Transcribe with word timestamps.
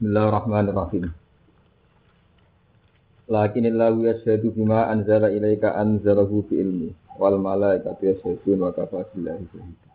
Bismillahirrahmanirrahim. 0.00 1.12
Lakinillahu 3.28 4.08
yashhadu 4.08 4.48
bima 4.48 4.88
anzala 4.88 5.28
ilaika 5.28 5.76
anzalahu 5.76 6.40
bi 6.48 6.56
ilmi 6.56 6.88
wal 7.20 7.36
malaikatu 7.36 8.08
yashhadun 8.08 8.64
wa 8.64 8.72
kafa 8.72 9.04
billahi 9.12 9.44
shahida. 9.52 9.88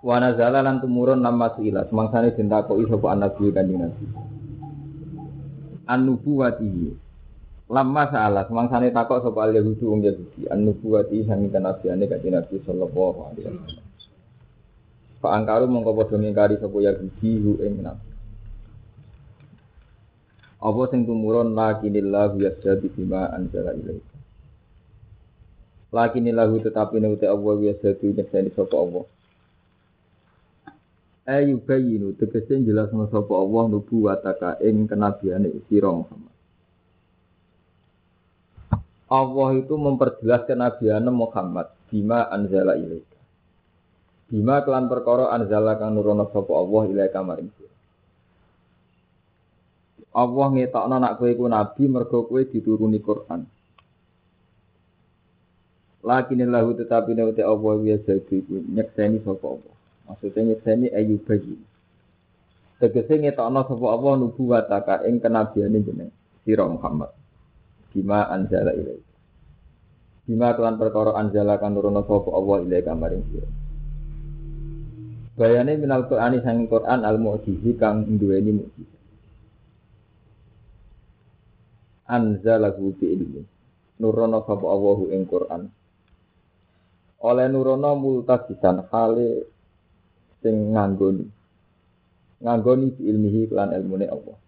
Wa 0.00 0.24
nazala 0.24 0.64
lan 0.64 0.80
tumurun 0.80 1.20
nama 1.20 1.52
suila 1.52 1.84
semangsane 1.84 2.32
den 2.32 2.48
takoki 2.48 2.88
sapa 2.88 3.12
nabi 3.12 3.52
kanjeng 3.52 3.84
Nabi. 3.84 4.04
An-nubuwati. 5.92 6.96
Lama 7.68 8.08
salah 8.08 8.48
semangsane 8.48 8.88
takok 8.88 9.20
sapa 9.20 9.52
al 9.52 9.52
Yahudi 9.52 9.84
wong 9.84 10.00
Yahudi 10.00 10.48
an-nubuwati 10.48 11.28
sami 11.28 11.52
kanabiane 11.52 12.08
kanjeng 12.08 12.40
Nabi 12.40 12.56
sallallahu 12.64 13.20
alaihi 13.28 13.52
wasallam. 13.52 13.81
Pak 15.22 15.30
angkaru 15.30 15.70
mongko 15.70 15.94
padha 15.94 16.18
ngingkari 16.18 16.58
sapa 16.58 16.82
Yahudi 16.82 17.30
hu 17.38 17.62
ing 17.62 17.78
nabi. 17.78 18.10
Apa 20.58 20.82
sing 20.90 21.06
tumurun 21.06 21.54
lakinillahu 21.54 22.42
yasjadu 22.42 22.90
bima 22.90 23.30
anzala 23.30 23.70
ilaika. 23.70 24.18
Lakinillahu 25.94 26.58
tetapi 26.66 26.98
nek 26.98 27.22
Allah 27.22 27.54
yasjadu 27.70 28.10
nyekseni 28.18 28.50
sapa 28.50 28.74
Allah. 28.74 29.06
Ayu 31.22 31.62
bayinu 31.62 32.18
tegese 32.18 32.58
jelasno 32.66 33.06
sapa 33.06 33.30
Allah 33.30 33.70
nubuwataka 33.70 34.58
ing 34.58 34.90
kenabiane 34.90 35.54
sira 35.70 35.94
Muhammad. 35.94 36.34
Allah 39.06 39.48
itu 39.54 39.74
memperjelas 39.78 40.50
kenabiane 40.50 41.14
Muhammad 41.14 41.70
bima 41.86 42.26
anzala 42.26 42.74
ilaika. 42.74 43.11
Bima 44.32 44.64
kelan 44.64 44.88
perkara 44.88 45.28
anzala 45.28 45.76
kang 45.76 45.92
nurono 45.92 46.24
sapa 46.32 46.56
Allah 46.56 46.82
ilaika 46.88 47.20
maring. 47.20 47.52
Allah 50.16 50.46
ngetokno 50.56 50.96
nak 50.96 51.20
kowe 51.20 51.28
iku 51.28 51.44
nabi 51.52 51.84
mergo 51.84 52.24
kowe 52.24 52.40
dituruni 52.40 52.96
Quran. 53.04 53.44
Lakinillahu 56.00 56.80
tetapi 56.80 57.12
nek 57.12 57.44
Allah 57.44 57.72
ya 57.84 57.96
jadi 58.00 58.34
iku 58.40 58.56
nyekseni 58.72 59.20
sapa 59.20 59.44
Allah. 59.52 59.74
Maksudnya 60.08 60.40
nyekseni 60.56 60.88
ayu 60.96 61.20
bagi. 61.20 61.52
Tegese 62.80 63.20
ngetokno 63.20 63.68
sapa 63.68 63.84
Allah 63.84 64.12
nubuwataka 64.16 65.12
ing 65.12 65.20
kenabiane 65.20 65.76
jeneng 65.84 66.08
sira 66.48 66.64
Muhammad. 66.64 67.12
Bima 67.92 68.32
anzala 68.32 68.72
ilaika. 68.72 69.12
Bima 70.24 70.56
kelan 70.56 70.80
perkara 70.80 71.20
anzala 71.20 71.60
kan 71.60 71.76
nurono 71.76 72.00
sapa 72.08 72.32
Allah 72.32 72.64
ilaika 72.64 72.96
maring. 72.96 73.24
Bayane 75.42 75.74
minal 75.74 76.06
Qur'ani 76.06 76.38
sang 76.38 76.70
Qur'an 76.70 77.02
al 77.02 77.18
mu'jizi 77.18 77.74
kang 77.74 78.06
duweni 78.06 78.62
mukjizat. 78.62 79.02
Anzalahu 82.06 82.94
bi 82.94 83.10
ilmi. 83.10 83.42
Nurono 83.98 84.46
sapa 84.46 84.62
Allahu 84.62 85.10
ing 85.10 85.26
Qur'an. 85.26 85.66
Oleh 87.26 87.50
nurono 87.50 87.90
multajisan 87.98 88.86
hale 88.94 89.50
sing 90.46 90.78
nganggoni. 90.78 91.26
Nganggoni 92.38 92.86
bi 92.94 93.02
ilmihi 93.10 93.50
kelan 93.50 93.74
ilmune 93.74 94.06
Allah. 94.06 94.38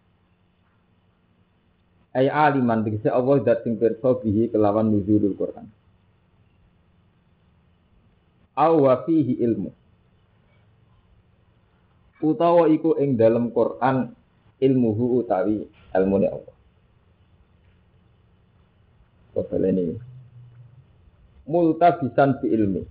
Ay 2.14 2.30
aliman 2.30 2.86
dikse 2.86 3.10
Allah 3.10 3.42
dat 3.42 3.66
sing 3.66 3.82
pirsa 3.82 4.14
bihi 4.22 4.46
kelawan 4.54 4.94
nuzulul 4.94 5.34
Qur'an. 5.34 5.66
Aw 8.54 8.78
fihi 9.10 9.42
ilmu 9.42 9.82
utawa 12.24 12.64
iku 12.72 12.96
ing 12.96 13.20
dalam 13.20 13.52
Quran 13.52 14.16
ilmuhu 14.56 15.20
utawi 15.20 15.68
ilmune 15.92 16.28
Allah. 16.32 16.56
Kobel 19.34 19.64
ini 19.68 20.14
multabisan 21.44 22.40
bi 22.40 22.48
ilmi. 22.48 22.82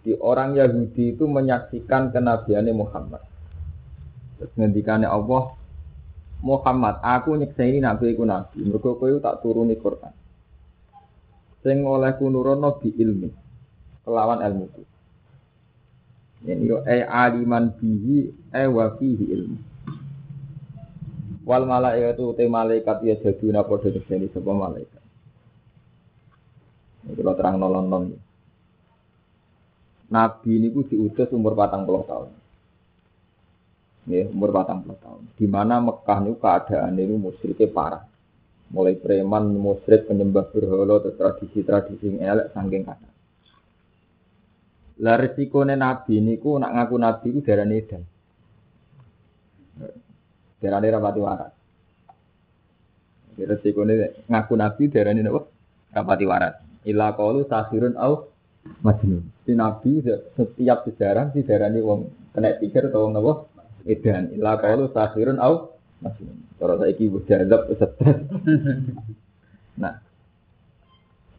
Di 0.00 0.16
orang 0.16 0.56
Yahudi 0.56 1.12
itu 1.12 1.28
menyaksikan 1.28 2.08
kenabiannya 2.10 2.72
Muhammad. 2.72 3.20
Terus 4.40 4.52
ngendikane 4.56 5.04
Allah, 5.04 5.52
Muhammad, 6.40 7.04
aku 7.04 7.36
nyekseni 7.36 7.84
nabi 7.84 8.16
iku 8.16 8.24
nabi. 8.24 8.64
Mergo 8.64 8.96
kowe 8.96 9.12
tak 9.20 9.44
turuni 9.44 9.76
Quran. 9.76 10.16
Sing 11.60 11.84
oleh 11.84 12.16
nurono 12.16 12.80
bi 12.80 12.88
ilmi. 12.96 13.28
Kelawan 14.08 14.40
ilmu 14.40 14.64
ini 16.46 16.70
yo 16.70 16.80
e 16.88 17.04
aliman 17.04 17.74
bihi 17.76 18.32
e 18.52 18.64
wa 18.68 18.86
fihi 18.96 19.24
ilmu. 19.36 19.58
Wal 21.44 21.64
malaikatu 21.66 22.32
te 22.36 22.48
malaikat 22.48 23.02
ya 23.04 23.14
jaduna 23.20 23.66
padha 23.66 23.90
deseni 23.92 24.30
sapa 24.32 24.52
malaikat. 24.54 25.02
Ini 27.04 27.12
kalau 27.16 27.34
terang 27.36 27.56
nolong. 27.58 28.16
Nabi 30.10 30.50
ini 30.58 30.74
ku 30.74 30.82
diutus 30.86 31.30
umur 31.30 31.54
patang 31.54 31.86
puluh 31.86 32.02
tahun. 32.02 32.30
Ya, 34.10 34.26
umur 34.26 34.50
patang 34.50 34.82
puluh 34.82 34.98
tahun. 34.98 35.22
Di 35.38 35.46
mana 35.46 35.78
Mekah 35.78 36.18
ini 36.24 36.34
keadaan 36.34 36.98
ini 36.98 37.14
musyriknya 37.14 37.70
parah. 37.70 38.04
Mulai 38.70 38.98
preman, 38.98 39.50
musyrik, 39.54 40.06
penyembah 40.06 40.46
berhala, 40.54 41.02
tradisi-tradisi 41.02 42.22
elek, 42.22 42.54
sangking 42.54 42.86
kata. 42.86 43.10
Lah 45.00 45.16
resikone 45.16 45.80
nabi 45.80 46.20
niku 46.20 46.60
nak 46.60 46.76
ngaku 46.76 46.96
nabi 47.00 47.26
iku 47.32 47.40
darane 47.40 47.74
edan. 47.80 48.02
Darane 50.60 50.86
rapati 50.92 51.20
waras. 51.24 51.52
Resikone 53.40 53.92
ngaku 54.28 54.54
nabi 54.60 54.82
darane 54.92 55.20
napa? 55.24 55.40
Rapati 55.96 56.24
waras. 56.28 56.54
Ila 56.84 57.16
qalu 57.16 57.48
sahirun 57.48 57.96
au 57.96 58.28
majnun. 58.84 59.24
Si 59.48 59.56
nabi 59.56 60.04
setiap 60.36 60.84
sejarah 60.84 61.32
si 61.32 61.48
darane 61.48 61.80
wong 61.80 62.12
kena 62.36 62.60
pikir 62.60 62.92
atau 62.92 63.08
wong 63.08 63.16
napa? 63.16 63.48
Edan. 63.88 64.36
Ila 64.36 64.60
qalu 64.60 64.92
sahirun 64.92 65.40
au 65.40 65.80
majnun. 66.04 66.36
Cara 66.60 66.76
saiki 66.76 67.08
wis 67.08 67.24
dianggap 67.24 67.72
stres. 67.72 68.20
Nah, 69.80 69.96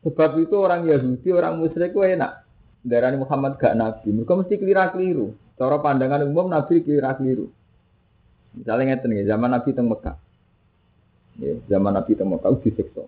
sebab 0.02 0.42
itu 0.42 0.58
orang 0.58 0.90
Yahudi, 0.90 1.30
orang 1.30 1.62
musyrik 1.62 1.94
ku 1.94 2.02
enak 2.02 2.41
darani 2.82 3.18
Muhammad 3.22 3.58
gak 3.62 3.78
nabi. 3.78 4.10
Mereka 4.10 4.34
mesti 4.34 4.56
kelira-keliru. 4.58 5.34
Cara 5.58 5.78
pandangan 5.78 6.26
umum 6.26 6.50
nabi 6.50 6.82
kelira-keliru. 6.82 7.50
Misalnya 8.52 8.96
ngeten 8.96 9.10
nih, 9.16 9.24
zaman 9.32 9.50
Nabi 9.56 9.70
teng 9.72 9.88
Mekah. 9.88 10.16
Ya, 11.40 11.56
zaman 11.72 11.96
Nabi 11.96 12.20
teng 12.20 12.28
Mekah 12.28 12.52
disiksa. 12.60 13.08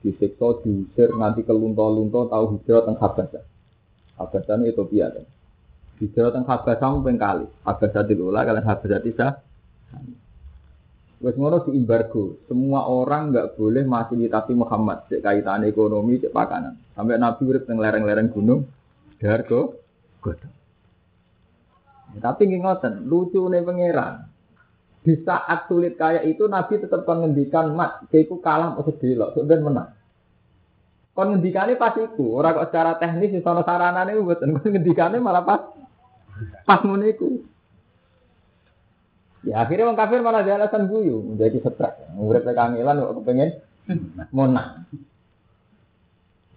Disiksa, 0.00 0.46
diusir, 0.64 1.12
nganti 1.12 1.44
kelunto-lunto 1.44 2.32
tahu 2.32 2.56
hijrah 2.56 2.88
teng 2.88 2.96
Habasah. 2.96 3.44
Habasah 4.16 4.54
ini 4.56 4.72
Ethiopia 4.72 5.12
kan. 5.12 5.26
Hijrah 6.00 6.32
teng 6.32 6.48
Habasah 6.48 6.88
ping 7.04 7.18
kali. 7.20 7.46
Habasah 7.66 8.02
dilula 8.08 8.40
kalian 8.48 8.64
Habasah 8.64 9.00
tidak. 9.04 9.32
Wes 11.18 11.34
ngono 11.34 11.66
embargo. 11.74 12.38
Semua 12.46 12.86
orang 12.86 13.34
nggak 13.34 13.58
boleh 13.58 13.82
fasilitasi 13.82 14.54
Muhammad 14.54 15.10
cek 15.10 15.18
kaitan 15.18 15.66
ekonomi, 15.66 16.22
cek 16.22 16.30
pakanan. 16.30 16.78
Sampai 16.94 17.18
Nabi 17.18 17.42
urip 17.42 17.66
teng 17.66 17.82
lereng-lereng 17.82 18.30
gunung, 18.30 18.70
dargo 19.18 19.74
godhong. 20.22 20.54
Ya, 22.14 22.18
tapi 22.22 22.48
ngoten, 22.48 23.04
lucu 23.10 23.42
nih 23.50 23.66
pangeran. 23.66 24.30
Di 25.02 25.14
saat 25.26 25.66
sulit 25.66 25.98
kayak 25.98 26.24
itu 26.24 26.46
Nabi 26.46 26.78
tetap 26.78 27.02
mengendikan 27.02 27.74
mat, 27.74 28.06
keiku 28.08 28.38
kalah 28.38 28.78
atau 28.78 28.94
delok, 28.94 29.34
sebenarnya 29.34 29.66
menang. 29.66 29.90
Kon 31.18 31.34
ngendikane 31.34 31.74
pas 31.74 31.98
iku, 31.98 32.38
ora 32.38 32.54
kok 32.54 32.70
secara 32.70 32.94
teknis 32.94 33.34
di 33.34 33.42
sono 33.42 33.66
saranane 33.66 34.14
mboten, 34.14 34.54
kon 34.54 34.70
ngendikane 34.70 35.18
malah 35.18 35.42
pas 35.42 35.66
pas 36.62 36.80
iku. 36.86 37.42
Ya 39.46 39.62
akhirnya 39.62 39.86
orang 39.86 40.00
kafir 40.00 40.18
malah 40.18 40.42
ada 40.42 40.58
alasan 40.58 40.90
guyu, 40.90 41.22
menjadi 41.22 41.62
stres. 41.62 41.94
Urip 42.18 42.42
kangelan 42.42 42.98
kok 42.98 43.14
kepengen 43.22 43.50
menang. 44.34 44.88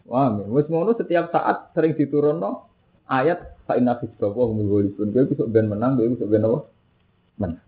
Wah, 0.09 0.33
wis 0.49 0.67
ngono 0.67 0.97
setiap 0.97 1.31
saat 1.31 1.71
sering 1.77 1.93
diturunno 1.95 2.67
ayat 3.07 3.63
fa 3.69 3.77
inna 3.77 3.95
fi 4.01 4.09
bawa 4.17 4.49
humul 4.49 4.81
ghalibun. 4.81 5.13
Kowe 5.13 5.29
bisa 5.29 5.43
ben 5.47 5.69
menang, 5.69 5.95
kowe 5.95 6.09
bisa 6.09 6.25
ben 6.25 6.43
apa? 6.43 6.59
Menang. 7.37 7.63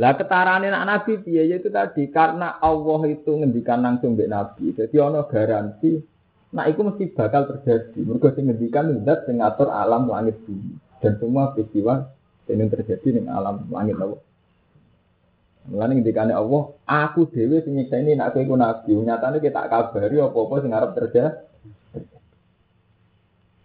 Lah 0.00 0.16
ketarane 0.16 0.72
anak 0.72 0.84
nabi 0.88 1.20
piye 1.20 1.44
ya 1.52 1.60
itu 1.60 1.68
tadi 1.68 2.08
karena 2.08 2.56
Allah 2.64 3.12
itu 3.12 3.28
ngendikan 3.36 3.84
langsung 3.84 4.16
mbek 4.16 4.30
nabi. 4.30 4.72
Jadi 4.72 4.96
ono 4.96 5.28
garansi 5.28 6.00
nah 6.52 6.64
itu 6.68 6.80
mesti 6.80 7.12
bakal 7.12 7.48
terjadi. 7.52 8.00
Mergo 8.00 8.32
sing 8.32 8.48
ngendikan 8.48 8.88
zat 9.04 9.28
sing 9.28 9.44
ngatur 9.44 9.68
alam 9.68 10.08
langit 10.08 10.40
bumi 10.48 10.80
dan 11.04 11.20
semua 11.20 11.52
peristiwa 11.52 12.08
yang 12.50 12.68
terjadi 12.70 13.08
di 13.14 13.20
alam 13.28 13.66
langit 13.70 13.96
Allah. 13.98 14.20
Mulane 15.62 16.02
ngendikane 16.02 16.34
Allah, 16.34 16.74
aku 16.90 17.30
dhewe 17.30 17.62
sing 17.62 17.78
ini 17.78 18.18
nak 18.18 18.34
kowe 18.34 18.58
nabi. 18.58 18.98
Nyatane 18.98 19.38
kita 19.38 19.70
kabari 19.70 20.18
apa-apa 20.18 20.54
sing 20.58 20.70
arep 20.74 20.90
terjadi. 20.98 21.30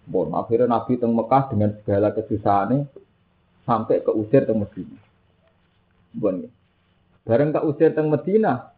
Bon, 0.08 0.32
akhirnya 0.32 0.72
Nabi 0.72 0.96
teng 0.96 1.12
Mekah 1.12 1.52
dengan 1.52 1.76
segala 1.84 2.16
kesusahannya 2.16 2.88
sampai 3.68 4.00
ke 4.00 4.12
usir 4.16 4.48
teng 4.48 4.64
Medina. 4.64 4.96
Bon, 6.16 6.48
bareng 7.28 7.52
ke 7.52 7.60
usir 7.68 7.92
teng 7.92 8.08
Medina, 8.08 8.72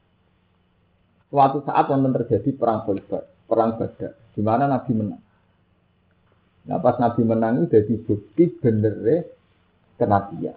suatu 1.29 1.61
saat 1.61 1.85
wonten 1.85 2.17
terjadi 2.17 2.49
perang 2.57 2.81
Khaybar, 2.81 3.29
perang 3.45 3.77
Badar, 3.77 4.17
di 4.33 4.41
mana 4.41 4.65
Nabi 4.65 4.91
menang. 4.97 5.21
Nah 6.65 6.81
pas 6.81 6.97
Nabi 6.97 7.21
menang 7.21 7.61
itu 7.61 7.77
jadi 7.77 7.93
bukti 8.09 8.43
benernya 8.57 9.29
kenabian. 9.99 10.55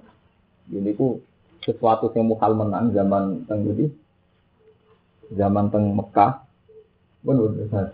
Ini 0.71 0.95
ku 0.95 1.19
sesuatu 1.67 2.09
yang 2.15 2.31
mukhal 2.31 2.55
menang 2.55 2.95
zaman 2.95 3.43
teng 3.51 3.67
ini, 3.67 3.91
zaman 5.35 5.69
teng 5.75 5.91
Mekah. 5.91 6.47
Bon, 7.23 7.39
salah 7.71 7.91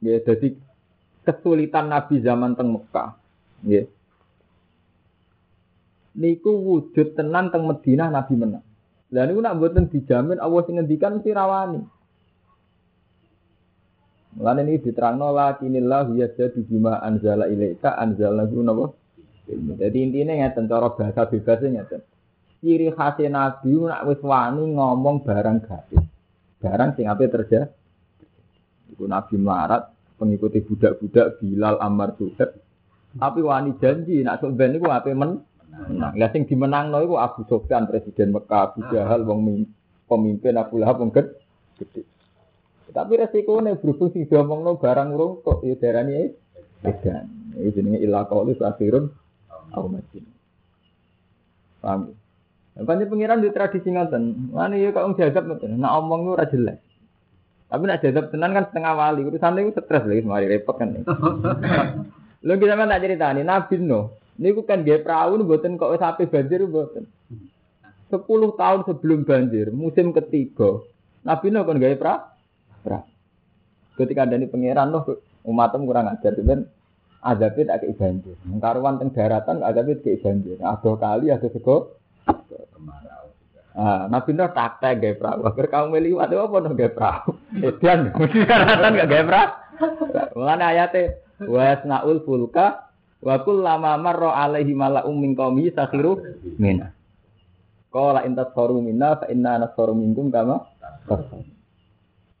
Ya, 0.00 0.16
jadi 0.24 0.56
kesulitan 1.28 1.92
Nabi 1.92 2.24
zaman 2.24 2.56
teng 2.56 2.72
Mekah. 2.72 3.14
Ya. 3.68 3.84
Niku 6.16 6.50
wujud 6.50 7.14
tenan 7.14 7.52
teng 7.52 7.68
Madinah 7.68 8.08
Nabi 8.08 8.34
menang. 8.34 8.64
Lah 9.10 9.26
niku 9.26 9.42
nak 9.42 9.58
mboten 9.58 9.90
dijamin 9.90 10.38
Allah 10.38 10.62
sing 10.64 10.78
ngendikan 10.78 11.18
mesti 11.18 11.30
rawani. 11.34 11.82
Mulane 14.40 14.64
ini 14.64 14.80
diterangno 14.80 15.36
lakinillah 15.36 16.16
yajadu 16.16 16.64
bima 16.64 16.96
anzala 17.04 17.44
ilaika 17.44 17.92
anzalna 18.00 18.48
napa? 18.48 18.96
Jadi 19.52 19.98
intinya 20.00 20.32
ngeten 20.32 20.64
cara 20.64 20.88
bahasa 20.96 21.28
bebasnya 21.28 21.84
ngeten. 21.84 22.00
Ciri 22.64 22.88
khas 22.88 23.20
Nabi 23.28 23.72
nak 23.84 24.08
wis 24.08 24.20
wani 24.24 24.64
ngomong 24.80 25.28
barang 25.28 25.58
gaib. 25.60 26.00
Barang 26.56 26.96
sing 26.96 27.04
ape 27.04 27.28
terjadi. 27.28 27.68
Iku 28.96 29.04
Nabi 29.04 29.36
melarat 29.36 29.92
pengikuti 30.16 30.64
budak-budak 30.64 31.36
Bilal 31.36 31.76
Ammar 31.76 32.16
Suhaib. 32.16 32.56
Tapi 33.20 33.40
wani 33.44 33.76
janji 33.76 34.24
nak 34.24 34.40
sok 34.40 34.56
ben 34.56 34.72
niku 34.72 34.88
ape 34.88 35.12
men 35.12 35.36
menang. 35.68 36.16
Lah 36.16 36.32
sing 36.32 36.48
dimenangno 36.48 36.96
iku 37.04 37.20
Abu 37.20 37.44
Sufyan 37.44 37.84
presiden 37.84 38.32
Mekah, 38.32 38.72
Abu 38.72 38.88
Jahal 38.88 39.20
wong 39.28 39.68
pemimpin 40.08 40.56
Abu 40.56 40.80
Lahab 40.80 41.04
wong 41.04 41.12
gede. 41.12 42.08
Tapi 42.90 43.12
resikonya 43.18 43.78
berhubung 43.78 44.10
sing 44.10 44.26
diomongno 44.26 44.76
barang 44.76 45.08
urung 45.14 45.42
kok 45.46 45.62
ya 45.62 45.78
darani 45.78 46.30
edan. 46.82 47.26
Iki 47.54 47.70
jenenge 47.74 47.98
ila 48.02 48.26
qauli 48.26 48.58
akhirun 48.58 49.10
au 49.74 49.86
majin. 49.86 50.24
Paham? 51.80 52.14
Banyak 52.80 53.10
pengiran 53.10 53.42
di 53.42 53.50
tradisi 53.50 53.90
ngoten. 53.90 54.54
Mana 54.54 54.74
ya 54.74 54.90
kok 54.90 55.18
jadab 55.18 55.46
ngoten. 55.46 55.78
Nak 55.78 55.92
omong 56.02 56.34
ora 56.34 56.46
jelas. 56.46 56.78
Tapi 57.70 57.82
nak 57.86 58.02
jadab 58.02 58.34
tenan 58.34 58.56
kan 58.56 58.66
setengah 58.70 58.92
wali. 58.98 59.22
Urusan 59.22 59.58
itu 59.62 59.78
stres 59.78 60.02
lagi, 60.02 60.26
mari 60.26 60.50
repot 60.50 60.74
kan. 60.74 60.90
Lo 62.46 62.56
kita 62.56 62.74
mana 62.74 62.96
tak 62.98 63.14
nih, 63.36 63.44
Nabi 63.44 63.74
no. 63.78 64.16
Ini 64.40 64.56
kan 64.64 64.80
perahu 64.82 65.36
nih 65.36 65.44
buatin 65.44 65.76
kok 65.76 65.92
sampai 66.00 66.26
banjir 66.26 66.64
buatin. 66.64 67.04
Sepuluh 68.08 68.56
tahun 68.56 68.88
sebelum 68.88 69.28
banjir, 69.28 69.70
musim 69.70 70.10
ketiga, 70.16 70.82
Nabi 71.22 71.52
no 71.52 71.62
kan 71.62 71.78
gaya 71.78 71.94
perahu. 72.80 73.08
Ketika 73.96 74.24
ada 74.24 74.36
nih 74.40 74.48
pangeran 74.48 74.88
loh, 74.92 75.04
umatnya 75.44 75.84
kurang 75.84 76.06
ajar, 76.08 76.32
kan 76.40 76.60
azabnya 77.20 77.76
tak 77.76 77.78
kayak 77.84 77.96
banjir. 78.00 78.36
Karuan 78.60 78.96
teng 78.96 79.10
daratan 79.12 79.60
azabnya 79.60 80.00
kayak 80.00 80.20
banjir. 80.24 80.56
Ada 80.60 80.90
kali 80.96 81.26
ada 81.28 81.48
sego 81.52 82.00
Ah, 83.70 84.10
Nabi 84.10 84.34
Nuh 84.34 84.50
taktek 84.50 84.98
gaya 84.98 85.14
perahu. 85.14 85.46
Agar 85.46 85.66
kamu 85.70 85.86
meliwat 85.94 86.34
apa 86.34 86.56
dong 86.58 86.74
gaya 86.74 86.90
perahu? 86.90 87.38
Edian, 87.54 88.10
mesti 88.12 88.38
karatan 88.50 88.98
gak 88.98 89.08
gaya 89.08 89.24
perahu. 89.24 89.50
Mengenai 90.36 90.68
ayatnya, 90.74 91.02
wasnaul 91.46 92.18
fulka 92.26 92.90
wa 93.22 93.36
lama 93.46 93.92
marra 93.96 94.30
alaihi 94.36 94.74
mala'um 94.74 95.14
min 95.16 95.38
qaumi 95.38 95.70
sakhiru 95.70 96.18
mina. 96.58 96.92
Qala 97.94 98.26
intas 98.26 98.50
saru 98.52 98.82
minna 98.82 99.16
fa 99.16 99.26
inna 99.30 99.58
nasaru 99.58 99.94
minkum 99.94 100.30
kama 100.30 100.66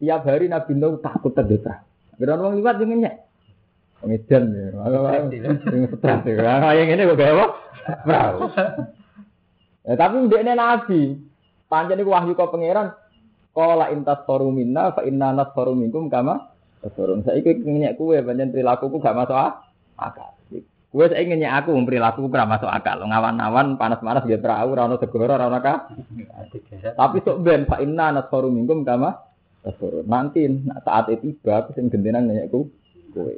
Tiap 0.00 0.24
hari 0.24 0.48
Nabi 0.48 0.72
Nuh 0.80 0.96
takut 1.04 1.36
terdetra. 1.36 1.84
Kira 2.16 2.40
orang 2.40 2.56
liwat 2.56 2.80
jangan 2.80 2.98
nyek. 3.04 3.14
Pengedan 4.00 4.44
ya. 4.56 4.68
Yang 5.28 5.96
stres 6.00 6.20
ya. 6.24 6.72
Yang 6.72 6.88
ini 6.96 7.02
kok 7.04 7.20
apa? 7.20 7.46
Perahu. 8.04 8.38
Ya, 9.84 9.94
tapi 9.96 10.16
ini 10.24 10.52
nabi. 10.56 11.00
Pancen 11.68 11.96
niku 12.00 12.12
wahyu 12.12 12.32
kok 12.32 12.52
pangeran. 12.52 12.96
Qala 13.52 13.92
intas 13.92 14.24
faru 14.24 14.48
minna 14.48 14.92
fa 14.96 15.04
inna 15.04 15.36
nasfaru 15.36 15.76
minkum 15.76 16.08
kama 16.08 16.48
tasfarun. 16.80 17.24
Saiki 17.24 17.60
ngenyek 17.60 18.00
kowe 18.00 18.16
pancen 18.20 18.52
perilakuku 18.52 18.96
gak 19.00 19.16
masuk 19.16 19.36
akal. 20.00 20.32
Kowe 20.92 21.04
saiki 21.08 21.28
ngenyek 21.28 21.52
aku 21.60 21.76
perilakuku 21.84 22.28
ora 22.32 22.48
masuk 22.48 22.72
akal. 22.72 23.04
Ngawan-awan 23.04 23.76
panas-panas 23.76 24.24
ge 24.24 24.40
perahu 24.40 24.76
ora 24.76 24.88
ono 24.88 24.96
segoro 24.96 25.36
ora 25.36 25.48
ono 25.48 25.60
Tapi 26.96 27.16
sok 27.20 27.36
ben 27.44 27.68
fa 27.68 27.80
inna 27.84 28.16
nasfaru 28.16 28.48
minkum 28.48 28.80
kama 28.84 29.29
Nanti 30.08 30.48
saat 30.84 31.12
itu 31.12 31.36
tiba 31.36 31.60
aku 31.60 31.76
sing 31.76 31.92
gendenan 31.92 32.28
ngenyekku 32.28 32.72
kowe. 33.12 33.34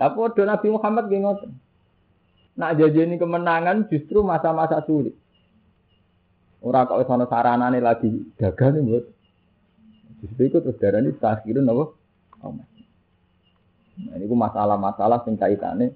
Lah 0.00 0.10
padha 0.10 0.42
Nabi 0.48 0.68
Muhammad 0.72 1.04
ngoten. 1.12 1.52
Nak 2.54 2.78
jajeni 2.78 3.18
kemenangan 3.18 3.90
justru 3.90 4.22
masa-masa 4.22 4.80
sulit. 4.86 5.12
Ora 6.64 6.88
kok 6.88 7.02
wis 7.02 7.10
ana 7.12 7.28
saranane 7.28 7.82
lagi 7.82 8.08
gagal 8.40 8.78
nih 8.78 8.82
buat. 8.88 9.04
Justru 10.24 10.42
itu 10.48 10.58
terus 10.64 10.80
darah 10.80 11.04
ini 11.04 11.12
takhirun 11.12 11.68
apa? 11.68 11.84
Oh, 12.40 12.52
nah, 12.56 14.14
ini 14.16 14.24
masalah-masalah 14.24 15.28
sing 15.28 15.36
kaitane 15.36 15.92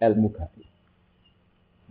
ilmu 0.00 0.32
gaib. 0.32 0.64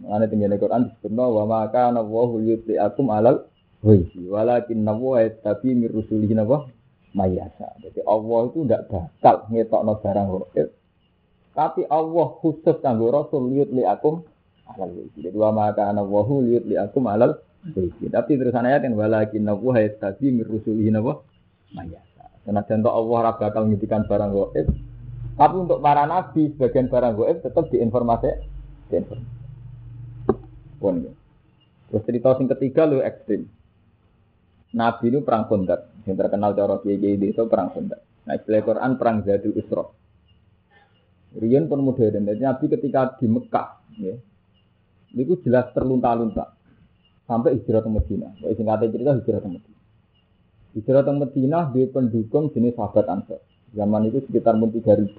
Mengenai 0.02 0.28
tinggi 0.28 0.58
Quran 0.58 0.90
disebutnya 0.90 1.24
wa 1.30 1.44
maka 1.46 1.94
nawahu 1.94 2.42
yutli 2.44 2.76
akum 2.76 3.14
alal 3.14 3.48
wajhi 3.80 4.28
walakin 4.28 4.84
nawahu 4.84 5.30
tapi 5.40 5.72
mirusuli 5.72 6.34
nawa 6.34 6.68
mayasa. 7.16 7.80
Jadi 7.80 8.04
Allah 8.04 8.40
itu 8.52 8.68
tidak 8.68 8.92
bakal 8.92 9.36
ngetokno 9.48 9.94
barang 10.04 10.28
gaib. 10.28 10.68
Tapi 11.56 11.82
Allah 11.88 12.28
khusus 12.44 12.76
kanggo 12.84 13.08
Rasul 13.16 13.56
yutli 13.56 13.88
akum 13.88 14.28
alal 14.68 14.92
wajhi. 14.92 15.24
Jadi 15.24 15.38
wa 15.40 15.56
maka 15.56 15.88
nawahu 15.96 16.44
yutli 16.44 16.76
akum 16.76 17.08
alal 17.08 17.40
tapi 17.66 18.38
terusan 18.38 18.62
ayat 18.62 18.86
yang 18.86 18.94
walakin 18.94 19.42
nabu 19.42 19.74
hayat 19.74 19.98
tadi 19.98 20.30
mirusulihi 20.30 20.94
nabu 20.94 21.26
mayasa. 21.74 22.30
Karena 22.46 22.62
contoh 22.62 22.94
Allah 22.94 23.16
ora 23.26 23.32
bakal 23.42 23.66
ngidikan 23.66 24.06
barang 24.06 24.30
goib. 24.30 24.68
Tapi 25.36 25.56
untuk 25.58 25.82
para 25.82 26.06
nabi 26.06 26.54
sebagian 26.54 26.92
barang 26.92 27.14
goib 27.18 27.42
tetap 27.42 27.66
diinformasi. 27.74 28.30
Diinformasi. 28.94 29.34
Ya. 30.86 31.14
Terus 31.90 32.04
cerita 32.06 32.38
sing 32.38 32.46
ketiga 32.52 32.86
lu 32.86 33.02
ekstrim. 33.02 33.50
Nabi 34.76 35.10
itu 35.10 35.26
perang 35.26 35.50
kondak. 35.50 35.95
Yang 36.06 36.18
terkenal 36.22 36.54
cara 36.54 36.76
kiai 36.82 37.18
itu 37.18 37.44
perang 37.50 37.74
kondak. 37.74 38.02
Nah 38.26 38.34
istilah 38.38 38.62
Quran 38.62 38.92
perang 38.98 39.26
Zadul 39.26 39.58
Isra. 39.58 39.86
Rian 41.36 41.68
pun 41.68 41.84
modern. 41.84 42.24
Jadi 42.26 42.42
Nabi 42.42 42.66
ketika 42.72 43.20
di 43.20 43.28
Mekah, 43.28 43.68
ya, 44.00 44.16
itu 45.12 45.36
jelas 45.44 45.68
terlunta-lunta 45.76 46.56
sampai 47.28 47.60
hijrah 47.60 47.84
ke 47.84 47.90
Medina. 47.92 48.30
Kalau 48.40 48.56
singkatnya 48.56 48.88
cerita 48.94 49.12
hijrah 49.20 49.40
ke 49.44 49.50
Medina. 49.50 49.80
Hijrah 50.78 51.04
ke 51.04 51.12
Medina 51.12 51.60
di 51.74 51.82
pendukung 51.92 52.54
jenis 52.56 52.78
sahabat 52.78 53.06
Ansar. 53.12 53.42
Zaman 53.76 54.08
itu 54.08 54.24
sekitar 54.24 54.56
pun 54.56 54.72
3000. 54.72 55.12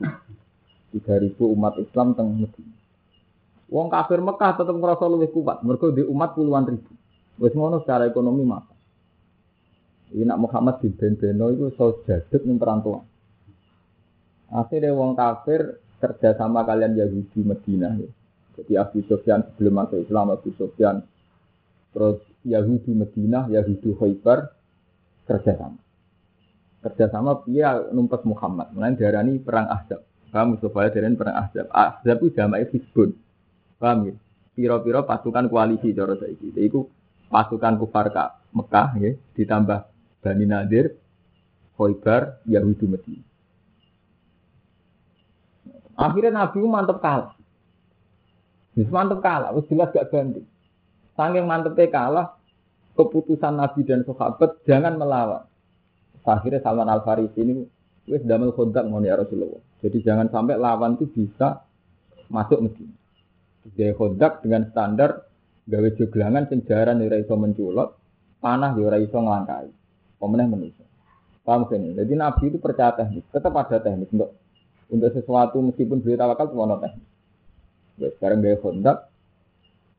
3000 0.97 1.37
umat 1.37 1.75
Islam 1.83 2.17
teng 2.17 2.29
Medina. 2.33 2.77
Wong 3.67 3.91
kafir 3.91 4.23
Mekah 4.23 4.55
tetap 4.55 4.77
ngerasa 4.79 5.05
lebih 5.11 5.35
kuat. 5.35 5.61
Mereka 5.67 5.91
di 5.91 6.07
umat 6.07 6.39
puluhan 6.39 6.65
ribu. 6.71 6.93
Wes 7.43 7.53
ngono 7.53 7.83
secara 7.83 8.07
ekonomi 8.07 8.47
maka. 8.47 8.76
Ini 10.15 10.23
nak 10.23 10.39
Muhammad 10.39 10.79
di 10.83 10.91
Beno 10.95 11.51
itu 11.51 11.75
so 11.75 12.03
jaduk 12.07 12.47
nih 12.47 12.57
perantauan. 12.61 13.03
Akhirnya 14.55 14.95
wong 14.95 15.19
kafir 15.19 15.83
kerja 15.99 16.39
sama 16.39 16.63
kalian 16.63 16.95
Yahudi 16.95 17.41
Medina. 17.43 17.91
Ya. 17.99 18.09
Jadi 18.57 18.73
Abu 18.79 18.99
Sofyan 19.05 19.43
sebelum 19.53 19.83
masuk 19.83 20.07
Islam 20.07 20.33
Abu 20.33 20.55
Sofyan 20.55 21.03
Terus 21.97 22.21
Yahudi 22.45 22.93
Medina, 22.93 23.49
Yahudi 23.49 23.97
Khaybar 23.97 24.53
kerjasama. 25.25 25.81
Kerjasama 26.85 27.41
dia 27.49 27.89
numpes 27.89 28.21
Muhammad. 28.29 28.69
Mulai 28.77 29.01
darani 29.01 29.41
perang 29.41 29.65
Ahzab. 29.73 30.05
Paham 30.29 30.61
supaya 30.61 30.93
darani 30.93 31.17
perang 31.17 31.41
Ahzab. 31.41 31.73
Ahzab 31.73 32.21
itu 32.21 32.37
jamai 32.37 32.69
Hizbun. 32.69 33.17
Paham 33.81 34.13
ya? 34.13 34.15
Piro-piro 34.53 35.09
pasukan 35.09 35.49
koalisi 35.49 35.97
cara 35.97 36.21
saiki. 36.21 36.53
Itu 36.61 36.85
pasukan 37.33 37.81
kufar 37.81 38.13
ka 38.13 38.45
Mekah 38.53 38.89
ya, 39.01 39.17
ditambah 39.33 39.96
Bani 40.21 40.45
Nadir, 40.49 40.95
Khaybar, 41.77 42.43
Yahudi 42.49 42.87
Medina. 42.89 43.25
Akhirnya 45.97 46.45
Nabi 46.45 46.61
mantep 46.65 47.01
kalah. 47.01 47.33
Bisa 48.77 48.93
mantep 48.93 49.25
kalah, 49.25 49.57
jelas 49.73 49.89
gak 49.97 50.13
banding. 50.13 50.45
Saking 51.17 51.49
mantepnya 51.49 51.89
kalah, 51.89 52.27
keputusan 52.93 53.57
Nabi 53.57 53.81
dan 53.89 54.05
sahabat 54.05 54.61
jangan 54.69 55.01
melawan. 55.01 55.45
akhirnya 56.27 56.59
Salman 56.59 56.91
Al 56.91 57.07
Farisi 57.07 57.39
ini 57.39 57.63
wis 58.11 58.19
damel 58.27 58.51
kontak 58.51 58.83
mau 58.91 58.99
ya 58.99 59.15
Rasulullah. 59.15 59.63
Jadi 59.79 60.03
jangan 60.03 60.27
sampai 60.27 60.59
lawan 60.59 60.99
itu 60.99 61.07
bisa 61.07 61.63
masuk 62.27 62.67
Medina. 62.67 62.99
Dia 63.79 63.95
kontak 63.95 64.43
dengan 64.43 64.67
standar 64.75 65.23
gawe 65.71 65.89
joglangan 65.95 66.51
sing 66.51 66.67
jaran 66.67 66.99
ora 66.99 67.19
iso 67.19 67.35
menculot, 67.39 67.95
panah 68.43 68.75
ya 68.75 68.83
ora 68.91 68.99
iso 68.99 69.19
nglangkai. 69.23 69.71
Pemenang 70.17 70.57
manusia. 70.57 70.87
Paham 71.47 71.69
sini? 71.71 71.95
Jadi 71.95 72.13
Nabi 72.19 72.51
itu 72.51 72.59
percaya 72.59 72.97
teknik, 72.97 73.23
tetap 73.31 73.55
ada 73.55 73.79
teknik 73.79 74.11
untuk 74.11 74.35
untuk 74.91 75.11
sesuatu 75.15 75.63
meskipun 75.63 76.03
beliau 76.03 76.19
tawakal 76.19 76.51
teknik. 76.83 77.07
Ya, 77.97 78.09
sekarang 78.19 78.45
gaya 78.45 78.61
kontak, 78.61 79.09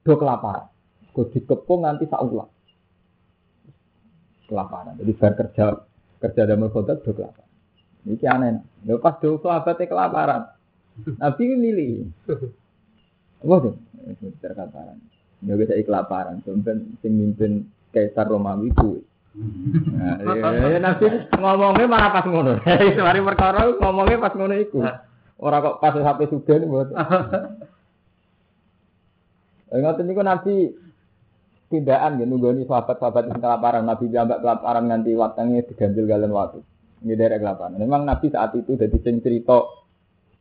do 0.05 0.13
kelaparan. 0.19 0.69
Kau 1.17 1.25
dikepung 1.33 1.81
nanti 1.81 2.05
saulah. 2.05 2.45
Kelaparan. 4.45 4.95
Jadi 5.01 5.11
bar 5.17 5.33
kerja 5.33 5.65
kerja 6.21 6.41
damai 6.45 6.69
kontak 6.69 7.01
do 7.01 7.11
kelaparan. 7.11 7.49
Ini 8.05 8.25
aneh. 8.29 8.61
Ya 8.85 8.95
pas 9.01 9.17
do 9.17 9.41
sahabatnya 9.41 9.89
kelaparan. 9.89 10.41
Nabi 11.17 11.41
ini 11.41 11.55
milih. 11.57 11.91
Apa 13.43 13.55
tuh? 13.65 13.75
Kelaparan. 14.39 14.97
Ya 15.41 15.53
bisa 15.57 15.73
kelaparan. 15.81 16.45
Sampai 16.45 16.85
sing 17.01 17.13
mimpin 17.17 17.65
Kaisar 17.89 18.29
Romawi 18.29 18.69
kuwi. 18.77 19.01
Nah, 19.37 20.17
ya, 20.49 20.81
nanti 20.81 21.05
ngomongnya 21.37 21.85
malah 21.85 22.09
pas 22.09 22.25
ngono. 22.25 22.57
Mari 23.05 23.19
perkara 23.21 23.69
ngomongnya 23.69 24.17
pas 24.17 24.33
ngono 24.33 24.55
iku. 24.57 24.81
Ora 25.37 25.61
kok 25.61 25.77
pas 25.77 25.93
sampai 25.93 26.25
sudah 26.25 26.55
nih 26.57 26.65
buat. 26.65 26.89
Ingat 29.77 30.01
niku 30.01 30.23
nanti 30.25 30.73
tindakan 31.69 32.23
ya 32.23 32.25
nunggoni 32.25 32.65
sahabat-sahabat 32.65 33.29
yang 33.29 33.37
kelaparan. 33.37 33.85
Nabi 33.85 34.09
jambak 34.09 34.41
kelaparan 34.41 34.89
nganti 34.89 35.11
watangnya 35.13 35.61
diganjil 35.69 36.09
galen 36.09 36.33
waktu. 36.33 36.65
Ini 37.05 37.13
dari 37.13 37.37
kelaparan. 37.37 37.77
Memang 37.77 38.09
Nabi 38.09 38.33
saat 38.33 38.57
itu 38.57 38.73
jadi 38.73 38.97
sing 39.05 39.21
cerita 39.21 39.61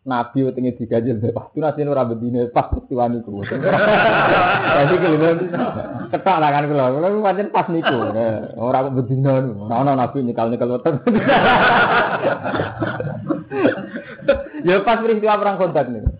Nabi 0.07 0.47
utengi 0.47 0.79
digajil 0.79 1.19
Pak. 1.19 1.51
Itu 1.51 1.59
nasi 1.59 1.83
ora 1.83 2.07
bedine 2.07 2.47
pas 2.55 2.71
peristiwa 2.71 3.11
niku. 3.11 3.43
Jadi 4.79 4.95
kelima 5.03 5.35
ketak 6.15 6.37
lah 6.39 6.51
kan 6.55 6.71
kula. 6.71 6.95
Kula 6.95 7.09
pancen 7.27 7.51
pas 7.51 7.67
niku. 7.67 7.99
Ora 8.55 8.87
kok 8.87 8.95
bedina 9.03 9.43
niku. 9.43 9.67
Ora 9.67 9.83
ana 9.83 9.93
Nabi 9.99 10.23
nyekal-nyekal 10.23 10.79
weteng. 10.79 10.97
Ya 14.63 14.79
pas 14.87 15.03
peristiwa 15.03 15.43
perang 15.43 15.59
kontak 15.59 15.91
niku. 15.91 16.11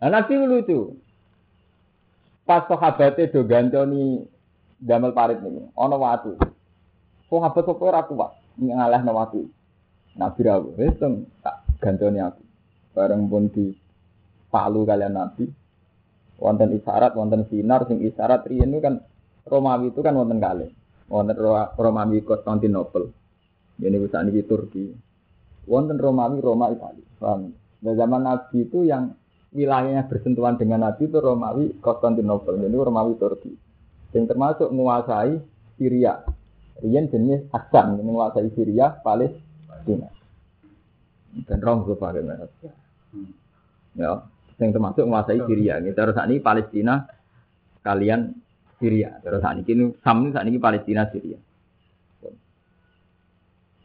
Nah, 0.00 0.08
Nabi 0.12 0.32
lucu. 0.44 0.92
Pas 2.44 2.68
sahabatnya 2.68 3.32
do 3.32 3.48
gantoni 3.48 4.28
damel 4.76 5.16
parit 5.16 5.40
niku. 5.40 5.72
Ana 5.72 5.96
watu. 5.96 6.36
Sahabat 7.32 7.64
kok 7.64 7.80
ora 7.80 8.04
kuat 8.04 8.36
ngalahno 8.60 9.16
watu. 9.16 9.48
Nabi 10.18 10.40
rawu, 10.42 10.74
wis 10.74 10.98
tak 10.98 11.62
gantoni 11.78 12.18
aku. 12.18 12.42
Bareng 12.90 13.30
pun 13.30 13.46
di 13.46 13.70
palu 14.50 14.82
kalian 14.82 15.14
Nabi. 15.14 15.46
Wonten 16.40 16.72
isyarat, 16.72 17.12
wonten 17.14 17.44
sinar, 17.52 17.84
sing 17.84 18.00
isyarat 18.00 18.48
riyen 18.48 18.72
kan 18.80 19.04
Romawi 19.44 19.92
itu 19.92 20.00
kan 20.00 20.16
wonten 20.16 20.40
kali. 20.40 20.72
Wonten 21.12 21.36
Romawi 21.76 22.24
Konstantinopel. 22.24 23.12
Ini 23.80 23.96
bisa 24.00 24.24
niki 24.24 24.48
Turki. 24.48 24.88
Wonten 25.68 26.00
Romawi 26.00 26.40
Roma 26.40 26.72
Italia. 26.72 27.04
Nah, 27.20 27.94
zaman 27.96 28.22
Nabi 28.24 28.68
itu 28.68 28.88
yang 28.88 29.12
wilayahnya 29.52 30.08
bersentuhan 30.08 30.56
dengan 30.56 30.88
Nabi 30.88 31.08
itu 31.08 31.18
Romawi 31.20 31.76
Konstantinopel. 31.80 32.56
Jadi 32.56 32.76
Romawi 32.76 33.14
Turki. 33.20 33.52
Yang 34.16 34.24
termasuk 34.32 34.68
menguasai 34.72 35.38
Syria. 35.76 36.24
Rian 36.80 37.12
jenis 37.12 37.44
Hasan 37.52 38.00
menguasai 38.00 38.48
Syria, 38.56 38.96
Palestina 39.04 39.49
Palestina. 39.80 40.08
Dan 41.46 41.58
rong 41.62 41.86
gue 41.86 41.96
pakai 41.96 42.22
merek. 42.22 42.50
Ya, 43.96 44.22
yang 44.60 44.70
termasuk 44.76 45.08
menguasai 45.08 45.40
Syria. 45.48 45.80
Ini 45.80 45.96
terus 45.96 46.14
saat 46.14 46.28
ini 46.28 46.38
Palestina 46.38 47.06
kalian 47.80 48.34
Syria. 48.76 49.16
Terus 49.24 49.40
saat 49.40 49.56
ini 49.58 49.94
Sam 50.04 50.30
saat 50.30 50.46
ini 50.46 50.58
Palestina 50.60 51.08
Syria. 51.08 51.38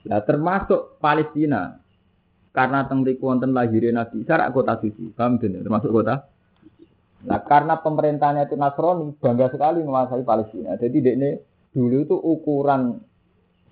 Nah, 0.05 0.21
termasuk 0.21 1.01
Palestina 1.01 1.81
karena 2.53 2.85
tengriku 2.85 3.33
wonten 3.33 3.57
lahirnya 3.57 4.05
Nabi 4.05 4.21
Isa 4.21 4.37
kota 4.53 4.77
suci. 4.77 5.09
Paham 5.15 5.41
tidak? 5.41 5.65
Termasuk 5.65 5.89
kota 5.89 6.29
Nah, 7.25 7.41
karena 7.41 7.81
pemerintahnya 7.81 8.45
itu 8.45 8.53
Nasrani, 8.53 9.17
bangga 9.17 9.49
sekali 9.49 9.81
menguasai 9.81 10.21
Palestina. 10.21 10.77
Jadi 10.77 10.97
ini 11.01 11.33
dulu 11.73 11.97
itu 12.05 12.13
ukuran 12.13 13.01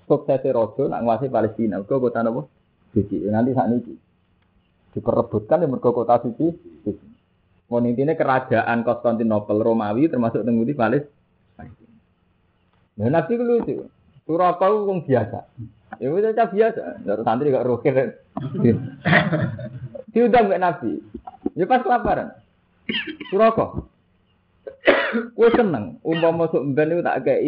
suksesnya 0.06 0.56
Rojo 0.56 0.88
nak 0.92 1.02
nguasai 1.04 1.32
Palestina. 1.32 1.80
Mergo 1.80 2.00
kota 2.00 2.22
nopo? 2.22 2.52
Suci. 2.94 3.26
Nanti 3.28 3.52
saat 3.56 3.74
ini 3.74 3.96
diperebutkan 4.94 5.64
di 5.64 5.68
mergo 5.68 5.90
kota 5.92 6.22
suci. 6.22 6.48
Suci. 6.86 7.08
Mau 7.72 7.82
intinya 7.82 8.14
kerajaan 8.14 8.86
Konstantinopel 8.86 9.58
Romawi 9.64 10.12
termasuk 10.12 10.46
tengguti 10.46 10.78
Palestina. 10.78 11.22
Nah, 12.94 13.10
nanti 13.10 13.34
lucu. 13.34 13.90
Suraka 14.24 14.70
itu 14.70 15.04
biasa. 15.10 15.40
Ya 15.98 16.08
udah 16.14 16.48
biasa. 16.48 16.84
Terus 17.02 17.26
santri 17.26 17.50
gak 17.50 17.66
rukir. 17.66 18.22
Diundang 20.14 20.54
ke 20.54 20.58
Nabi. 20.62 20.92
Ya 21.58 21.66
pas 21.66 21.82
kelaparan. 21.82 22.38
Suraka. 23.34 23.82
Gue 25.34 25.50
seneng. 25.58 25.98
Umpama 26.06 26.46
masuk 26.46 26.62
ben 26.74 26.94
itu 26.94 27.02
tak 27.02 27.26
kayak 27.26 27.42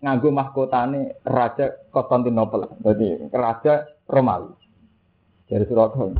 nganggo 0.00 0.28
mahkotane 0.32 1.20
Raja 1.24 1.88
Konstantinopel. 1.92 2.80
Jadi 2.80 3.28
Raja 3.30 3.84
Romawi. 4.08 4.52
Dari 5.46 5.64
Surabaya. 5.68 6.16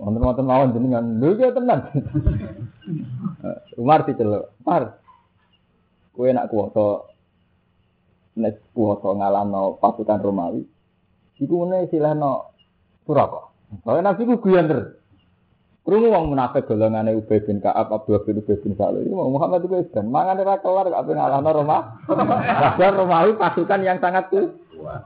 Wonten-wonten 0.00 0.44
mawon 0.44 0.72
jenengan. 0.76 1.04
Lho 1.20 1.48
tenan. 1.52 1.80
Umar 3.80 4.04
diceluk. 4.04 4.52
Umar. 4.64 5.00
Kowe 6.12 6.28
nak 6.28 6.48
kuwasa 6.52 7.08
nek 8.36 8.60
kuwasa 8.76 9.08
ngalahno 9.16 9.80
pasukan 9.80 10.20
Romawi. 10.20 10.62
Iku 11.40 11.64
ngene 11.64 11.88
silahno 11.88 12.52
Surabaya. 13.08 13.48
Soalnya 13.86 14.12
Nabi 14.12 14.28
ku 14.28 14.42
guyon 14.42 14.68
terus. 14.68 14.99
Krungu 15.80 16.12
wong 16.12 16.36
munafik 16.36 16.68
golongane 16.68 17.16
Ubay 17.16 17.40
bin 17.40 17.64
Ka'ab, 17.64 17.88
Abdullah 17.88 18.20
bin 18.28 18.44
Ubay 18.44 18.60
bin 18.60 18.76
Salul. 18.76 19.08
Ini 19.08 19.16
Muhammad 19.16 19.64
itu 19.64 19.80
kan 19.88 20.04
mangan 20.04 20.36
ora 20.44 20.60
kelar 20.60 20.86
kok 20.92 21.00
ape 21.00 21.12
ngalahno 21.16 21.50
Roma. 21.56 21.78
Padahal 22.04 23.00
Romawi 23.00 23.32
pasukan 23.40 23.80
yang 23.80 23.96
sangat 23.96 24.28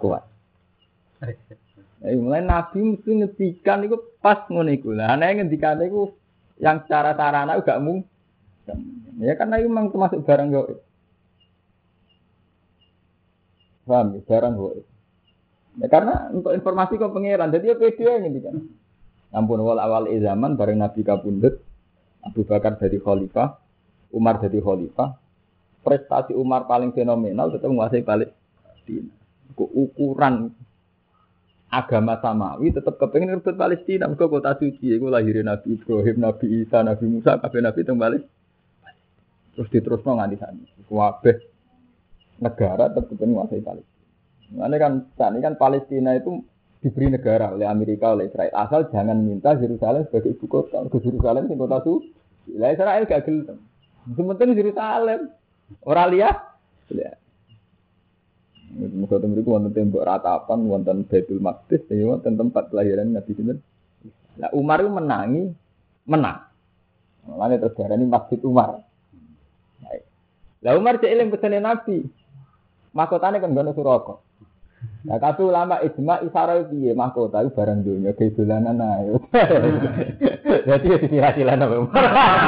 kuat. 0.03 0.27
Eh, 2.05 2.19
mulai 2.21 2.45
Nabi 2.45 2.99
mesti 2.99 3.11
ngetikan 3.17 3.87
itu 3.87 3.97
pas 4.19 4.45
ngono 4.51 4.69
iku. 4.75 4.93
Lah 4.93 5.15
ana 5.15 5.33
ngendikan 5.33 5.81
iku 5.81 6.13
yang 6.61 6.85
cara 6.91 7.17
sarana 7.17 7.57
gak 7.63 7.81
mung. 7.81 8.05
Ya 9.23 9.39
karena 9.39 9.63
itu 9.63 9.71
memang 9.71 9.95
termasuk 9.95 10.27
barang 10.27 10.49
yo. 10.53 10.85
Paham 13.89 14.17
ya, 14.17 14.21
barang 14.27 14.53
kok. 14.59 14.75
Ya 15.81 15.87
karena 15.87 16.15
untuk 16.35 16.53
informasi 16.53 16.99
kok 16.99 17.15
pangeran, 17.15 17.55
jadi 17.55 17.73
ya 17.73 17.77
pede 17.79 18.05
ngendikan. 18.21 18.69
Ampun 19.35 19.59
wal 19.67 19.83
awal 19.83 20.07
zaman 20.07 20.55
bareng 20.55 20.79
Nabi 20.79 21.03
kabundut, 21.03 21.59
Abu 22.23 22.47
Bakar 22.47 22.79
jadi 22.79 23.03
khalifah, 23.03 23.59
Umar 24.15 24.39
jadi 24.39 24.63
khalifah. 24.63 25.19
Prestasi 25.83 26.33
Umar 26.33 26.65
paling 26.65 26.95
fenomenal 26.95 27.53
tetap 27.53 27.69
menguasai 27.69 28.07
Palestina. 28.07 29.11
Ukuran 29.59 30.55
agama 31.69 32.17
samawi 32.23 32.71
tetap 32.71 32.97
kepengen 32.97 33.37
rebut 33.37 33.59
Palestina. 33.59 34.09
Mereka 34.09 34.31
kota 34.31 34.55
suci, 34.57 34.95
itu 34.95 35.07
lahirin 35.11 35.51
Nabi 35.51 35.77
Ibrahim, 35.77 36.17
Nabi 36.23 36.47
Isa, 36.63 36.81
Nabi 36.81 37.05
Musa, 37.11 37.37
kabeh 37.37 37.61
Nabi 37.61 37.81
tembali. 37.85 38.19
Terus 39.59 39.69
diterusno 39.69 40.17
nganti 40.17 40.37
sana. 40.39 40.63
Kabeh 40.89 41.37
negara 42.39 42.89
tetap 42.89 43.05
kepengen 43.11 43.37
menguasai 43.37 43.61
Palestina. 43.61 44.65
Ini 44.65 44.77
kan 44.79 44.93
ini 45.11 45.39
kan 45.43 45.55
Palestina 45.59 46.11
itu 46.15 46.39
diberi 46.85 47.09
negara 47.09 47.57
oleh 47.57 47.65
Amerika 47.65 48.13
oleh 48.13 48.29
Israel 48.29 48.53
asal 48.53 48.93
jangan 48.93 49.17
minta 49.25 49.57
Yerusalem 49.57 50.05
sebagai 50.05 50.37
ibu 50.37 50.45
kota 50.45 50.85
ke 50.93 51.01
Yerusalem 51.01 51.49
sing 51.49 51.57
kota 51.57 51.81
su 51.81 52.05
lah 52.61 52.77
Israel 52.77 53.09
gak 53.09 53.25
gelem 53.25 53.57
sementing 54.13 54.53
Yerusalem 54.53 55.33
orang 55.89 56.09
lihat 56.13 56.37
ya 56.93 57.17
Muka 58.75 59.23
tembiku 59.23 59.55
wonten 59.55 59.71
tembok 59.71 60.03
ratapan, 60.03 60.67
wonten 60.67 61.07
Baitul 61.07 61.39
Maqdis, 61.39 61.87
ya 61.95 62.11
wonten 62.11 62.35
tempat 62.35 62.75
kelahiran 62.75 63.07
Nabi 63.15 63.31
Sinten. 63.31 63.63
Nah 64.35 64.51
Umar 64.51 64.83
itu 64.83 64.91
menangi, 64.91 65.47
menang. 66.11 66.43
Mulane 67.23 67.63
terus 67.63 67.79
ini 67.79 68.03
Masjid 68.03 68.43
Umar. 68.43 68.83
Lah 70.65 70.75
Umar 70.75 70.99
cek 70.99 71.07
eling 71.07 71.31
pesene 71.31 71.63
Nabi. 71.63 72.03
Mahkotane 72.97 73.39
kan 73.39 73.55
gono 73.55 73.77
Suraka. 73.77 74.19
Nah, 75.05 75.21
kabeh 75.21 75.45
ulama 75.45 75.85
ijma 75.85 76.25
isara 76.25 76.65
piye 76.65 76.97
mahkota 76.97 77.45
iku 77.45 77.61
barang 77.61 77.85
dunya 77.85 78.17
ge 78.17 78.33
dolanan 78.33 78.81
ae. 78.81 79.13
Dadi 80.65 80.89
ya 81.21 81.29
apa. 81.29 81.77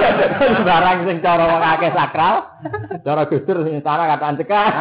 Barang 0.64 0.98
sing 1.04 1.20
cara 1.20 1.44
wong 1.52 1.60
akeh 1.60 1.92
sakral, 1.92 2.48
cara 3.04 3.28
gusur 3.28 3.60
sing 3.60 3.76
istana 3.76 4.08
kataan 4.08 4.40
cekak. 4.40 4.72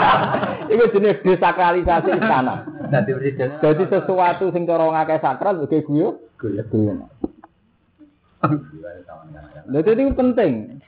Iku 0.72 0.84
jenis 0.96 1.20
desakralisasi 1.20 2.10
istana. 2.16 2.64
Dadi 2.88 3.12
presiden. 3.12 3.60
Jadi 3.60 3.84
sesuatu 3.84 4.48
sing 4.48 4.64
cara 4.64 4.88
wong 4.88 4.96
akeh 4.96 5.20
sakral 5.20 5.60
ge 5.68 5.84
guyu, 5.84 6.16
guyu. 6.40 7.04
Lha 9.68 9.78
itu 9.84 10.12
penting. 10.16 10.80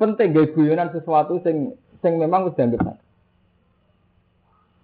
Penting 0.00 0.28
gaya 0.32 0.48
guyonan 0.48 0.88
sesuatu 0.96 1.44
sing 1.44 1.76
sing 2.00 2.16
memang 2.16 2.48
wis 2.48 2.56
dianggap 2.56 2.88
sakral. 2.88 3.11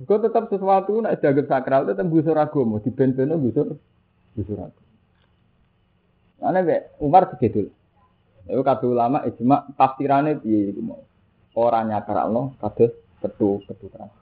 Kau 0.07 0.23
tetap 0.23 0.47
sesuatu 0.47 1.03
nak 1.03 1.19
dianggap 1.19 1.47
sakral 1.51 1.83
tetap 1.83 2.07
busur 2.07 2.39
agama, 2.39 2.79
di 2.79 2.91
ben-beno 2.95 3.35
busur 3.35 3.75
busur 4.39 4.59
agama. 4.63 4.87
Ana 6.39 6.63
be 6.63 6.95
Umar 7.03 7.27
segitu. 7.35 7.67
Itu 8.47 8.63
kabeh 8.63 8.89
ulama 8.89 9.27
ijma 9.27 9.67
tafsirane 9.75 10.39
piye 10.39 10.71
iku 10.71 10.81
mau. 10.87 11.03
Ora 11.59 11.83
nyakralno 11.83 12.55
kados 12.63 12.95
ketu 13.19 13.59
ketu 13.67 13.91
keras. 13.91 14.15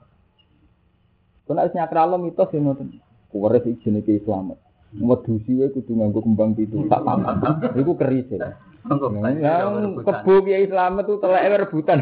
Kena 1.45 1.69
wis 1.69 1.77
nyakralno 1.77 2.17
mitos 2.17 2.49
yo 2.49 2.59
ngoten. 2.59 2.97
Kuwaris 3.29 3.69
iki 3.69 3.85
jenenge 3.85 4.17
Islam. 4.17 4.57
Medusi 4.97 5.61
wae 5.61 5.69
kudu 5.69 5.93
nganggo 5.93 6.25
kembang 6.25 6.57
pitu. 6.57 6.89
Tak 6.89 7.05
paham. 7.05 7.21
Iku 7.77 7.93
keris 7.93 8.25
ya. 8.33 8.57
Yang 8.87 10.01
kebo 10.01 10.33
kiai 10.47 10.63
Islam 10.63 11.03
itu 11.03 11.13
telek 11.19 11.43
rebutan. 11.67 11.99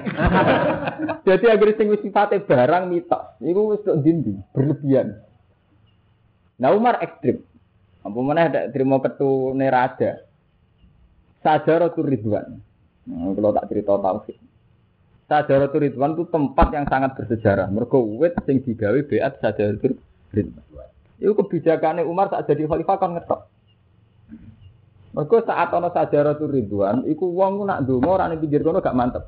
Jadi 1.28 1.46
agar 1.50 1.70
sing 1.74 1.88
wis 1.90 2.02
sifate 2.06 2.38
barang 2.46 2.84
mitos, 2.88 3.26
iku 3.42 3.74
wis 3.74 3.82
tok 3.82 4.06
dindi, 4.06 4.38
berlebihan. 4.54 5.18
Nah 6.62 6.70
Umar 6.72 7.02
ekstrim. 7.02 7.42
Apa 8.06 8.18
mana 8.22 8.46
ada 8.46 8.70
terima 8.70 9.02
ketu 9.02 9.58
nerada. 9.58 10.22
Sajaratul 11.42 12.06
Ridwan. 12.06 12.62
Nah, 13.06 13.34
kalau 13.34 13.54
tak 13.54 13.66
cerita 13.70 13.98
tauhid. 13.98 14.38
Sajaratul 15.26 15.90
Ridwan 15.90 16.14
itu 16.14 16.26
tempat 16.30 16.68
yang 16.74 16.86
sangat 16.86 17.18
bersejarah. 17.18 17.70
Mergo 17.74 18.02
wit 18.02 18.38
sing 18.46 18.62
digawe 18.62 18.98
beat 19.10 19.42
Sajaratul 19.42 19.98
Ridwan. 20.34 20.90
Itu 21.18 21.34
kebijakannya 21.34 22.06
Umar 22.06 22.30
saat 22.30 22.46
jadi 22.46 22.70
khalifah 22.70 22.98
kan 23.02 23.18
ngetok. 23.18 23.55
Mergo 25.16 25.40
saat 25.48 25.72
ana 25.72 25.88
Sajaratul 25.96 26.52
Ridwan, 26.52 27.08
iku 27.08 27.32
wong 27.32 27.64
nak 27.64 27.88
ndonga 27.88 28.10
ora 28.20 28.28
ning 28.28 28.44
pinggir 28.44 28.60
kono 28.60 28.84
gak 28.84 29.00
mantep. 29.00 29.24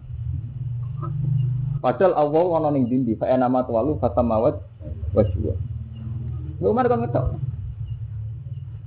Padahal 1.79 2.12
Allah 2.12 2.44
ana 2.60 2.70
ning 2.75 2.91
dindi, 2.91 3.15
fa 3.15 3.32
nama 3.32 3.63
tuwalu 3.63 3.96
fatamawat 3.96 4.60
waswa. 5.15 5.56
Umar 6.60 6.91
kan 6.91 7.08
ngetok. 7.08 7.25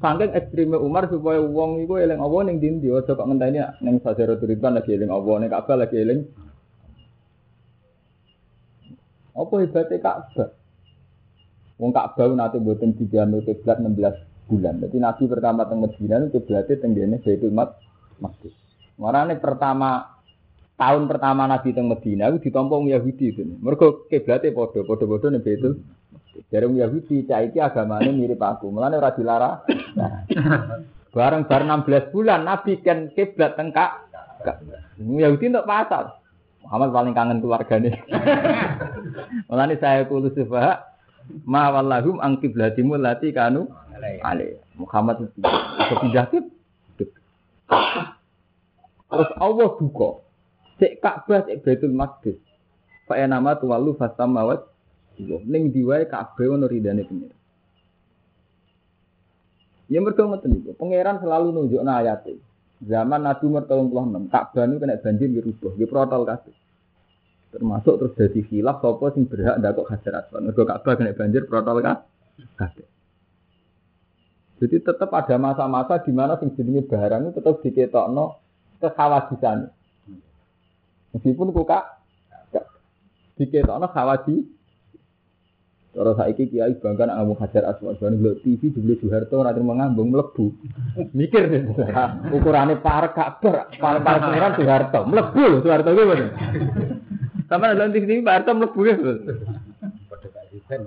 Saking 0.01 0.33
ekstreme 0.37 0.77
Umar 0.77 1.09
supaya 1.09 1.41
wong 1.41 1.81
iku 1.89 1.97
eling 1.97 2.21
Allah 2.21 2.41
ning 2.45 2.61
dindi, 2.61 2.93
aja 2.93 3.17
kok 3.17 3.25
ngenteni 3.25 3.65
ning 3.81 3.97
Sajaratul 4.05 4.53
Ridwan 4.53 4.77
lagi 4.77 4.93
eling 4.93 5.09
Allah, 5.09 5.35
ning 5.41 5.49
Ka'bah 5.49 5.81
lagi 5.81 5.97
eling. 5.97 6.21
Apa 9.41 9.55
hebatnya 9.57 9.97
Ka'bah? 10.05 10.53
Wong 11.81 11.97
Ka'bah 11.97 12.29
nate 12.37 12.61
mboten 12.61 12.93
dijamu 12.93 13.41
kiblat 13.41 13.81
16 13.81 14.30
bulan. 14.51 14.83
Jadi 14.83 14.99
Nabi 14.99 15.23
pertama 15.31 15.63
teng 15.71 15.79
Madinah 15.87 16.17
itu 16.27 16.43
kiblatnya 16.43 16.75
tenggene 16.83 17.17
Baitul 17.23 17.55
Maqdis. 17.55 18.55
Marane 18.99 19.39
pertama 19.39 20.19
tahun 20.75 21.07
pertama 21.07 21.47
Nabi 21.47 21.71
teng 21.71 21.87
Madinah 21.87 22.35
itu 22.35 22.51
ditampa 22.51 22.75
wong 22.75 22.91
Yahudi 22.91 23.31
itu. 23.31 23.47
Mergo 23.63 24.11
kiblatnya 24.11 24.51
padha, 24.51 24.83
padha-padha 24.83 25.31
ning 25.31 25.47
Baitul 25.47 25.79
Dari 26.51 26.67
Yahudi 26.67 27.31
cah 27.31 27.47
iki 27.47 27.63
agamane 27.63 28.11
mirip 28.11 28.43
aku. 28.43 28.75
Mulane 28.75 28.99
ora 28.99 29.15
dilarang. 29.15 29.63
Nah, 29.95 30.27
bareng 31.15 31.47
bar 31.47 31.63
16 31.63 32.11
bulan 32.11 32.43
Nabi 32.43 32.83
kan 32.83 33.07
kiblat 33.15 33.55
teng 33.55 33.71
Ka'bah. 33.71 34.83
Yahudi 34.99 35.47
untuk 35.47 35.69
pasal. 35.69 36.19
Muhammad 36.67 36.91
paling 36.91 37.15
kangen 37.15 37.39
keluarganya. 37.39 37.93
Mulane 39.49 39.79
saya 39.79 40.07
kulo 40.07 40.31
subah 40.35 40.91
ma 41.47 41.71
wallahum 41.71 42.19
ang 42.19 42.39
kiblatimu 42.43 42.99
lati 42.99 43.31
kanu 43.31 43.71
ale. 44.03 44.65
Muhammad 44.77 45.29
itu 45.29 45.95
pindah 46.01 46.27
kib. 46.33 46.45
Terus 49.11 49.31
Allah 49.37 49.69
duka. 49.77 50.23
Cek 50.81 51.03
Ka'bah 51.03 51.45
cek 51.45 51.61
Baitul 51.67 51.93
Maqdis. 51.93 52.39
Fa 53.05 53.19
nama 53.27 53.59
tuwalu 53.59 53.99
fasamawat. 53.99 54.65
Ning 55.21 55.75
diwae 55.75 56.09
Ka'bah 56.09 56.47
ono 56.57 56.65
ridane 56.65 57.05
pengiran. 57.05 57.41
Ya 59.91 59.99
mergo 59.99 60.23
ngoten 60.23 60.55
niku. 60.55 60.71
Pangeran 60.79 61.19
selalu 61.19 61.51
nunjukna 61.51 61.99
ayate. 61.99 62.39
Zaman 62.81 63.27
Nabi 63.27 63.45
Umar 63.45 63.69
tahun 63.69 63.93
36, 63.93 64.33
Ka'bah 64.33 64.65
itu 64.65 64.77
kena 64.81 64.97
banjir 65.03 65.29
dirubah, 65.29 65.73
di 65.77 65.85
protol 65.85 66.23
kabeh. 66.25 66.55
Termasuk 67.51 67.95
terus 67.99 68.13
jadi 68.17 68.41
khilaf 68.47 68.81
sapa 68.81 69.11
sing 69.13 69.27
berhak 69.27 69.59
ndakok 69.59 69.91
Hajar 69.91 70.25
Aswad. 70.25 70.47
Mergo 70.47 70.63
Ka'bah 70.65 70.95
kena 70.95 71.13
banjir 71.13 71.45
protol 71.45 71.83
kabeh. 71.83 72.87
Jadi 74.61 74.77
tetap 74.85 75.09
ada 75.17 75.37
masa-masa 75.41 76.05
di 76.05 76.13
mana 76.13 76.37
sing 76.37 76.53
jenenge 76.53 76.85
barang 76.85 77.33
itu 77.33 77.41
tetap 77.41 77.65
diketokno 77.65 78.37
kekhawatisan. 78.85 79.73
Meskipun 81.17 81.51
kok 81.57 81.67
kak 81.67 81.85
diketokno 83.41 83.89
khawati 83.89 84.61
Cara 85.91 86.15
saiki 86.15 86.55
kiai 86.55 86.79
bangga 86.79 87.11
nak 87.11 87.19
ngomong 87.19 87.39
Hajar 87.43 87.67
Aswad, 87.67 87.99
jan 87.99 88.15
ndelok 88.15 88.47
TV 88.47 88.71
jebule 88.71 88.95
Soeharto 89.03 89.43
ora 89.43 89.51
terima 89.51 89.75
ngambung 89.75 90.15
mlebu. 90.15 90.55
Mikir 91.19 91.51
deh. 91.51 91.67
Ukurane 92.39 92.79
parek 92.79 93.19
Ka'bah, 93.19 93.67
parek 93.75 94.03
parek 94.07 94.23
pangeran 94.23 94.55
Soeharto, 94.55 95.01
mlebu 95.11 95.43
lho 95.51 95.59
Soeharto 95.67 95.91
kuwi 95.91 96.07
bener. 96.15 96.31
Sama 97.51 97.75
ndelok 97.75 97.91
TV 97.91 98.23
Pak 98.23 98.35
Harto 98.39 98.53
mlebu 98.55 98.81
ya. 98.87 98.95
Padha 100.07 100.41
event. 100.55 100.85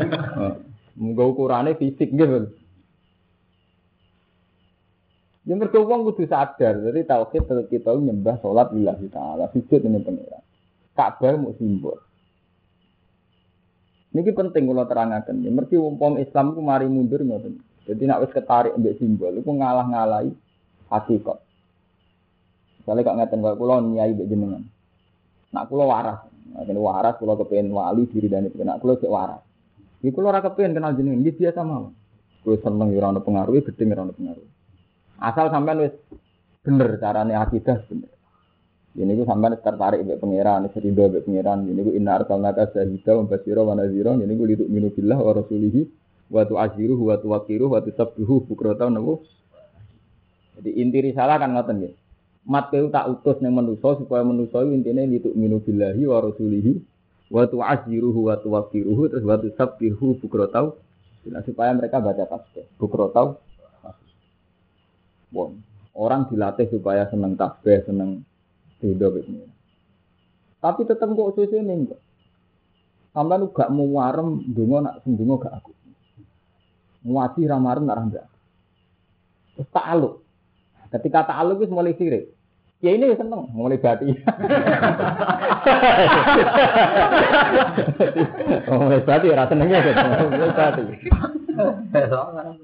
Munggo 1.00 1.32
ukurane 1.32 1.72
fisik 1.80 2.12
nggih. 2.12 2.59
Ya 5.50 5.58
mergo 5.58 5.82
wong 5.82 6.06
kudu 6.06 6.30
sadar, 6.30 6.78
jadi 6.78 7.02
tauhid 7.10 7.42
tetep 7.42 7.66
kita 7.74 7.90
nyembah 7.90 8.38
salat 8.38 8.70
lillahi 8.70 9.10
taala, 9.10 9.50
sujud 9.50 9.82
ini 9.82 9.98
pangeran. 9.98 10.46
Ka'bah 10.94 11.34
mu 11.42 11.50
simbol. 11.58 11.98
Niki 14.14 14.30
penting 14.30 14.70
kalau 14.70 14.86
terangkan. 14.86 15.42
Ya, 15.42 15.50
mergi 15.50 15.74
umpam 15.74 16.22
Islam 16.22 16.54
ku 16.54 16.62
mari 16.62 16.86
mundur 16.86 17.18
ngoten. 17.26 17.58
Jadi 17.82 18.02
nak 18.06 18.22
wis 18.22 18.30
ketarik 18.30 18.78
ambek 18.78 19.02
simbol, 19.02 19.34
iku 19.34 19.50
ngalah-ngalahi 19.50 20.30
hakikat. 20.86 21.42
Misalnya 22.78 23.10
kok 23.10 23.16
ngeten 23.18 23.38
kok 23.42 23.58
kula 23.58 23.82
nyai 23.82 24.14
mbek 24.14 24.30
jenengan. 24.30 24.62
Nak 25.50 25.66
kula 25.66 25.82
waras, 25.82 26.30
nak 26.54 26.62
kene 26.62 26.78
waras 26.78 27.18
kula 27.18 27.34
kepengin 27.34 27.74
wali 27.74 28.06
diri 28.06 28.30
dan 28.30 28.46
itu. 28.46 28.54
Nak 28.62 28.78
kula 28.78 29.02
sik 29.02 29.10
waras. 29.10 29.42
Iki 29.98 30.14
kula 30.14 30.30
ora 30.30 30.46
kepengin 30.46 30.78
kenal 30.78 30.94
jenengan, 30.94 31.26
iki 31.26 31.42
biasa 31.42 31.66
mawon. 31.66 31.90
Kula 32.46 32.54
seneng 32.62 32.94
ora 32.94 33.10
ono 33.10 33.18
pengaruh, 33.26 33.66
gedeng 33.66 33.98
ora 33.98 34.06
ono 34.06 34.14
pengaruh. 34.14 34.59
Asal 35.20 35.52
sampean 35.52 35.84
wis 35.84 35.94
bener 36.64 36.96
carane 36.96 37.36
akidah 37.36 37.84
bener. 37.84 38.08
Ini 38.96 39.12
ku 39.20 39.22
sampean 39.28 39.54
tertarik 39.60 40.02
mbek 40.02 40.18
pangeran, 40.18 40.66
serido 40.72 41.06
mbek 41.06 41.28
pangeran. 41.28 41.68
Ini 41.68 41.80
ku 41.84 41.90
inna 41.94 42.18
arsalnaka 42.18 42.72
syahida 42.74 43.20
wa 43.20 43.28
basyira 43.28 43.62
wa 43.62 43.76
nadhira. 43.76 44.16
Ini 44.16 44.32
ku 44.34 44.44
litu 44.48 44.64
minu 44.66 44.90
billah 44.90 45.20
wa 45.20 45.32
rasulihi 45.36 45.86
wa 46.32 46.42
tu'aziruhu 46.48 47.12
wa 47.12 47.16
tuwaqiruhu 47.20 47.76
wa 47.76 47.80
tusabbihu 47.84 48.48
bukrata 48.48 48.88
nabu. 48.88 49.22
Jadi 50.58 50.70
inti 50.80 50.98
risalah 51.04 51.38
kan 51.38 51.52
ngoten 51.54 51.76
nggih. 51.84 51.94
Mat 52.50 52.72
keu 52.72 52.88
tak 52.88 53.06
utus 53.12 53.38
ning 53.44 53.52
manusa 53.52 54.00
supaya 54.00 54.24
manusa 54.24 54.64
intine 54.64 55.04
litu 55.06 55.30
minu 55.36 55.60
billahi 55.60 56.02
wa 56.08 56.18
rasulihi 56.24 56.72
wa 57.30 57.44
tu'aziruhu 57.46 58.26
wa 58.26 58.40
tuwaqiruhu 58.40 59.12
terus 59.12 59.24
wa 59.28 59.36
tusabbihu 59.36 60.18
bukrata 60.18 60.74
Nah, 61.20 61.44
supaya 61.44 61.76
mereka 61.76 62.00
baca 62.00 62.24
tasbih. 62.24 62.64
Bukrata 62.80 63.36
Bon. 65.30 65.54
Orang 65.90 66.30
dilatih 66.30 66.70
supaya 66.70 67.10
seneng 67.10 67.34
tasbih, 67.34 67.82
seneng 67.82 68.22
ini. 68.80 69.44
Tapi 70.60 70.80
tetap 70.84 71.08
kok 71.12 71.32
susu 71.36 71.56
ini 71.56 71.72
enggak. 71.84 72.00
Sampai 73.10 73.42
lu 73.42 73.50
gak 73.50 73.72
mau 73.74 73.90
warem, 73.98 74.38
dungo 74.54 74.78
nak 74.78 75.02
sendungo 75.02 75.42
gak 75.42 75.60
aku. 75.60 75.74
Muati 77.02 77.42
ramarem 77.48 77.88
nak 77.88 77.96
rambak. 77.96 78.28
Terus 79.56 79.68
ta'aluk. 79.74 80.22
Ketika 80.94 81.26
ta'aluk 81.26 81.64
itu 81.64 81.74
mulai 81.74 81.96
sirik. 81.98 82.30
Ya 82.80 82.96
ini 82.96 83.12
seneng, 83.12 83.52
mulai 83.52 83.76
bati. 83.76 84.08
mulai 88.72 89.04
bati, 89.04 89.26
rasa 89.36 89.52
senengnya 89.52 89.84
gitu. 89.84 90.00
Mulai 90.32 90.56
bati. 90.56 90.84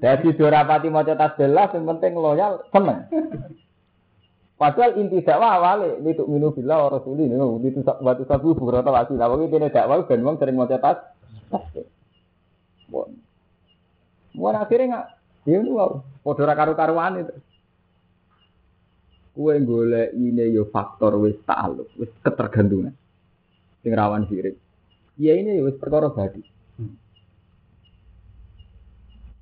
Dari 0.01 0.29
dua 0.35 0.49
rapati 0.53 0.87
mau 0.87 1.03
cetas 1.03 1.35
belas, 1.35 1.73
yang 1.73 1.85
penting 1.95 2.13
loyal, 2.15 2.63
seneng. 2.71 3.07
Padahal 4.57 4.97
inti 4.97 5.21
dakwah 5.21 5.61
awale 5.61 6.01
itu 6.01 6.25
minu 6.25 6.49
billah 6.49 6.89
wa 6.89 6.97
rasuli 6.97 7.29
ini 7.29 7.37
itu 7.69 7.85
batu 7.85 8.25
sabu 8.25 8.57
burata 8.57 8.89
wasila. 8.89 9.29
Pokoke 9.29 9.53
dene 9.53 9.69
dakwah 9.69 10.01
ben 10.09 10.25
wong 10.25 10.41
sering 10.41 10.57
maca 10.57 10.81
tas. 10.81 10.97
Tas. 11.53 11.61
Bon. 12.89 13.13
Akhire 14.57 14.89
nggak 14.89 15.05
ya 15.45 15.61
wow, 15.61 16.01
padha 16.25 16.49
ra 16.49 16.57
karo-karuan 16.57 17.21
itu. 17.21 17.37
Kue 19.37 19.61
golek 19.61 20.17
ini 20.17 20.49
yo 20.49 20.65
faktor 20.73 21.21
wis 21.21 21.37
ta'aluk, 21.45 21.93
wis 22.01 22.09
ketergantungan. 22.25 22.97
Sing 23.85 23.93
rawan 23.93 24.25
sirik. 24.25 24.57
Ya 25.21 25.37
ini 25.37 25.61
yo 25.61 25.69
wis 25.69 25.77
perkara 25.77 26.09
badi. 26.09 26.41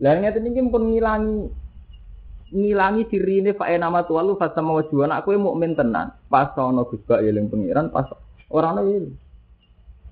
Lah 0.03 0.19
ngeten 0.19 0.51
iki 0.51 0.59
pun 0.67 0.91
ngilangi 0.91 1.47
ngilangi 2.51 3.07
dirine 3.09 3.51
fa 3.55 3.71
nama 3.75 4.03
tualu 4.03 4.35
fa 4.35 4.51
sama 4.51 4.79
wajuan 4.83 5.11
aku 5.15 5.35
mukmin 5.39 5.75
tenan. 5.75 6.11
Pas 6.27 6.51
ana 6.59 6.83
Bak 6.83 7.19
eling 7.23 7.47
pangeran, 7.47 7.91
pas 7.91 8.11
ora 8.51 8.75
ana 8.75 8.83
eling. 8.83 9.15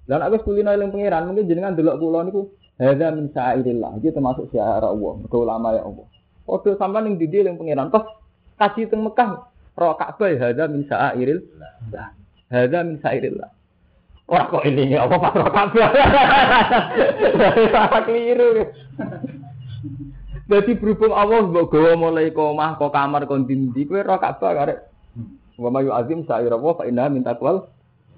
Lan 0.08 0.20
aku 0.24 0.52
kulino 0.52 0.72
eling 0.72 0.92
pangeran, 0.92 1.28
mungkin 1.28 1.48
jenengan 1.48 1.76
delok 1.76 2.00
kula 2.00 2.24
niku 2.28 2.52
hadza 2.80 3.08
min 3.12 3.28
sa'irillah. 3.32 4.00
Iki 4.00 4.16
termasuk 4.16 4.52
syiar 4.52 4.84
Allah, 4.84 5.12
mergo 5.20 5.38
ulama 5.44 5.76
ya 5.76 5.84
Allah. 5.84 6.08
Padha 6.44 6.72
sampean 6.80 7.04
ning 7.08 7.16
didi 7.20 7.44
eling 7.44 7.60
pangeran, 7.60 7.92
pas 7.92 8.08
kaji 8.60 8.88
teng 8.88 9.04
Mekah, 9.04 9.48
ro 9.76 9.96
Ka'bah 10.00 10.32
hadza 10.32 10.64
min 10.72 10.88
sa'irillah. 10.88 11.72
Hadza 12.52 12.80
min 12.84 12.96
sa'irillah. 13.04 13.50
Ora 14.32 14.48
kok 14.48 14.64
eling 14.64 14.96
apa 14.96 15.16
pas 15.20 15.34
ro 15.36 15.48
Ka'bah. 15.52 15.92
Keliru. 18.08 18.64
Jadi 20.44 20.76
berhubung 20.76 21.16
Allah 21.16 21.40
mbok 21.48 21.72
gawa 21.72 21.96
mulai 21.96 22.28
omah 22.36 22.76
ke 22.76 22.88
kamar 22.92 23.24
kon 23.32 23.48
dindi 23.48 23.88
kowe 23.88 24.04
ora 24.04 24.20
Ka'bah 24.20 24.52
karek. 24.52 24.80
Wa 25.56 25.72
mayu 25.72 25.96
azim 25.96 26.28
sa'ira 26.28 26.60
wa 26.60 26.76
fa 26.76 26.84
inna 26.84 27.08
min 27.08 27.24
taqwal 27.24 27.72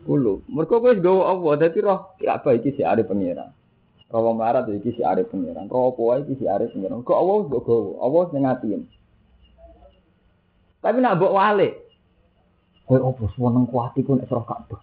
kulo. 0.10 0.42
Mergo 0.50 0.82
kowe 0.82 0.90
gawa 0.98 1.38
Allah 1.38 1.54
dadi 1.62 1.86
roh 1.86 2.18
Ka'bah 2.18 2.58
iki 2.58 2.74
si 2.74 2.82
are 2.82 3.06
pangeran. 3.06 3.54
Roh 4.10 4.34
melarat 4.34 4.66
iki 4.74 4.98
si 4.98 5.02
are 5.06 5.22
pangeran. 5.22 5.70
Roh 5.70 5.94
apa 5.94 6.26
iki 6.26 6.42
si 6.42 6.46
are 6.50 6.66
pangeran. 6.66 7.06
Kok 7.06 7.14
Allah 7.14 7.38
mbok 7.46 7.62
gawa, 7.62 7.92
Allah 8.02 8.22
sing 8.34 8.42
ngatiin. 8.42 8.82
Tapi 10.82 10.98
nak 11.06 11.22
mbok 11.22 11.34
wale. 11.38 11.70
Kowe 12.90 13.00
opo 13.06 13.30
seneng 13.38 13.70
kuat 13.70 13.94
iku 14.02 14.18
nek 14.18 14.34
roh 14.34 14.46
Ka'bah. 14.50 14.82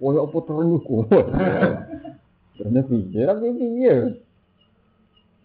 Kowe 0.00 0.16
opo 0.16 0.40
terenyuh 0.48 0.80
kowe. 0.80 1.04
Ternyata 2.56 2.88
piye? 2.88 3.20
Ra 3.22 3.36
piye? 3.36 3.94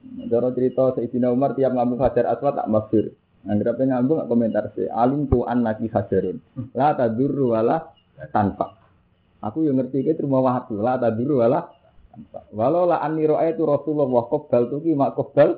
Cara 0.04 0.52
cerita 0.52 0.92
Sayyidina 1.00 1.32
Umar 1.32 1.56
tiap 1.56 1.72
ngambung 1.74 2.04
Hajar 2.04 2.28
Aswad 2.28 2.60
tak 2.60 2.68
mafir. 2.68 3.16
Anggap 3.44 3.80
ngambung 3.80 4.24
komentar 4.28 4.72
sih. 4.76 4.88
Alim 4.88 5.28
tuan 5.28 5.64
lagi 5.64 5.88
hajarin. 5.92 6.40
La 6.76 6.96
tadurru 6.96 7.56
wala 7.56 7.92
tanpa. 8.32 8.80
Aku 9.44 9.68
yang 9.68 9.80
ngerti 9.80 10.04
ke 10.04 10.16
terima 10.16 10.40
waktu. 10.40 10.80
La 10.80 10.96
tadurru 10.96 11.44
wala 11.44 11.68
tanpa. 12.12 12.48
Walau 12.56 12.88
la 12.88 13.04
anni 13.04 13.28
itu 13.28 13.64
Rasulullah 13.64 14.28
qabal 14.28 14.72
tuh 14.72 14.80
ki 14.80 14.92
mak 14.96 15.16
qabal. 15.20 15.50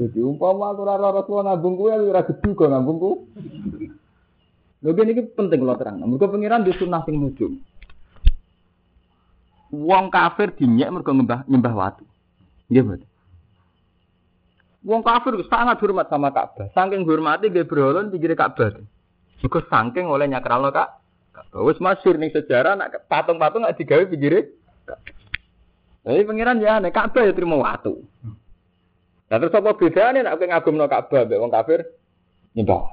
Jadi 0.00 0.20
umpama 0.24 0.72
aku 0.72 0.80
ora 0.88 0.94
Rasulullah 1.00 1.52
ngambung 1.52 1.74
ora 1.84 2.20
gedu 2.24 2.48
kok 2.56 2.68
ngambung 2.70 2.96
ku. 2.96 3.12
Lho 4.84 4.92
ini 5.00 5.24
penting 5.32 5.64
kalau 5.64 5.80
terang. 5.80 5.96
Mergo 6.04 6.28
pengiran 6.28 6.60
di 6.60 6.72
sunnah 6.76 7.00
sing 7.08 7.16
nujum. 7.16 7.56
Wong 9.72 10.12
kafir 10.12 10.52
dinyek 10.52 10.92
mergo 10.92 11.12
nyembah 11.12 11.48
nyembah 11.48 11.72
watu. 11.72 12.04
Nggih, 12.68 12.84
betul. 12.84 13.13
Wong 14.84 15.00
kafir 15.00 15.32
sangat 15.48 15.80
hormat 15.80 16.12
sama 16.12 16.28
Ka'bah. 16.28 16.68
Saking 16.76 17.08
hormati 17.08 17.48
nggih 17.48 17.64
berhala 17.64 18.04
pinggir 18.04 18.36
Ka'bah. 18.36 18.84
Iku 19.40 19.64
saking 19.64 20.04
oleh 20.04 20.28
nyakralno 20.28 20.68
Kak. 20.68 21.00
Wis 21.56 21.80
masyhur 21.80 22.20
ning 22.20 22.28
sejarah 22.30 22.76
nak 22.76 23.08
patung-patung 23.08 23.64
nggak 23.64 23.80
digawe 23.80 24.04
pinggire. 24.04 24.52
Jadi 26.04 26.20
pangeran 26.28 26.60
ya 26.60 26.84
nek 26.84 26.92
Ka'bah 26.92 27.24
ya 27.24 27.32
terima 27.32 27.56
watu. 27.56 28.04
Lah 29.32 29.40
terus 29.40 29.56
apa 29.56 29.72
bedane 29.72 30.20
nek 30.20 30.36
kowe 30.36 30.52
ngagumno 30.52 30.84
Ka'bah 30.84 31.24
mbek 31.24 31.40
wong 31.40 31.48
kafir 31.48 31.80
nyembah. 32.52 32.84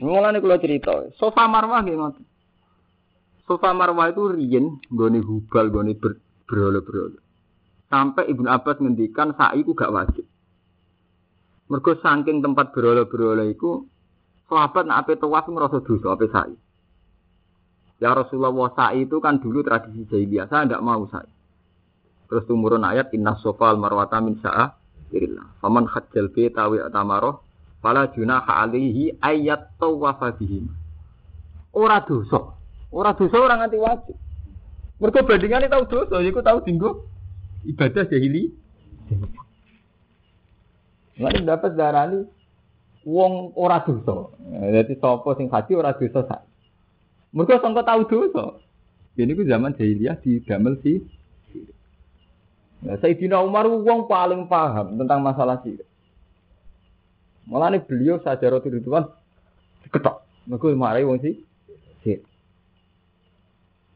Mulane 0.00 0.40
kula 0.40 0.56
cerita, 0.56 1.12
Sofa 1.20 1.44
Marwah 1.44 1.84
nggih 1.84 2.00
ngoten. 2.00 2.24
Sofa 3.44 3.76
Marwah 3.76 4.08
itu 4.08 4.32
riyen 4.32 4.80
nggone 4.88 5.20
hubal, 5.20 5.68
nggone 5.68 5.92
berhala-berhala. 6.48 7.20
Sampai 7.90 8.30
Ibnu 8.30 8.46
Abbas 8.46 8.78
ngendikan 8.78 9.34
sa'i 9.34 9.66
ku 9.66 9.74
gak 9.74 9.90
wajib. 9.90 10.22
Mergo 11.66 11.98
saking 11.98 12.38
tempat 12.38 12.70
berola-berola 12.70 13.46
iku 13.50 13.82
sahabat 14.46 14.86
nak 14.86 15.06
ape 15.06 15.18
tawaf 15.18 15.50
ngrasa 15.50 15.82
dosa 15.82 16.14
ape 16.14 16.26
sa'i. 16.30 16.54
Ya 17.98 18.14
Rasulullah 18.14 18.54
sa'i 18.78 19.10
itu 19.10 19.18
kan 19.18 19.42
dulu 19.42 19.66
tradisi 19.66 20.06
jahiliyah, 20.06 20.46
saya 20.46 20.70
tidak 20.70 20.86
mau 20.86 21.02
sa'i. 21.10 21.30
Terus 22.30 22.46
tumurun 22.46 22.86
ayat 22.86 23.10
inna 23.10 23.34
sofal 23.42 23.74
marwata 23.74 24.22
min 24.22 24.38
sa'a 24.38 24.70
irillah. 25.10 25.58
Faman 25.58 25.90
hajjal 25.90 26.30
beta 26.30 26.70
wa 26.70 26.78
atamaroh 26.78 27.42
fala 27.82 28.06
junaha 28.14 28.66
alaihi 28.66 29.18
ayat 29.18 29.74
tawafa 29.82 30.30
bihim. 30.38 30.70
Ora 31.74 32.06
dosa. 32.06 32.54
Ora 32.94 33.18
dosa 33.18 33.34
orang 33.34 33.66
nganti 33.66 33.78
wajib. 33.82 34.16
Mergo 35.02 35.18
bandingane 35.26 35.66
tau 35.66 35.86
dosa, 35.90 36.22
iku 36.22 36.38
tau 36.38 36.62
dinggo 36.62 37.10
ibadah 37.66 38.04
jahili. 38.08 38.52
Lalu 41.20 41.44
dapat 41.44 41.76
darah 41.76 42.08
ini 42.08 42.24
wong 43.04 43.52
ora 43.56 43.84
dosa. 43.84 44.32
Jadi 44.48 44.96
sopo 44.96 45.36
sing 45.36 45.52
haji 45.52 45.72
ora 45.76 45.92
dosa 45.92 46.24
sak. 46.24 46.40
Mereka 47.36 47.60
sangka 47.60 47.84
tahu 47.84 48.02
dosa. 48.08 48.56
Ini 49.20 49.36
ku 49.36 49.44
zaman 49.44 49.76
jahiliyah 49.76 50.16
di 50.24 50.40
damel 50.48 50.80
si. 50.80 50.96
Nah, 52.80 52.96
Sayyidina 52.96 53.44
Umar 53.44 53.68
wong 53.68 54.08
paling 54.08 54.48
paham 54.48 54.96
tentang 54.96 55.20
masalah 55.20 55.60
sih. 55.60 55.76
Malah 57.44 57.76
nih 57.76 57.84
beliau 57.84 58.16
sajarah 58.24 58.64
Ridwan 58.64 59.04
ketok. 59.92 60.24
Mereka 60.48 60.72
marahi 60.72 61.04
wong 61.04 61.20
si. 61.20 61.44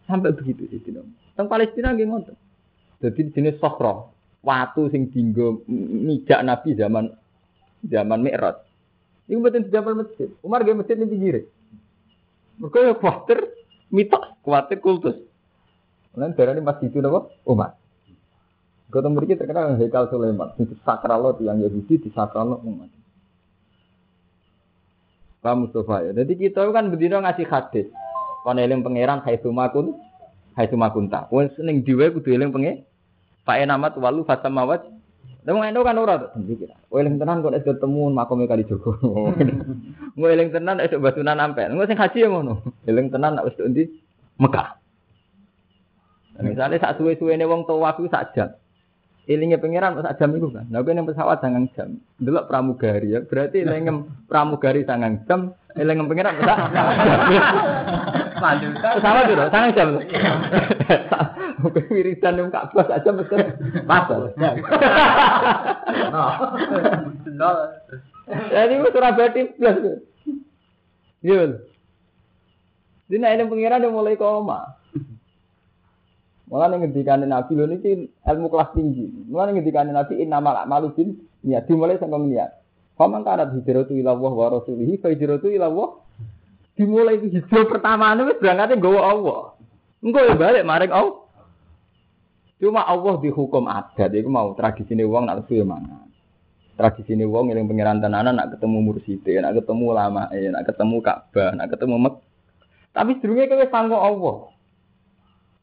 Sampai 0.04 0.36
begitu 0.36 0.68
sih 0.68 0.80
Tentang 0.84 1.48
Palestina 1.48 1.96
gimana? 1.96 2.36
Jadi 3.04 3.36
jenis 3.36 3.60
sokro, 3.60 4.16
watu 4.40 4.88
sing 4.88 5.12
dinggo 5.12 5.60
mijak 5.68 6.40
Nabi 6.40 6.72
zaman 6.72 7.12
zaman 7.84 8.24
Mi'raj. 8.24 8.64
Iku 9.28 9.44
mboten 9.44 9.68
zaman 9.68 10.04
masjid. 10.04 10.32
Umar 10.40 10.64
ge 10.64 10.72
masjid 10.72 10.96
ning 10.96 11.12
pinggir. 11.12 11.44
Mergo 12.56 12.80
ya 12.80 12.96
kuwatir 12.96 13.44
mitos, 13.92 14.24
kuwatir 14.40 14.80
kultus. 14.80 15.20
Lan 16.16 16.32
darane 16.32 16.64
masjid 16.64 16.88
itu 16.88 17.04
napa? 17.04 17.28
Umar. 17.44 17.76
Kota 18.88 19.10
mriki 19.10 19.34
terkenal 19.34 19.74
Hekal 19.74 20.06
Sulaiman, 20.06 20.54
itu 20.54 20.78
sakral 20.86 21.34
yang 21.42 21.58
Yahudi 21.58 21.98
di 21.98 22.08
sakral 22.14 22.62
umat. 22.62 22.86
Pak 25.42 25.54
Mustafa 25.60 26.08
ya. 26.08 26.10
Jadi 26.14 26.40
kita 26.40 26.64
kan 26.70 26.88
berdiri 26.88 27.18
ngasih 27.20 27.44
hadis. 27.50 27.90
Kon 28.46 28.56
eling 28.56 28.80
pangeran 28.80 29.20
haitsu 29.26 29.50
makun 29.50 29.98
haitsu 30.56 30.78
makunta. 30.78 31.26
Wong 31.28 31.52
ning 31.60 31.82
diwe 31.82 32.14
kudu 32.14 32.32
eling 32.32 32.54
pangeran 32.54 32.86
Pak 33.44 33.60
Enamat 33.60 33.92
walu 34.00 34.24
fatamawat. 34.24 34.88
Lah 35.44 35.52
ngono 35.52 35.84
kan 35.84 36.00
ora 36.00 36.16
to 36.16 36.32
pikir. 36.48 36.72
Eling 36.88 37.20
tenan 37.20 37.44
kok 37.44 37.52
nek 37.52 37.68
ketemu 37.68 38.08
makome 38.08 38.48
kali 38.48 38.64
Joko. 38.64 38.96
Ngo 40.16 40.26
eling 40.32 40.48
tenan 40.56 40.80
esuk 40.80 41.04
batunan 41.04 41.36
ampe. 41.36 41.68
Ngo 41.68 41.84
sing 41.84 42.00
haji 42.00 42.24
ya 42.24 42.28
ngono. 42.32 42.64
Eling 42.88 43.12
tenan 43.12 43.36
nek 43.36 43.52
wis 43.52 43.60
ndi 43.60 43.84
Mekah. 44.40 44.80
Misalnya 46.40 46.80
saat 46.80 46.98
suwe-suwene 46.98 47.44
wong 47.44 47.68
tawaf 47.68 48.00
iku 48.00 48.08
sak 48.08 48.32
jam. 48.32 48.56
Ilingnya 49.28 49.60
pangeran 49.60 50.00
sak 50.00 50.16
jam 50.16 50.32
itu 50.32 50.48
kan. 50.48 50.64
Lah 50.72 50.80
ning 50.80 51.04
pesawat 51.04 51.44
sangang 51.44 51.68
jam. 51.76 52.00
Delok 52.16 52.48
pramugari 52.48 53.12
ya. 53.12 53.20
Berarti 53.20 53.68
ilingnya 53.68 54.00
pramugari 54.24 54.88
sangang 54.88 55.28
jam, 55.28 55.52
ilingnya 55.76 56.08
pangeran 56.08 56.34
sak. 56.40 56.58
Sama 59.04 59.20
dulu, 59.28 59.44
sangang 59.52 59.72
jam. 59.76 59.88
Wiridan 61.92 62.40
yang 62.40 62.50
Ka'bah 62.52 62.86
aja 62.90 63.10
mesti 63.12 63.36
pasal. 63.88 64.32
Jadi 68.28 68.72
itu 68.76 68.88
Surabaya 68.92 69.30
plus. 69.32 69.76
Iya. 71.24 71.56
Dina 73.08 73.32
ini 73.32 73.44
pengiran 73.48 73.84
yang 73.84 73.96
mulai 73.96 74.16
koma. 74.16 74.76
Malah 76.44 76.76
ngendikan 76.76 77.24
Nabi 77.24 77.52
lho 77.56 77.64
niki 77.66 78.12
ilmu 78.20 78.46
kelas 78.52 78.76
tinggi. 78.76 79.08
Malah 79.32 79.56
ngendikan 79.56 79.88
Nabi 79.88 80.20
inna 80.20 80.44
mal 80.44 80.68
malu 80.68 80.92
bin 80.92 81.16
niat 81.40 81.64
dimulai 81.64 81.96
sampai 81.96 82.20
niat. 82.28 82.60
Faman 82.94 83.24
kanat 83.26 83.56
hijratu 83.56 83.96
ila 83.96 84.14
Allah 84.14 84.32
wa 84.32 84.46
rasulihi 84.60 85.00
fa 85.00 85.08
hijratu 85.10 85.48
ila 85.50 85.66
Allah. 85.72 85.88
Dimulai 86.76 87.18
hijrah 87.18 87.64
pertama 87.64 88.12
wis 88.28 88.38
berangkatnya 88.38 88.76
nggawa 88.76 89.00
Allah. 89.02 89.40
Engko 90.04 90.20
ya 90.20 90.36
balik 90.36 90.68
maring 90.68 90.92
Allah. 90.92 91.23
Cuma 92.62 92.86
Allah 92.86 93.18
dihukum 93.18 93.66
adat, 93.66 94.14
itu 94.14 94.30
mau 94.30 94.54
tradisi 94.54 94.94
ini 94.94 95.02
uang 95.02 95.26
nak 95.26 95.50
ya 95.50 95.66
mangan. 95.66 96.06
tradisi 96.74 97.14
ini 97.14 97.22
wong 97.22 97.54
yang 97.54 97.70
pengiran 97.70 98.02
tenanan 98.02 98.34
nak 98.34 98.58
ketemu 98.58 98.78
murside, 98.82 99.38
nak 99.38 99.54
ketemu 99.54 99.86
lama, 99.94 100.26
nak 100.30 100.64
ketemu 100.66 100.96
Ka'bah, 101.02 101.50
nak 101.54 101.70
ketemu 101.70 101.96
Mek. 102.02 102.14
Tapi 102.94 103.10
sedurunge 103.18 103.50
kowe 103.50 103.66
sangko 103.70 103.96
Allah. 103.98 104.36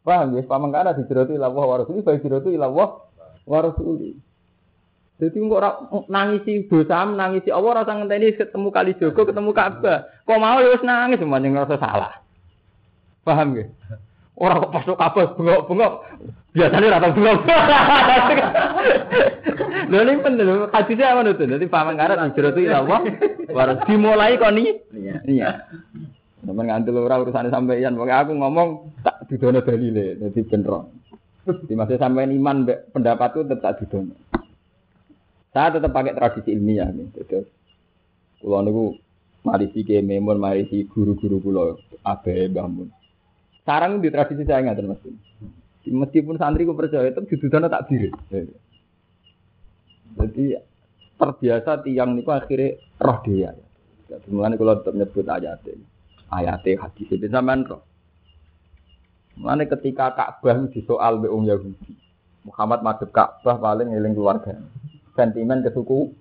Paham 0.01 0.27
ya, 0.36 0.41
pamangkana 0.47 0.95
hijratu 0.95 1.36
ila 1.36 1.51
Allah 1.51 1.65
wa 1.67 1.75
rasuli, 1.84 1.99
fa 2.04 2.15
hijratu 2.15 2.49
ila 2.51 2.67
Allah. 2.71 2.89
Jadi 5.21 5.38
kok 5.38 5.54
ora 5.54 5.69
nangisi 6.10 6.65
dosa, 6.65 7.06
nangisi 7.06 7.54
Allah 7.54 7.86
rasa 7.86 7.93
ngenteni 7.93 8.34
ketemu 8.34 8.67
kali 8.73 8.91
Jogo, 8.97 9.21
ketemu 9.21 9.51
Ka'bah. 9.54 10.10
Kok 10.25 10.39
mau 10.41 10.58
ya 10.63 10.73
wis 10.73 10.82
nangis 10.82 11.21
semuanya 11.21 11.47
ngerasa 11.62 11.77
salah. 11.77 12.13
Paham 13.21 13.54
ya? 13.54 13.69
Orang 14.41 14.65
kok 14.65 14.73
pasok 14.73 14.97
Ka'bah 14.97 15.38
bengok-bengok. 15.38 15.93
Biasanya 16.58 16.97
rata 16.97 17.13
bengok. 17.13 17.39
Lho 19.91 19.97
ini 20.01 20.23
penting 20.23 20.45
lho, 20.49 20.65
hadisnya 20.73 21.13
apa 21.13 21.30
itu? 21.30 21.45
Jadi 21.45 21.65
paman 21.69 21.93
karat 21.93 22.17
hijratu 22.17 22.60
ila 22.63 22.77
Allah, 22.82 22.99
baru 23.54 23.73
dimulai 23.86 24.41
kok 24.41 24.49
nih. 24.58 24.82
Iya. 25.30 25.69
Sampai 26.41 26.65
ngantul 26.65 27.06
ora 27.06 27.21
urusan 27.21 27.54
sampeyan, 27.54 27.93
pokoknya 27.93 28.17
aku 28.25 28.34
ngomong 28.34 28.97
tak 29.06 29.30
didono 29.30 29.62
dalile, 29.62 30.17
jadi 30.17 30.41
bener. 30.41 30.89
Di 31.69 31.73
masa 31.77 32.01
sampeyan 32.01 32.34
iman 32.34 32.65
pendapat 32.89 33.30
itu 33.38 33.41
tetap 33.45 33.77
didono. 33.77 34.17
Saya 35.54 35.77
tetap 35.77 35.91
pakai 35.93 36.17
tradisi 36.17 36.56
ilmiah 36.56 36.89
nih. 36.89 37.12
Jadi, 37.13 37.45
kalau 38.41 38.63
niku 38.65 38.86
mari 39.45 39.69
si 39.75 39.86
kememun, 39.86 40.39
mari 40.39 40.65
si 40.71 40.88
guru-guru 40.88 41.38
kulo 41.43 41.63
abe 42.08 42.47
bangun. 42.49 42.89
Sarang 43.62 44.02
di 44.02 44.10
tradisi 44.10 44.41
saya 44.43 44.65
nggak 44.65 44.80
termasuk. 44.82 45.13
Meskipun 45.86 46.38
santri 46.38 46.65
ku 46.65 46.78
percaya 46.78 47.10
itu 47.10 47.21
didudono 47.26 47.69
tak 47.69 47.89
diri. 47.89 48.10
Jadi 50.17 50.45
terbiasa 51.17 51.82
tiang 51.86 52.17
niku 52.17 52.34
akhirnya 52.34 52.78
roh 53.02 53.17
dia. 53.26 53.54
Jadi 54.10 54.28
mulane 54.34 54.58
kalau 54.58 54.82
tetap 54.82 54.93
nyebut 54.97 55.26
ayat 55.30 55.62
ini. 55.69 55.86
Ayat 56.32 56.65
hadis 56.65 57.08
itu 57.10 57.28
sampean 57.30 57.65
roh. 57.65 57.82
Mulane 59.38 59.65
ketika 59.65 60.13
Ka'bah 60.13 60.69
disoal 60.69 61.17
be 61.17 61.30
wong 61.30 61.50
Yahudi. 61.50 61.97
Muhammad 62.45 62.82
madhep 62.82 63.10
Ka'bah 63.13 63.58
paling 63.58 63.93
eling 63.93 64.13
keluarga. 64.13 64.58
Sentimen 65.17 65.65
kesuku. 65.65 66.13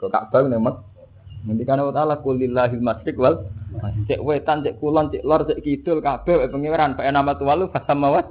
Ke 0.00 0.08
Ka'bah 0.08 0.48
nemot. 0.48 0.80
Nanti 1.44 1.64
kan 1.64 1.80
Allah 1.80 1.96
Ta'ala 1.96 2.16
kulillahil 2.20 2.84
masrik 2.84 3.16
wal 3.16 3.44
cek 4.10 4.20
wetan, 4.22 4.66
cek 4.66 4.76
kulon, 4.82 5.10
cek 5.14 5.22
lor, 5.22 5.46
cek 5.46 5.62
kidul, 5.62 6.02
kabeh 6.02 6.50
pengiran, 6.50 6.98
pak 6.98 7.06
nama 7.10 7.34
tuwalu, 7.38 7.70
fasamawat. 7.70 8.26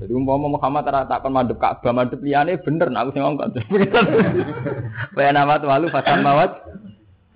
Jadi 0.00 0.16
umpama 0.16 0.48
Muhammad 0.48 0.88
tak 0.88 1.20
kon 1.20 1.36
madhep 1.36 1.60
Ka'bah, 1.60 1.92
madhep 1.92 2.24
liyane 2.24 2.56
bener 2.56 2.88
aku 2.88 3.12
sing 3.12 3.20
ngongkon. 3.20 3.52
Pak 5.16 5.32
nama 5.36 5.60
tuwalu, 5.60 5.92
fasamawat. 5.92 6.50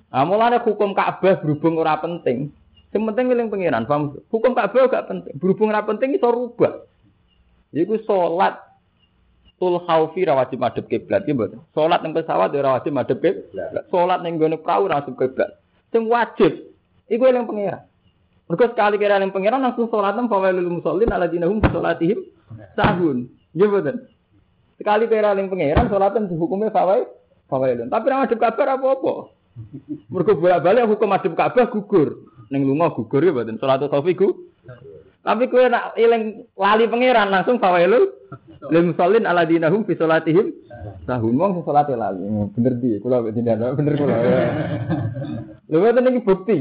Ah 0.09 0.25
mulane 0.25 0.64
hukum 0.64 0.97
Ka'bah 0.97 1.45
berhubung 1.45 1.77
ora 1.77 2.01
penting. 2.01 2.49
Sing 2.88 3.05
penting 3.05 3.37
pengiran, 3.53 3.85
paham? 3.85 4.17
Hukum 4.33 4.57
Ka'bah 4.57 4.88
gak 4.88 5.12
penting. 5.12 5.37
Berhubung 5.37 5.77
ora 5.77 5.85
penting 5.85 6.17
iso 6.17 6.33
rubah. 6.33 6.88
Iku 7.75 8.01
salat 8.09 8.57
tul 9.61 9.83
khaufi 9.85 10.25
ra 10.25 10.38
wajib 10.38 10.62
madhep 10.62 10.88
kiblat 10.88 11.27
iki 11.27 11.37
mboten. 11.37 11.61
Salat 11.77 12.01
ning 12.01 12.17
pesawat 12.17 12.49
ora 12.55 12.81
wajib 12.81 12.97
madhep 12.97 13.19
kiblat. 13.21 13.90
Salat 13.93 14.25
ning 14.25 14.40
gone 14.40 14.57
prau 14.57 14.88
ora 14.88 15.05
wajib 15.05 15.21
kiblat. 15.21 15.53
Sing 15.94 16.11
wajib 16.11 16.74
iku 17.07 17.22
eling 17.30 17.46
pengira. 17.46 17.87
Mergo 18.50 18.66
sekali 18.66 18.98
kira 18.98 19.22
eling 19.22 19.30
pengira 19.30 19.62
langsung 19.62 19.87
salat 19.87 20.18
nang 20.18 20.26
fawailul 20.26 20.83
musallin 20.83 21.07
alladzina 21.14 21.46
hum 21.46 21.62
salatihim 21.62 22.18
sahun. 22.74 23.30
Nggih 23.54 23.68
mboten. 23.70 23.96
Sekali 24.74 25.07
kira 25.07 25.38
eling 25.38 25.46
pengira 25.46 25.87
salatan 25.87 26.26
hukumnya 26.26 26.74
fawail 26.74 27.07
fawailun. 27.46 27.94
Tapi 27.94 28.11
ora 28.11 28.26
madhep 28.26 28.42
kabar 28.42 28.74
apa-apa. 28.74 29.30
Mergo 30.11 30.33
bolak-balik 30.35 30.90
hukum 30.90 31.14
madhep 31.14 31.38
Ka'bah 31.38 31.70
gugur. 31.70 32.26
Ning 32.50 32.66
lunga 32.66 32.90
gugur 32.90 33.22
ya. 33.22 33.46
Salatul 33.54 33.87
khaufi 33.87 34.18
gugur. 34.18 34.50
Tapi 35.24 35.48
kowe 35.48 35.64
nak 35.70 35.96
eling 35.96 36.44
lali 36.52 36.85
pangeran 36.85 37.33
langsung 37.33 37.57
fawailul 37.57 38.12
lil 38.71 38.85
musallin 38.93 39.29
alladzina 39.29 39.73
hum 39.73 39.87
fi 39.88 39.95
salatihim 39.95 40.53
sahun 41.05 41.35
wong 41.37 41.64
salate 41.64 41.95
lali. 41.97 42.25
Bener 42.55 42.75
di 42.81 43.01
kula 43.01 43.25
tidak 43.33 43.77
bener 43.77 43.95
kula. 43.97 44.17
Lha 45.71 45.77
ngoten 45.81 46.11
iki 46.12 46.21
bukti. 46.25 46.59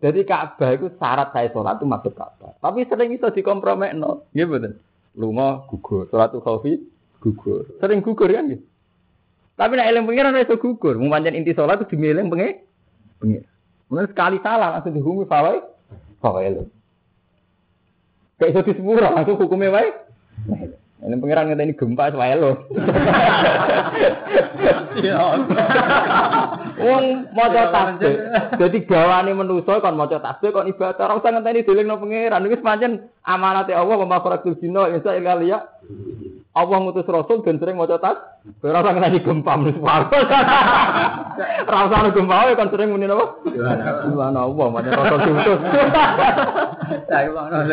Jadi 0.00 0.24
Ka'bah 0.24 0.72
itu 0.72 0.88
syarat 0.96 1.28
saya 1.36 1.52
sholat 1.52 1.76
itu 1.76 1.84
masuk 1.84 2.16
Ka'bah. 2.16 2.56
Tapi 2.64 2.88
sering 2.88 3.12
itu 3.12 3.28
dikompromekno. 3.28 4.24
Nggih 4.32 4.46
mboten. 4.48 4.72
Lunga 5.12 5.68
gugur, 5.68 6.08
sholat 6.08 6.32
khaufi 6.32 6.80
gugur. 7.20 7.68
Sering 7.84 8.00
gugur 8.00 8.32
kan. 8.32 8.48
Tapi 9.60 9.72
nek 9.76 9.88
eling 9.92 10.08
pengiran 10.08 10.40
iso 10.40 10.56
gugur. 10.56 10.96
Mung 10.96 11.12
pancen 11.12 11.36
inti 11.36 11.52
sholat 11.52 11.84
itu 11.84 11.92
dimilih 11.92 12.32
pengen. 12.32 12.64
Pengen. 13.20 13.44
Mulai 13.92 14.08
sekali 14.08 14.40
salah 14.40 14.80
langsung 14.80 14.96
dihukumi 14.96 15.28
fawai. 15.28 15.60
Fawai 16.24 16.64
Kayak 18.40 18.50
iso 18.56 18.60
disepuro 18.72 19.04
langsung 19.04 19.36
hukumnya 19.36 19.68
wae. 19.68 19.92
Ini 21.00 21.16
pengiran 21.16 21.48
ngene 21.48 21.64
ini 21.64 21.74
gempa 21.80 22.12
wae 22.12 22.36
lo. 22.36 22.68
Wong 26.80 27.04
maca 27.32 27.62
tasbih. 27.72 28.14
Dadi 28.60 28.78
gawane 28.84 29.32
manusa 29.32 29.80
kon 29.80 29.96
maca 29.96 30.20
tasbih 30.20 30.52
kon 30.52 30.68
ibadah 30.68 31.08
ora 31.08 31.16
usah 31.16 31.32
ngenteni 31.32 31.64
dilingno 31.64 31.96
pengiran. 31.96 32.44
Iki 32.44 32.60
pancen 32.60 33.08
amanate 33.24 33.72
Allah 33.72 33.96
wa 33.96 34.12
makhrajatul 34.12 34.60
jinna 34.60 34.92
insa 34.92 35.16
illa 35.16 35.40
liya. 35.40 35.58
Allah 36.60 36.76
ngutus 36.84 37.08
rasul 37.08 37.40
dan 37.40 37.56
sering 37.56 37.80
maca 37.80 37.96
tas. 37.96 38.20
Ora 38.60 38.84
usah 38.84 38.92
ngenteni 38.92 39.24
gempa 39.24 39.56
manusa. 39.56 39.80
Ora 41.64 41.88
usah 41.88 42.12
gempa 42.12 42.34
wae 42.44 42.52
kon 42.52 42.68
sering 42.68 42.92
muni 42.92 43.08
napa? 43.08 43.40
Subhanallah 44.04 44.44
Allah 44.44 44.66
macam 44.68 44.92
rasul 44.92 45.18
diutus. 45.24 45.60
Saya 47.08 47.32
ora 47.32 47.64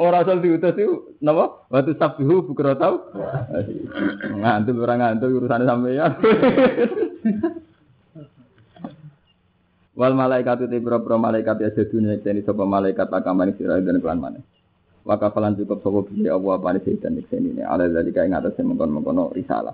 Ora 0.00 0.26
asal 0.26 0.42
diutus 0.42 0.74
itu 0.74 1.14
napa? 1.22 1.70
Waktu 1.70 1.94
sabihu 1.94 2.42
bukra 2.50 2.74
tau. 2.74 3.14
Ngantul 4.26 4.82
ora 4.82 4.94
ngantul 4.98 5.38
urusane 5.38 5.64
sampeyan. 5.68 6.12
Wal 10.00 10.16
malaikat 10.16 10.64
itu 10.64 10.80
malaikat 10.80 11.56
ya 11.60 11.70
sedunia 11.76 12.16
ini 12.16 12.40
malaikat 12.46 13.12
akamane 13.12 13.52
sira 13.60 13.76
dan 13.84 14.00
kelan. 14.00 14.40
Wa 15.00 15.16
kafalan 15.16 15.56
cukup 15.56 15.80
sapa 15.80 16.00
bi 16.12 16.28
Allah 16.28 16.52
apa 16.60 16.76
ni 16.76 16.80
sedan 16.84 17.16
ini 17.16 17.64
ala 17.64 17.88
dari 17.88 18.12
kaya 18.12 18.28
ngatas 18.28 18.60
mengkon-mengkono 18.60 19.32
risalah. 19.32 19.72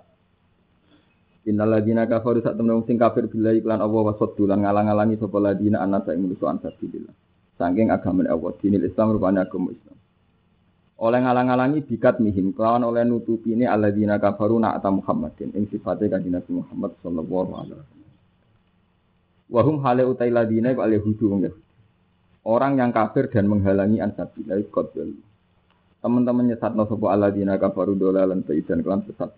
Innal 1.47 1.79
ladina 1.79 2.07
kafaru 2.07 2.43
sak 2.43 2.59
temen 2.59 2.83
sing 2.87 2.99
kafir 2.99 3.31
billahi 3.31 3.63
iklan 3.63 3.79
Allah 3.79 4.03
wa 4.03 4.15
saddu 4.19 4.47
lan 4.51 4.67
ngalang-alangi 4.67 5.19
sapa 5.19 5.39
ladina 5.39 5.83
anasa 5.83 6.15
ing 6.15 6.31
musuh 6.31 6.51
ansar 6.51 6.75
billah. 6.79 7.15
Saking 7.59 7.91
agama 7.91 8.27
Allah 8.27 8.51
dinil 8.59 8.87
Islam 8.87 9.15
rupanya 9.15 9.47
agama 9.47 9.71
Islam. 9.71 9.99
Oleh 10.97 11.21
ngalang-alangi 11.23 11.85
bikat 11.85 12.25
mihim 12.25 12.57
kelawan 12.57 12.83
oleh 12.87 13.05
nutupi 13.05 13.53
ini 13.53 13.69
alladzina 13.69 14.17
kafaru 14.17 14.59
na'ata 14.59 14.89
Muhammadin 14.89 15.53
ing 15.53 15.69
sifatnya 15.69 16.19
Nabi 16.19 16.51
Muhammad 16.51 16.97
sallallahu 17.05 17.51
alaihi 17.53 17.79
wasallam. 17.79 18.13
Wahum 19.47 19.77
hale 19.87 20.03
utai 20.03 20.35
ladina 20.35 20.75
iku 20.75 20.83
al-yahudu 20.83 21.25
wong 21.31 21.41
Orang 22.47 22.79
yang 22.79 22.95
kafir 22.95 23.27
dan 23.27 23.51
menghalangi 23.51 23.99
ansabillah 23.99 24.63
qadal. 24.71 25.11
Teman-teman 25.99 26.55
nyesatno 26.55 26.87
sapa 26.87 27.07
alladzina 27.11 27.59
kafaru 27.59 27.99
dolalan 27.99 28.47
dan 28.47 28.79
kelam 28.87 29.03
sesat. 29.03 29.35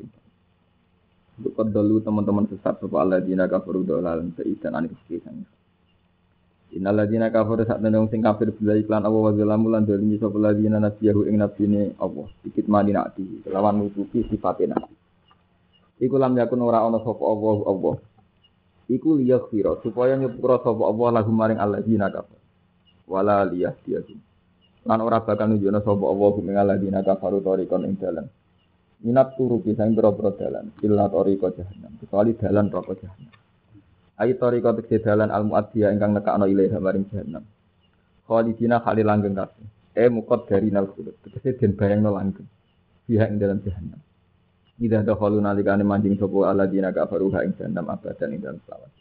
Untuk 1.41 1.57
kodalu 1.57 2.05
teman-teman 2.05 2.45
sesat 2.53 2.77
sapa 2.77 2.97
alladzina 3.01 3.49
kafaru 3.49 3.81
dolalan 3.89 4.37
dan 4.37 4.73
anik 4.77 4.93
kesan. 5.09 5.49
Innaladina 6.69 7.33
kafaru 7.33 7.65
sak 7.65 7.81
tenan 7.81 8.13
sing 8.13 8.21
kafir 8.21 8.53
bila 8.53 8.77
iklan 8.77 9.01
Allah 9.01 9.23
wa 9.25 9.33
zalamu 9.33 9.73
lan 9.73 9.89
dolimi 9.89 10.21
sapa 10.21 10.37
ladina 10.37 10.77
nabiyahu 10.77 11.25
ing 11.33 11.41
nabine 11.41 11.97
Allah. 11.97 12.29
Dikit 12.45 12.69
mani 12.69 12.93
nakti 12.93 13.41
kelawan 13.41 13.89
nutupi 13.89 14.29
sifate 14.29 14.69
nabi. 14.69 14.93
Iku 15.97 16.21
lam 16.21 16.37
yakun 16.37 16.61
ora 16.61 16.85
ana 16.85 17.01
sapa 17.01 17.25
Allah 17.25 17.57
Allah. 17.65 17.97
Iku 18.93 19.17
supaya 19.81 20.13
nyepura 20.21 20.61
sapa 20.61 20.83
Allah 20.85 21.09
lagu 21.09 21.33
maring 21.33 21.57
alladzina 21.57 22.13
kafir. 22.13 22.37
Wala 23.09 23.49
liyahdiyahum. 23.49 24.19
Lan 24.85 25.01
ora 25.01 25.25
bakal 25.25 25.53
nunjukna 25.53 25.81
sapa 25.81 26.05
Allah 26.05 26.33
ing 26.39 26.57
alladzina 26.57 27.01
kafaru 27.01 27.41
tarikon 27.41 27.89
ing 27.89 27.97
dalan. 27.97 28.29
Minat 29.05 29.37
turu 29.37 29.65
bisa 29.65 29.89
ing 29.89 29.97
boro 29.97 30.13
dalan. 30.37 30.73
Illa 30.85 31.09
tarika 31.09 31.49
jahannam. 31.57 31.93
Kecuali 32.01 32.37
dalan 32.37 32.67
rokok 32.69 32.97
jahannam. 33.01 33.35
Ayi 34.19 34.35
toriko 34.35 34.75
tegese 34.75 35.05
dalan 35.07 35.31
al 35.31 35.47
muaddiya 35.47 35.95
ingkang 35.95 36.13
nekakno 36.17 36.45
ilaiha 36.51 36.79
maring 36.83 37.07
jahannam. 37.09 37.45
Khalidina 38.27 38.83
khali 38.83 39.03
langgeng 39.07 39.37
kabeh. 39.39 39.67
E 39.95 40.05
mukot 40.11 40.51
dari 40.51 40.69
nal 40.75 40.91
khulud. 40.91 41.15
Tegese 41.23 41.55
den 41.57 41.79
bayangno 41.79 42.11
langgeng. 42.13 42.49
Biha 43.07 43.25
ing 43.31 43.39
dalam 43.39 43.63
jahannam. 43.63 44.01
Ida 44.79 45.07
dakhalu 45.07 45.39
nalikane 45.39 45.87
manjing 45.87 46.19
sapa 46.19 46.51
alladzina 46.51 46.91
kafaru 46.91 47.31
ha 47.35 47.47
ing 47.47 47.55
jahannam 47.55 47.87
abadan 47.87 48.35
ing 48.35 48.41
dalam 48.43 48.59
selawat. 48.67 48.98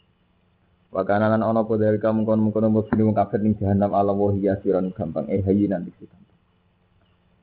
Wa 0.88 1.04
kana 1.04 1.28
lan 1.28 1.44
ana 1.44 1.60
apa 1.60 1.76
dari 1.76 2.00
kamu 2.00 2.24
kon 2.24 2.40
mungkon 2.40 2.72
mung 2.72 3.12
kafir 3.12 3.44
ning 3.44 3.60
jahannam 3.60 3.92
ala 3.92 4.16
wa 4.16 4.32
siron 4.64 4.88
gampang 4.96 5.28
eh 5.28 5.44
hayyinan 5.44 5.84
diksi 5.84 6.08
gampang. 6.08 6.38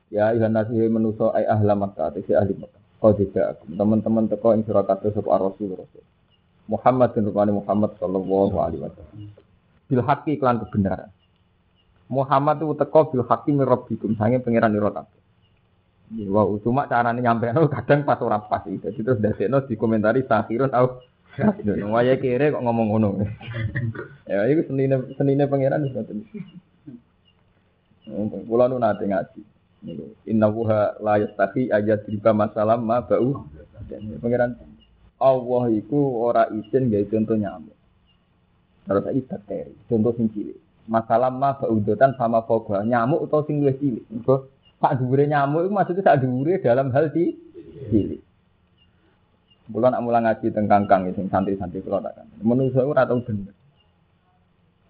Ya 0.10 0.34
ayuhan 0.34 0.54
nasu 0.54 0.74
menuso 0.74 1.30
ay 1.30 1.46
ahla 1.46 1.78
Makkah, 1.78 2.10
tegese 2.14 2.34
ahli 2.34 2.58
Makkah. 2.58 2.82
Kau 2.98 3.14
tidak 3.14 3.62
teman-teman 3.70 4.26
teko 4.26 4.58
ing 4.58 4.66
sira 4.66 4.82
kabeh 4.82 5.14
sapa 5.14 5.38
Rasul 5.38 5.78
Rasul. 5.78 6.02
Muhammad 6.66 7.14
bin 7.14 7.30
rupane 7.30 7.54
Muhammad 7.54 7.94
sallallahu 8.02 8.56
alaihi 8.58 8.82
wasallam. 8.82 9.30
Bil 9.86 10.02
haqqi 10.02 10.42
iklan 10.42 10.66
kebenaran. 10.66 11.14
Muhammad 12.10 12.66
itu 12.66 12.74
teko 12.82 13.14
bil 13.14 13.22
haqqi 13.30 13.54
min 13.54 13.62
rabbikum 13.62 14.18
sange 14.18 14.42
pangeran 14.42 14.74
ira 14.74 14.90
kabeh. 14.90 15.22
Ya, 16.18 16.30
wow, 16.30 16.54
cuma 16.62 16.86
carane 16.86 17.22
nyampe 17.22 17.50
kadang 17.78 18.06
pas 18.10 18.18
ora 18.26 18.42
pas 18.42 18.66
itu. 18.66 18.90
Terus 18.90 19.22
dasekno 19.22 19.66
dikomentari 19.70 20.26
sakhirun 20.26 20.74
au. 20.74 21.02
Waya 21.92 22.16
kere 22.16 22.52
kok 22.56 22.64
ngomong 22.64 22.88
ngono. 22.96 23.10
ya 24.30 24.48
iku 24.48 24.72
senine 24.72 24.96
senine 25.20 25.44
pangeran 25.48 25.84
wis 25.84 25.94
ngoten. 25.94 26.18
Kula 28.48 28.72
nu 28.72 28.80
nate 28.80 29.04
ngaji. 29.04 29.42
Niku 29.86 30.06
inna 30.26 30.48
wuha 30.50 30.98
la 31.04 31.20
yastafi 31.22 31.70
ayat 31.70 32.08
riba 32.08 32.32
masalah 32.32 32.80
ma 32.80 33.04
bau. 33.04 33.46
Pangeran 34.24 34.56
Allah 35.20 35.64
iku 35.72 36.00
ora 36.24 36.48
izin 36.52 36.92
gawe 36.92 37.06
contoh 37.12 37.36
nyamuk. 37.36 37.76
Terus 38.86 39.02
saiki 39.02 39.22
bakteri, 39.26 39.74
contoh 39.90 40.12
sing 40.14 40.28
cilik. 40.30 40.58
Masalah 40.86 41.34
ma 41.34 41.58
baudotan 41.58 42.14
sama 42.16 42.46
foga 42.46 42.86
nyamuk 42.86 43.26
atau 43.28 43.44
sing 43.44 43.60
luwih 43.60 43.76
cilik. 43.78 44.06
Mergo 44.08 44.48
sak 44.80 45.02
dhuwure 45.02 45.26
nyamuk 45.26 45.68
iku 45.68 45.74
maksudnya 45.74 46.04
sak 46.06 46.18
dhuwure 46.24 46.62
dalam 46.62 46.94
hal 46.94 47.10
cilik. 47.12 48.25
Kula 49.66 49.90
nak 49.90 50.06
mulang 50.06 50.30
ngaji 50.30 50.54
teng 50.54 50.70
kangkang 50.70 51.10
sing 51.18 51.26
santri-santri 51.26 51.82
kula 51.82 51.98
tak 52.06 52.22
kan. 52.22 52.28
Menungso 52.46 52.86
ora 52.86 53.02
tau 53.10 53.18
bener. 53.18 53.54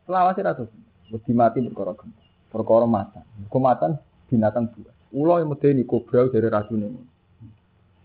Selawase 0.04 0.44
ra 0.44 0.52
tau. 0.52 0.68
Wedi 1.16 1.32
mati 1.32 1.64
perkara 1.64 1.96
gempa. 1.96 2.22
Perkara 2.52 2.84
matan. 2.84 3.24
Kematan 3.48 3.92
binatang 4.28 4.68
buas. 4.76 4.92
Ula 5.16 5.40
yang 5.40 5.56
medeni 5.56 5.88
kobra 5.88 6.28
dari 6.28 6.52
racune. 6.52 7.16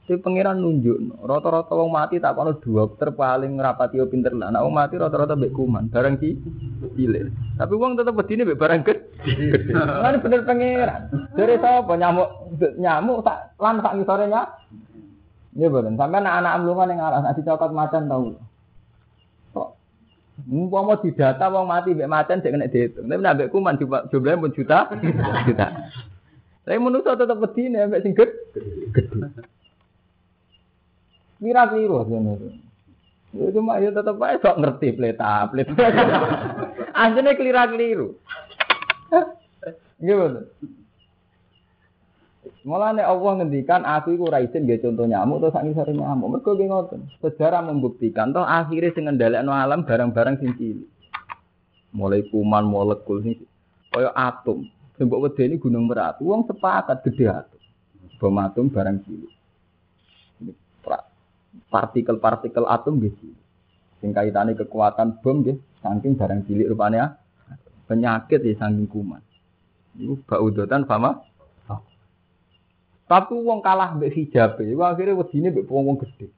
Si 0.06 0.18
pangeran 0.18 0.58
nunjuk, 0.58 1.22
rata-rata 1.22 1.70
wong 1.70 1.94
mati 1.94 2.18
tak 2.18 2.34
kono 2.34 2.58
dokter 2.58 3.14
paling 3.14 3.54
ngrapati 3.54 3.94
yo 3.94 4.10
pinter 4.10 4.34
lah. 4.34 4.50
Nek 4.50 4.62
wong 4.66 4.74
mati 4.74 4.98
rata-rata 4.98 5.38
mbek 5.38 5.54
kuman, 5.54 5.86
barang 5.86 6.18
ki 6.18 6.30
cilik. 6.98 7.30
Tapi 7.54 7.74
wong 7.78 7.94
tetep 7.94 8.18
wedine 8.18 8.42
mbek 8.42 8.58
barang 8.58 8.80
gede. 8.82 9.06
Lan 9.70 10.18
bener 10.18 10.42
pangeran. 10.42 11.00
Dari 11.34 11.54
sapa 11.62 11.94
nyamuk 11.94 12.28
nyamuk 12.78 13.22
tak 13.22 13.54
lan 13.62 13.78
sak 13.82 13.94
ngisore. 14.02 14.26
Iya 15.60 15.68
betul. 15.68 15.92
Sampai 16.00 16.24
anak-anak 16.24 16.52
amlungan 16.56 16.90
yang 16.96 17.04
arah 17.04 17.20
nasi 17.20 17.44
coklat 17.44 17.76
macan 17.76 18.08
tahu. 18.08 18.32
Kok 19.52 19.68
Umpama 20.48 20.96
didata 21.04 21.52
wong 21.52 21.68
mati 21.68 21.92
mbek 21.92 22.08
macan 22.08 22.40
sik 22.40 22.56
kena 22.56 22.72
dihitung. 22.72 23.12
Tapi 23.12 23.20
nek 23.20 23.34
mbek 23.36 23.50
kuman 23.52 23.76
jumlahnya 24.08 24.40
pun 24.40 24.56
juta, 24.56 24.88
juta. 25.52 25.66
Tapi 26.64 26.80
manusia 26.80 27.12
tetap 27.12 27.36
wedine 27.44 27.92
mbek 27.92 28.00
sing 28.00 28.16
gede. 28.16 28.40
Mira 31.44 31.68
keliru 31.68 32.08
ngono. 32.08 32.40
Ya 33.36 33.46
cuma 33.52 33.84
ya 33.84 33.92
tetep 33.92 34.16
ae 34.16 34.40
sok 34.40 34.58
ngerti 34.64 34.88
pleta, 34.96 35.44
pleta. 35.52 35.76
Asline 36.96 37.36
kelira 37.36 37.68
keliru. 37.68 38.16
Gimana? 40.00 40.40
Mulane 42.60 43.00
Allah 43.00 43.40
ngendikan 43.40 43.88
aku 43.88 44.12
iku 44.12 44.28
ora 44.28 44.44
izin 44.44 44.68
nggih 44.68 44.84
contoh 44.84 45.08
nyamuk 45.08 45.40
terus 45.40 45.56
sak 45.56 45.64
ngisore 45.64 45.96
nyamuk. 45.96 46.28
Mergo 46.28 46.52
ngoten. 46.52 47.08
Sejarah 47.24 47.64
membuktikan 47.64 48.36
toh 48.36 48.44
akhirnya 48.44 48.92
sing 48.92 49.08
ngendhalekno 49.08 49.48
alam 49.48 49.88
barang-barang 49.88 50.36
sing. 50.44 50.52
Mulai 51.96 52.28
kuman 52.28 52.68
molekul 52.68 53.24
sing 53.24 53.40
kaya 53.88 54.12
atom. 54.12 54.68
Sing 55.00 55.08
mbok 55.08 55.32
wedeni 55.32 55.56
gunung 55.56 55.88
Merapi, 55.88 56.20
wong 56.20 56.44
sepakat 56.44 57.00
gede 57.08 57.32
atom. 57.32 57.60
Bom 58.20 58.36
atom 58.36 58.68
barang 58.68 58.96
cilik. 59.08 59.32
Partikel-partikel 61.72 62.68
atom 62.68 63.00
nggih 63.00 63.14
cilik. 63.16 63.44
Sing 64.04 64.12
kaitane 64.12 64.52
kekuatan 64.52 65.24
bom 65.24 65.40
nggih 65.40 65.56
saking 65.80 66.12
barang 66.12 66.44
cilik 66.44 66.68
rupanya 66.68 67.16
penyakit 67.88 68.44
ya 68.44 68.68
saking 68.68 68.84
kuman. 68.84 69.24
Iku 69.96 70.20
baudotan 70.28 70.84
fama 70.84 71.29
tapi 73.10 73.34
wong 73.34 73.58
kalah 73.58 73.98
mbek 73.98 74.14
hijab, 74.14 74.62
iku 74.62 74.86
akhirnya 74.86 75.18
wedine 75.18 75.50
mbek 75.50 75.66
wong-wong 75.66 75.98
gede. 75.98 76.30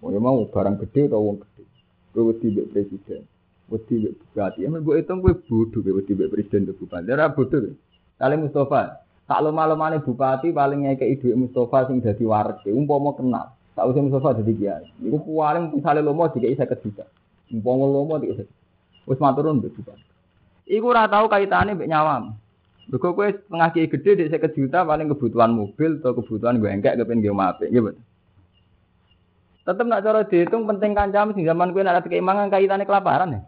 Mau 0.00 0.16
mau 0.16 0.48
barang 0.48 0.80
gede 0.80 1.12
atau 1.12 1.28
wong 1.28 1.44
gede. 1.44 1.68
Kowe 2.16 2.32
wedi 2.32 2.48
mbek 2.48 2.72
presiden, 2.72 3.28
wedi 3.68 3.94
mbek 4.00 4.16
bupati. 4.16 4.64
Emang 4.64 4.80
gue 4.80 4.96
hitung 4.96 5.20
kowe 5.20 5.36
bodoh 5.36 5.84
kowe 5.84 5.92
wedi 5.92 6.16
mbek 6.16 6.32
presiden 6.32 6.64
atau 6.64 6.80
bupati. 6.80 7.04
Ora 7.12 7.28
bodoh. 7.28 7.76
Kali 8.16 8.34
Mustafa, 8.40 9.04
tak 9.28 9.40
lama-lamane 9.44 10.00
bupati 10.00 10.56
paling 10.56 10.88
ngekeki 10.88 11.20
dhuwit 11.20 11.36
Mustafa 11.36 11.92
sing 11.92 12.00
dadi 12.00 12.24
warga, 12.24 12.72
umpama 12.72 13.12
kenal. 13.12 13.52
Tak 13.76 13.92
usah 13.92 14.00
Mustafa 14.00 14.40
dadi 14.40 14.56
kiai. 14.56 14.88
Iku 15.04 15.20
paling 15.20 15.68
misale 15.68 16.00
lomo 16.00 16.32
dikeki 16.32 16.56
50 16.56 16.80
juta. 16.80 17.04
Umpama 17.52 17.84
lomo 17.84 18.16
dikeki. 18.16 18.48
Wis 19.04 19.20
maturun 19.20 19.60
mbek 19.60 19.76
bupati. 19.76 20.04
Iku 20.64 20.88
ora 20.88 21.04
tau 21.12 21.28
kaitane 21.28 21.76
mbek 21.76 21.92
nyawam. 21.92 22.40
Mergo 22.88 23.12
kowe 23.12 23.28
setengah 23.28 23.68
kiai 23.76 23.92
gede 23.92 24.10
di 24.16 24.22
50 24.32 24.56
juta 24.56 24.80
paling 24.80 25.12
kebutuhan 25.12 25.52
mobil 25.52 26.00
atau 26.00 26.16
kebutuhan 26.16 26.56
gue 26.56 26.72
engkek 26.72 26.96
kepen 26.96 27.20
gue 27.20 27.36
mape, 27.36 27.68
gitu. 27.68 27.92
Tetep 29.68 29.84
nak 29.84 30.00
cara 30.00 30.24
dihitung 30.24 30.64
penting 30.64 30.96
kancam 30.96 31.36
sing 31.36 31.44
zaman 31.44 31.76
kowe 31.76 31.84
nak 31.84 32.00
ada 32.00 32.08
keimangan 32.08 32.48
kaitane 32.48 32.88
kelaparan 32.88 33.36
ya. 33.36 33.40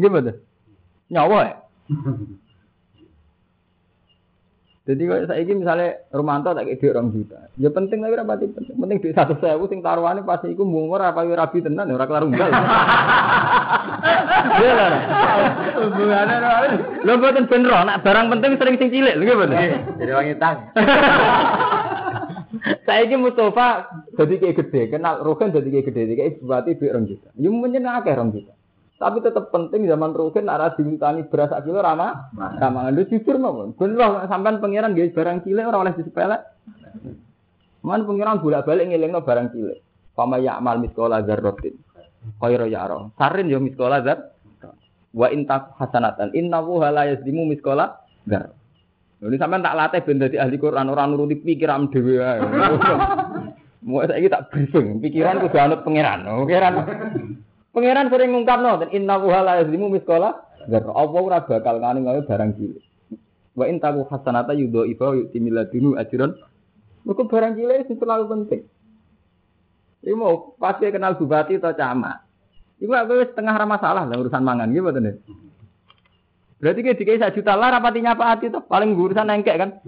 Gitu. 0.00 0.32
Nyawa 1.12 1.38
ya. 1.44 1.56
Jadi 4.86 5.02
kalau 5.02 5.26
saya 5.26 5.42
ini 5.42 5.66
misalnya 5.66 5.98
Romanto 6.14 6.54
tak 6.54 6.62
kayak 6.62 6.94
orang 6.94 7.10
juta, 7.10 7.50
ya 7.58 7.74
penting 7.74 8.06
tapi 8.06 8.14
rapati 8.14 8.46
penting. 8.54 8.78
Penting 8.78 8.98
di 9.02 9.10
satu 9.10 9.34
sewu 9.42 9.66
sing 9.66 9.82
taruhannya 9.82 10.22
pasti 10.22 10.54
iku 10.54 10.62
mungkur 10.62 11.02
apa 11.02 11.26
ya 11.26 11.34
rabi 11.34 11.58
tenan 11.58 11.90
ya 11.90 11.98
ora 11.98 12.06
kelar 12.06 12.22
unggal. 12.22 12.50
Iya 14.56 14.72
lah. 14.78 15.02
Hubungannya 15.74 16.36
lo 17.02 17.12
buatan 17.18 17.50
bener, 17.50 17.82
nak 17.82 18.06
barang 18.06 18.26
penting 18.30 18.50
sering 18.62 18.76
sing 18.78 18.88
cilik, 18.94 19.18
lho 19.18 19.34
bener. 19.34 19.82
Jadi 19.98 20.10
wangi 20.14 20.34
tang. 20.38 20.70
Saya 22.86 23.04
ini 23.06 23.20
Mustafa 23.20 23.90
jadi 24.16 24.34
kayak 24.40 24.56
gede, 24.64 24.82
kenal 24.90 25.20
Rogen 25.22 25.52
jadi 25.52 25.68
kayak 25.70 25.86
gede, 25.92 26.02
kayak 26.14 26.38
bupati 26.40 26.78
duit 26.78 26.90
orang 26.94 27.06
juta. 27.10 27.28
Ya 27.36 27.48
mungkin 27.52 27.84
akeh 27.84 28.14
orang 28.14 28.32
juta. 28.32 28.55
Tapi 28.96 29.20
tetap 29.20 29.52
penting 29.52 29.84
zaman 29.84 30.16
Rogen 30.16 30.48
arah 30.48 30.72
dimintai 30.72 31.28
beras 31.28 31.52
sak 31.52 31.68
kilo 31.68 31.84
ramah, 31.84 32.32
ramah. 32.32 32.88
Lu 32.88 33.04
jujur 33.04 33.36
mau, 33.36 33.68
bener 33.76 34.24
sampean 34.24 34.56
pangeran 34.56 34.96
barang 34.96 35.44
cilik 35.44 35.68
orang 35.68 35.84
oleh 35.84 35.94
disepelek. 36.00 36.40
Man 37.84 38.08
pangeran 38.08 38.40
bolak 38.40 38.64
balik 38.64 38.88
ngelingno 38.88 39.20
barang 39.20 39.52
cilik. 39.52 39.84
Pama 40.16 40.40
ya 40.40 40.56
amal 40.56 40.80
miskola 40.80 41.20
zarrotin. 41.20 41.76
Khaira 42.40 42.64
ya 42.72 42.88
roh. 42.88 43.12
Sarin 43.20 43.52
yo 43.52 43.60
miskola 43.60 44.00
zar. 44.00 44.32
Wa 45.12 45.28
intak 45.28 45.76
hasanatan. 45.76 46.32
Inna 46.32 46.64
wuha 46.64 46.88
la 46.88 47.04
yazlimu 47.12 47.44
miskola 47.44 48.00
zar. 48.24 48.56
Ini 49.20 49.36
sampean 49.36 49.60
tak 49.60 49.76
latih 49.76 50.00
ben 50.08 50.24
dadi 50.24 50.40
ahli 50.40 50.56
Quran 50.56 50.88
ora 50.88 51.04
nuruti 51.04 51.36
pikiran 51.36 51.92
dhewe 51.92 52.16
wae. 52.16 52.40
Mau 53.84 54.00
saiki 54.08 54.32
tak 54.32 54.48
briefing, 54.48 55.04
pikiran 55.04 55.40
kudu 55.44 55.56
anut 55.60 55.84
pangeran. 55.84 56.24
Pangeran 56.24 56.74
Pangeran 57.76 58.08
sering 58.08 58.32
ngungkapno 58.32 58.80
dan 58.80 58.88
inna 58.88 59.20
wuha 59.20 59.44
la 59.44 59.60
yazlimu 59.60 59.92
miskola 59.92 60.32
zar. 60.64 60.88
Allah 60.96 61.20
ora 61.20 61.44
bakal 61.44 61.76
ngani 61.76 62.08
gawe 62.08 62.20
barang 62.24 62.56
cilik. 62.56 62.80
Wa 63.52 63.68
in 63.68 63.76
taku 63.84 64.08
hasanata 64.08 64.56
yudho 64.56 64.88
ifa 64.88 65.12
yu'ti 65.12 65.36
miladunu 65.44 65.92
ajron. 66.00 66.40
Mergo 67.04 67.28
barang 67.28 67.52
cilik 67.52 67.84
itu 67.84 68.00
terlalu 68.00 68.32
penting. 68.32 68.62
Iku 70.08 70.16
mau 70.16 70.56
pasti 70.56 70.88
kenal 70.88 71.20
bupati 71.20 71.60
atau 71.60 71.76
camat. 71.76 72.24
Iku 72.80 72.96
aku 72.96 73.12
setengah 73.28 73.54
ramah 73.60 73.76
salah 73.76 74.08
lah 74.08 74.16
urusan 74.24 74.40
mangan 74.40 74.72
gitu 74.72 74.80
betul 74.80 75.20
Berarti 76.56 76.80
kayak 76.80 76.96
dikai 76.96 77.20
satu 77.20 77.44
juta 77.44 77.52
lah 77.60 77.76
rapati 77.76 78.00
nyapa 78.00 78.24
hati 78.24 78.48
tuh 78.48 78.64
paling 78.64 78.96
urusan 78.96 79.28
engkek 79.28 79.60
kan. 79.60 79.84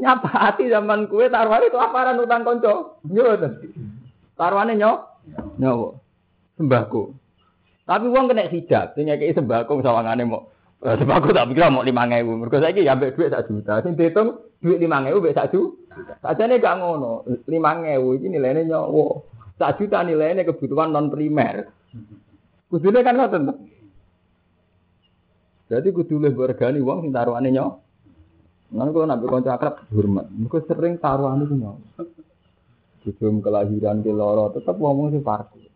Nyapa 0.00 0.28
hati 0.32 0.72
zaman 0.72 1.12
kue 1.12 1.28
taruhan 1.28 1.68
itu 1.68 1.76
aparan 1.76 2.24
utang 2.24 2.40
konco. 2.40 3.04
Betul. 3.04 3.52
Taruhannya 4.40 4.80
nyok, 4.80 4.98
nyok 5.60 6.03
sembako. 6.56 7.14
Tapi 7.84 8.06
uang 8.08 8.26
kena 8.32 8.48
hijab, 8.48 8.96
sing 8.96 9.10
kayak 9.10 9.36
sembako 9.36 9.84
sawangane 9.84 10.24
mau 10.24 10.54
Eh, 10.84 10.96
sembako 11.00 11.32
tak 11.32 11.48
pikir 11.48 11.64
mau 11.72 11.80
lima 11.80 12.04
ngewu. 12.04 12.44
Mereka 12.44 12.60
saya 12.60 12.92
ambek 12.92 13.16
duit 13.16 13.32
satu 13.32 13.56
juta. 13.56 13.80
Sing 13.80 13.96
dihitung 13.96 14.36
duit 14.60 14.76
lima 14.76 15.00
ngewu 15.00 15.24
ambek 15.24 15.32
satu. 15.32 15.80
Saja 16.20 16.44
nih 16.44 16.60
gak 16.60 16.76
ngono. 16.76 17.24
Lima 17.48 17.80
ngewu 17.80 18.20
ini 18.20 18.36
nilainya 18.36 18.68
nyawa. 18.68 19.24
Satu 19.56 19.88
juta 19.88 20.04
nilainya 20.04 20.44
kebutuhan 20.44 20.92
non 20.92 21.08
primer. 21.08 21.72
Kudunya 22.68 23.00
kan 23.00 23.16
ngoten. 23.16 23.42
Jadi 25.72 25.88
kudu 25.88 26.20
lebih 26.20 26.52
bergani 26.52 26.84
uang 26.84 27.08
sing 27.08 27.16
taruhannya 27.16 27.48
nyawa. 27.48 27.72
Nanti 28.76 28.90
kalau 28.92 29.08
nabi 29.08 29.24
konco 29.24 29.48
akrab 29.56 29.88
hormat. 29.88 30.28
Mereka 30.28 30.68
sering 30.68 31.00
taruhan 31.00 31.48
itu 31.48 31.56
nyawa. 31.64 31.80
Sebelum 33.08 33.40
kelahiran 33.40 34.04
ke 34.04 34.12
loro 34.12 34.52
tetap 34.52 34.76
ngomong 34.76 35.16
sih 35.16 35.24
parkir. 35.24 35.72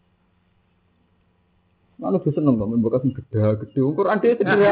Lalu 1.99 2.31
bisa 2.31 2.39
dong, 2.39 2.63
membuka 2.63 3.03
sing 3.03 3.11
gede 3.11 3.59
gede. 3.67 3.79
Quran 3.83 4.23
dia 4.23 4.39
sendiri. 4.39 4.67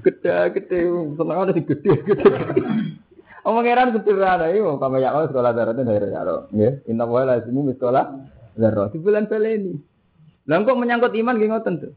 Gede-gede, 0.00 0.78
seneng 1.20 1.36
ada 1.36 1.52
sing 1.52 1.68
gede-gede. 1.68 2.32
Omongan 3.48 3.96
sederhana 3.96 4.52
iki 4.52 4.60
wong 4.60 4.76
kama 4.76 5.00
ya 5.00 5.12
sekolah 5.28 5.52
darat 5.56 5.80
dari 5.80 6.08
karo. 6.12 6.52
Nggih, 6.52 6.84
inna 6.88 7.08
wa 7.08 7.24
la 7.24 7.40
ismu 7.40 7.64
sekolah 7.72 8.04
darat. 8.56 8.92
Di 8.92 9.00
bulan 9.00 9.24
ini. 9.28 9.72
Lah 10.48 10.64
kok 10.64 10.76
menyangkut 10.80 11.12
iman 11.16 11.36
nggih 11.36 11.48
ngoten 11.52 11.74
tuh. 11.80 11.92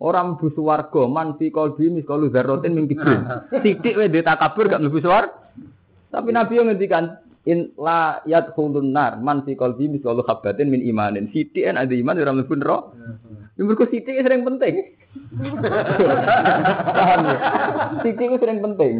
Orang 0.00 0.36
mlebu 0.36 0.52
swarga 0.52 1.08
man 1.08 1.40
fi 1.40 1.48
qalbi 1.48 1.88
miskalu 1.88 2.28
dzarratin 2.28 2.72
min 2.76 2.88
kibrin. 2.88 3.20
Sithik 3.64 3.96
wae 3.96 4.12
takabur 4.20 4.68
gak 4.68 4.80
mlebu 4.80 5.00
swarga. 5.00 5.32
Tapi 6.12 6.30
Nabi 6.30 6.52
yang 6.56 6.66
ngendikan 6.70 7.23
in 7.44 7.72
la 7.76 8.24
yadkhulun 8.24 8.92
nar 8.92 9.20
man 9.20 9.44
fi 9.44 9.52
qalbi 9.52 9.88
miskalu 9.88 10.24
habatin 10.24 10.72
min 10.72 10.80
imanin. 10.80 11.28
Sithik 11.32 11.68
en 11.68 11.76
ada 11.76 11.92
iman 11.92 12.20
ora 12.20 12.32
mlebu 12.32 12.54
neraka. 12.56 12.92
Yang 13.54 13.66
berku 13.70 13.84
sithik 13.92 14.18
sering 14.24 14.42
penting. 14.42 14.74
Paham 16.96 17.20
ya? 17.22 17.36
Sithik 18.02 18.34
sering 18.40 18.58
penting. 18.64 18.94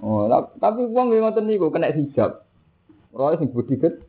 Oh, 0.00 0.24
tapi 0.56 0.80
wong 0.88 1.12
nggih 1.12 1.20
ngoten 1.20 1.44
niku 1.44 1.68
kena 1.68 1.92
hijab. 1.92 2.42
Roy 3.12 3.36
sing 3.36 3.52
budi 3.52 3.76
ket. 3.76 4.00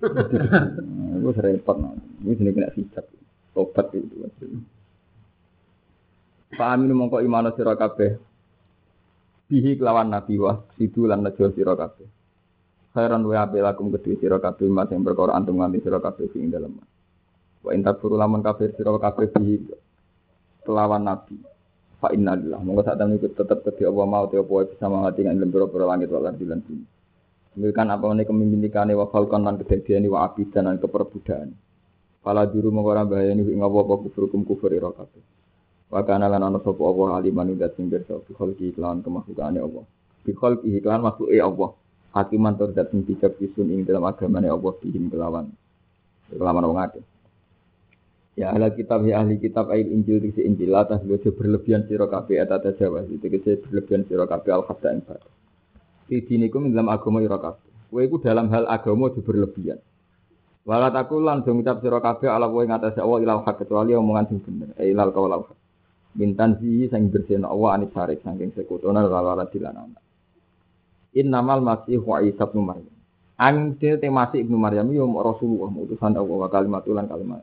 Iku 0.00 1.30
repot. 1.36 1.76
Iku 2.24 2.32
jenenge 2.34 2.56
kena 2.56 2.74
hijab. 2.74 3.04
Tobat 3.52 3.92
itu. 3.92 4.26
Pak 6.54 6.68
Amin 6.70 6.96
mongko 6.96 7.20
imano 7.20 7.52
sira 7.52 7.76
kabeh. 7.76 8.16
Bihi 9.44 9.76
kelawan 9.76 10.08
nabi 10.08 10.40
wa 10.40 10.64
sidu 10.80 11.04
lan 11.04 11.20
najo 11.20 11.52
sira 11.52 11.76
kabeh. 11.76 12.08
Khairan 12.96 13.20
wa 13.28 13.44
ape 13.44 13.60
lakum 13.60 13.92
kedue 13.92 14.16
sira 14.16 14.40
kabeh 14.40 14.72
mas 14.72 14.88
yang 14.88 15.04
perkara 15.04 15.36
antum 15.36 15.60
nganti 15.60 15.84
sira 15.84 16.00
kabeh 16.00 16.32
ing 16.40 16.48
dalem. 16.48 16.80
Wa 17.60 17.76
inta 17.76 17.92
furu 17.92 18.16
lamun 18.16 18.40
kafir 18.40 18.72
sira 18.72 18.96
kabeh 18.96 19.28
bihi 19.36 19.68
kelawan 20.64 21.04
nabi. 21.04 21.36
Fa 22.00 22.08
inna 22.16 22.40
lillah. 22.40 22.60
Monggo 22.64 22.88
sak 22.88 22.96
temen 22.96 23.20
iku 23.20 23.28
tetep 23.36 23.60
kedhe 23.68 23.84
apa 23.84 24.02
mau 24.08 24.24
te 24.32 24.40
apa 24.40 24.64
bisa 24.64 24.88
mangati 24.88 25.20
ing 25.28 25.36
dalem 25.36 25.50
pira 25.52 25.84
langit 25.84 26.08
wal 26.08 26.24
ardi 26.24 26.44
lan 26.48 26.60
bumi. 26.64 26.84
Milkan 27.54 27.86
apa 27.92 28.04
meneh 28.10 28.24
kemimpinikane 28.24 28.96
wa 28.96 29.12
falkon 29.12 29.44
lan 29.44 29.60
kedadiane 29.60 30.08
wa 30.08 30.24
abidan 30.24 30.72
lan 30.72 30.80
keperbudaan. 30.80 31.52
Pala 32.24 32.48
juru 32.48 32.72
mengora 32.72 33.04
bahayani 33.04 33.44
ing 33.44 33.60
apa 33.60 33.76
apa 33.76 33.94
kufur 34.08 34.32
kum 34.32 34.48
kufur 34.48 34.72
ira 34.72 34.88
kabeh. 34.88 35.33
Wa 35.94 36.02
kana 36.02 36.26
lan 36.26 36.42
ana 36.42 36.58
sapa 36.58 36.82
apa 36.82 37.22
aliman 37.22 37.54
udat 37.54 37.78
sing 37.78 37.86
pirsa 37.86 38.18
bi 38.26 38.34
iklan 38.66 39.06
kemakhlukane 39.06 39.62
Allah. 39.62 39.86
Bi 40.26 40.34
iklan 40.74 41.06
makhluke 41.06 41.38
Allah. 41.38 41.70
Hakiman 42.10 42.58
tur 42.58 42.74
dat 42.74 42.90
bijak 42.90 43.38
isun 43.38 43.70
ing 43.70 43.86
dalam 43.86 44.02
agamane 44.06 44.50
Allah 44.50 44.74
bihim 44.82 45.06
kelawan. 45.06 45.54
Kelawan 46.34 46.66
wong 46.66 46.78
akeh. 46.82 47.04
Ya 48.34 48.50
ahli 48.50 48.66
kitab 48.74 49.06
ya 49.06 49.22
ahli 49.22 49.38
kitab 49.38 49.70
ayat 49.70 49.86
Injil 49.86 50.18
diksi 50.18 50.42
Injil 50.42 50.74
atas 50.74 51.06
bojo 51.06 51.30
berlebihan 51.30 51.86
sira 51.86 52.10
kabeh 52.10 52.42
eta 52.42 52.58
Jawa 52.74 53.06
itu 53.06 53.30
kese 53.30 53.62
berlebihan 53.62 54.02
sira 54.10 54.26
kabeh 54.26 54.50
al 54.50 54.66
khata 54.66 54.90
ing 54.90 55.06
bar. 55.06 55.22
Di 56.10 56.18
dinikum 56.26 56.66
dalam 56.74 56.90
agama 56.90 57.22
ira 57.22 57.38
kabeh. 57.38 57.70
Kowe 57.94 58.02
iku 58.02 58.18
dalam 58.18 58.50
hal 58.50 58.66
agama 58.66 59.14
aja 59.14 59.22
berlebihan. 59.22 59.78
Wala 60.66 60.90
takulan 60.90 61.46
dong 61.46 61.62
ucap 61.62 61.78
sira 61.78 62.02
kabeh 62.02 62.26
ala 62.26 62.50
kowe 62.50 62.66
ngatas 62.66 62.98
Allah 62.98 63.18
ilal 63.22 63.46
hak 63.46 63.62
kecuali 63.62 63.94
omongan 63.94 64.26
sing 64.26 64.42
bener. 64.42 64.74
Eh 64.82 64.90
ilal 64.90 65.14
qaul 65.14 65.30
hak. 65.30 65.63
Bintan 66.14 66.62
si 66.62 66.86
sing 66.86 67.10
bersihna 67.10 67.50
Allah 67.50 67.74
anis 67.74 67.90
sarik 67.90 68.22
saking 68.22 68.54
sekutona 68.54 69.02
wala 69.02 69.50
dilanana. 69.50 69.98
Innamal 71.14 71.58
masih 71.58 71.98
wa 72.02 72.22
Isa 72.22 72.46
bin 72.46 72.66
Maryam. 72.66 72.94
Ang 73.34 73.74
te 73.78 73.98
masih 73.98 74.46
ibnu 74.46 74.54
Maryam 74.54 74.86
yo 74.94 75.10
Rasulullah 75.10 75.70
utusan 75.74 76.14
Allah 76.14 76.38
wa 76.38 76.46
kalimat 76.46 76.86
kalimat. 76.86 77.42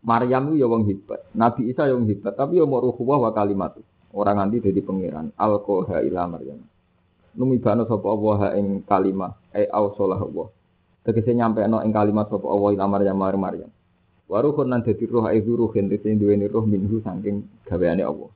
Maryam 0.00 0.56
yo 0.56 0.72
wong 0.72 0.88
hebat, 0.88 1.28
Nabi 1.36 1.68
Isa 1.68 1.84
yo 1.84 2.00
wong 2.00 2.08
hebat, 2.08 2.32
tapi 2.32 2.56
yo 2.56 2.64
mau 2.64 2.80
ruhuwah 2.80 3.28
wa 3.28 3.30
kalimat. 3.36 3.76
Orang 4.08 4.40
nanti 4.40 4.64
jadi 4.64 4.80
pangeran. 4.80 5.36
Alkoha 5.36 6.00
ila 6.00 6.24
Maryam. 6.24 6.64
Numibano 7.36 7.84
sapa 7.84 8.08
Allah 8.08 8.56
ing 8.56 8.80
kalimah, 8.88 9.36
ai 9.52 9.68
ausolah 9.68 10.16
Allah 10.16 10.48
tegese 11.08 11.32
nyampe 11.32 11.64
no 11.64 11.80
ing 11.80 11.88
kalimat 11.88 12.28
sapa 12.28 12.44
Allah 12.44 12.76
ila 12.76 12.84
Maryam 12.84 13.16
Maryam. 13.16 13.70
Wa 14.28 14.44
ruhun 14.44 14.68
nan 14.68 14.84
dadi 14.84 15.08
roh 15.08 15.24
ai 15.24 15.40
ruhin 15.40 15.88
sing 16.04 16.20
duweni 16.20 16.44
roh 16.52 16.68
minhu 16.68 17.00
saking 17.00 17.64
gaweane 17.64 18.04
Allah. 18.04 18.28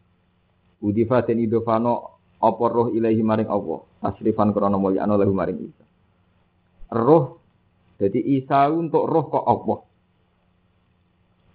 Udifa 0.80 1.20
den 1.22 1.44
idofano 1.44 2.16
apa 2.40 2.64
roh 2.72 2.88
ilahi 2.90 3.20
maring 3.20 3.46
Allah, 3.52 3.84
tasrifan 4.00 4.50
krana 4.56 4.80
mulyana 4.80 5.14
lahu 5.20 5.36
maring 5.36 5.68
Isa. 5.68 5.84
Roh 6.96 7.38
jadi 8.00 8.18
Isa 8.18 8.72
untuk 8.72 9.04
roh 9.04 9.24
kok 9.28 9.44
Allah. 9.44 9.80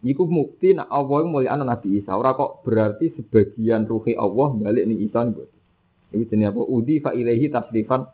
Iku 0.06 0.24
mukti 0.30 0.78
nak 0.78 0.88
Allah 0.94 1.26
mulyana 1.26 1.66
Nabi 1.66 1.98
Isa. 1.98 2.14
Ora 2.14 2.38
kok 2.38 2.62
berarti 2.62 3.18
sebagian 3.18 3.90
ruhi 3.90 4.14
Allah 4.14 4.54
balik 4.54 4.86
ning 4.86 5.02
Isa 5.02 5.26
niku. 5.26 5.44
Iki 6.14 6.30
jenenge 6.32 6.56
apa? 6.56 6.62
Udi 6.64 7.04
fa 7.04 7.12
ilahi 7.12 7.52
tasrifan 7.52 8.08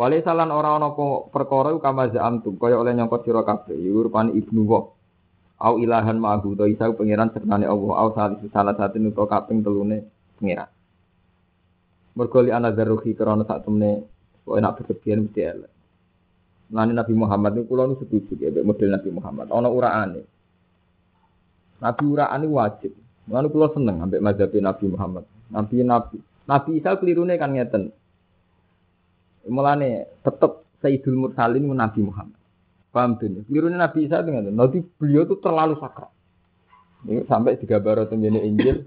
Wale 0.00 0.24
salan 0.24 0.48
ora 0.48 0.80
ana 0.80 0.96
perkara 1.28 1.76
kama 1.76 2.08
za'amtum 2.08 2.56
kaya 2.56 2.80
oleh 2.80 2.96
nyangka 2.96 3.20
sira 3.20 3.44
kabeh 3.44 3.76
rupane 3.76 4.32
ibnu 4.32 4.64
wa 4.64 4.88
au 5.60 5.76
ilahan 5.76 6.16
ma'hu 6.16 6.56
to 6.56 6.64
isa 6.72 6.88
pangeran 6.96 7.28
sertane 7.36 7.68
Allah 7.68 7.92
au 8.00 8.08
salah 8.48 8.72
satu 8.80 8.96
nuto 8.96 9.28
kaping 9.28 9.60
telune 9.60 10.08
pangeran. 10.40 10.72
Mergo 12.16 12.40
li 12.40 12.48
ana 12.48 12.72
daruhi 12.72 13.12
krana 13.12 13.44
sak 13.44 13.68
temne 13.68 14.08
kok 14.40 14.56
enak 14.56 14.72
berlebihan 14.80 15.28
mesti 15.28 15.40
elek. 15.44 15.72
Nani 16.72 16.92
Nabi 16.96 17.12
Muhammad 17.12 17.60
itu 17.60 17.68
kula 17.68 17.84
nu 17.84 18.00
setuju 18.00 18.40
ya 18.40 18.48
model 18.64 18.88
Nabi 18.96 19.10
Muhammad. 19.12 19.46
Ana 19.52 19.68
uraane. 19.68 20.22
Nabi 21.76 22.04
uraane 22.08 22.46
wajib. 22.48 22.96
Lalu 23.28 23.52
kula 23.52 23.68
seneng 23.76 24.00
ambek 24.00 24.24
mazhab 24.24 24.48
Nabi 24.56 24.84
Muhammad. 24.88 25.28
Nabi 25.52 25.76
Nabi 25.84 26.16
Nabi 26.48 26.70
Isa 26.80 26.96
kelirune 26.96 27.36
kan 27.36 27.52
ngeten. 27.52 27.92
Mulane 29.48 30.10
tetap 30.20 30.66
Sayyidul 30.80 31.16
Mursalin 31.16 31.68
Nabi 31.72 32.00
Muhammad. 32.04 32.40
Paham 32.90 33.16
tuh? 33.22 33.46
Kelirunya 33.46 33.78
Nabi 33.78 34.10
Isa 34.10 34.18
dengan 34.20 34.50
Nabi 34.50 34.82
beliau 34.82 35.22
itu 35.22 35.38
terlalu 35.38 35.78
sakral. 35.78 36.10
Ini 37.06 37.24
sampai 37.24 37.56
tiga 37.56 37.80
baru 37.80 38.04
tenggine 38.10 38.42
Injil, 38.44 38.84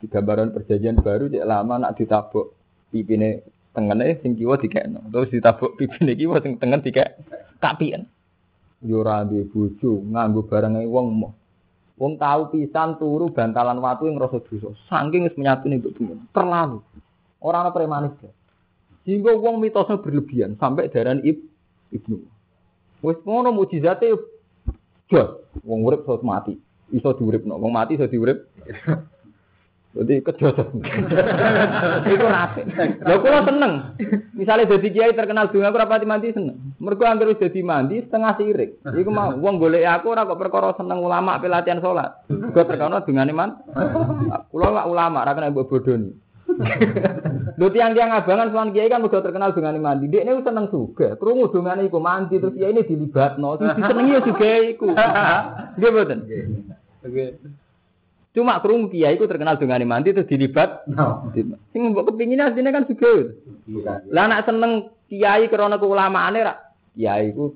tiga 0.00 0.24
baron 0.24 0.54
perjanjian 0.54 0.96
baru 1.02 1.28
cek 1.28 1.44
lama 1.44 1.76
nak 1.76 1.98
ditabuk 1.98 2.56
pipine 2.88 3.44
tengene 3.76 4.22
sing 4.22 4.38
kiwa 4.38 4.56
dikekno. 4.56 5.12
Terus 5.12 5.28
ditabuk 5.34 5.76
pipine 5.76 6.14
kiwa 6.16 6.40
sing 6.40 6.56
tengen 6.56 6.80
dikek 6.80 7.20
kapian. 7.60 8.08
Yo 8.80 9.02
ora 9.02 9.24
duwe 9.26 9.44
bojo, 9.50 10.00
nganggo 10.08 10.46
barang 10.46 10.78
wong 10.88 11.06
mo. 11.12 11.28
Wong 12.00 12.18
tahu 12.18 12.54
pisan 12.54 12.96
turu 12.98 13.30
bantalan 13.30 13.78
watu 13.82 14.06
yang 14.06 14.18
rasa 14.18 14.42
dosa. 14.42 14.72
Saking 14.90 15.26
wis 15.30 15.36
menyatune 15.38 15.78
mbok 15.78 15.94
Terlalu. 16.34 16.78
Orang 17.44 17.68
ana 17.68 17.70
premanis. 17.70 18.14
Sehingga 19.04 19.36
wong 19.36 19.60
mitosnya 19.60 20.00
berlebihan 20.00 20.56
sampai 20.56 20.88
darah 20.88 21.20
ib, 21.20 21.44
ibnu. 21.92 22.24
Wes 23.04 23.20
ngono 23.20 23.52
mujizate 23.52 24.16
jos. 25.12 25.28
Wong 25.60 25.84
urip 25.84 26.08
iso 26.08 26.24
mati. 26.24 26.56
Iso 26.88 27.12
diuripno. 27.12 27.60
Wong 27.60 27.68
mati 27.68 28.00
iso 28.00 28.08
diurip. 28.08 28.48
Jadi 29.94 30.26
kejos. 30.26 30.56
Iku 32.10 32.26
rapi. 32.26 32.60
Lho 32.98 33.16
kula 33.22 33.40
seneng. 33.46 33.72
Misalnya 34.34 34.72
jadi 34.74 34.88
kiai 34.90 35.14
terkenal 35.14 35.52
dunga 35.54 35.70
aku 35.70 35.78
rapati 35.78 36.08
mandi 36.08 36.34
seneng. 36.34 36.74
Mergo 36.82 37.06
anggere 37.06 37.36
wis 37.36 37.44
dadi 37.44 37.62
mandi 37.62 38.02
setengah 38.02 38.34
sirik. 38.34 38.82
Iku 38.82 39.10
mau 39.12 39.36
wong 39.36 39.62
golek 39.62 39.86
aku 39.86 40.10
ora 40.10 40.26
kok 40.26 40.40
perkara 40.40 40.74
seneng 40.74 40.98
ulama 40.98 41.38
pelatihan 41.38 41.78
salat. 41.78 42.26
Gua 42.26 42.64
terkenal 42.66 43.06
dungane 43.06 43.30
man. 43.36 43.54
Kula 44.50 44.74
lak 44.74 44.88
ulama 44.90 45.22
ora 45.22 45.36
kena 45.36 45.54
mbok 45.54 45.70
bodoni. 45.70 46.23
Lho 47.58 47.66
tiang-tiang 47.70 48.10
abangan 48.10 48.50
sowan 48.50 48.70
kiai 48.74 48.90
kan 48.90 49.02
udah 49.02 49.20
terkenal 49.22 49.54
dengan 49.54 49.78
mandi. 49.78 50.10
Dia 50.10 50.26
ini 50.26 50.42
seneng 50.42 50.66
juga. 50.70 51.14
Krungu 51.18 51.50
dengan 51.50 51.82
iku 51.82 51.98
mandi 52.02 52.38
terus 52.38 52.54
kiai 52.54 52.74
ini 52.74 52.86
dilibatno. 52.86 53.58
Terus 53.58 53.74
disenengi 53.78 54.16
ya 54.16 54.20
juga 54.22 54.50
iku. 54.74 54.86
Nggih 55.78 55.90
mboten? 55.90 56.18
Cuma 58.34 58.58
krungu 58.58 58.90
kiai 58.90 59.14
iku 59.14 59.30
terkenal 59.30 59.58
dengan 59.58 59.82
mandi 59.86 60.10
terus 60.10 60.30
dilibat. 60.30 60.82
Sing 61.70 61.94
mbok 61.94 62.14
kepingin 62.14 62.42
asline 62.42 62.70
kan 62.74 62.86
juga. 62.90 63.30
Lah 64.10 64.24
anak 64.26 64.50
seneng 64.50 64.90
kiai 65.06 65.46
krana 65.46 65.78
keulamaane 65.78 66.40
ra. 66.42 66.54
Kiai 66.94 67.30
iku 67.30 67.54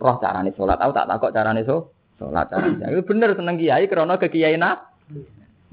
roh 0.00 0.16
carane 0.20 0.52
salat. 0.56 0.80
Aku 0.80 0.92
tak 0.96 1.08
takok 1.08 1.32
carane 1.36 1.62
so. 1.68 1.92
Salat 2.16 2.48
carane. 2.48 3.04
Bener 3.04 3.36
seneng 3.36 3.56
kiai 3.60 3.84
krana 3.88 4.16
kekiainan. 4.16 4.76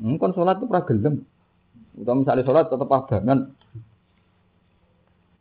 Hmm, 0.04 0.20
kon 0.20 0.36
salat 0.36 0.60
tuh 0.60 0.68
ora 0.68 0.84
gelem. 0.84 1.24
Utama 1.94 2.26
misalnya 2.26 2.44
sholat 2.46 2.66
tetap 2.74 2.90
abangan. 2.90 3.54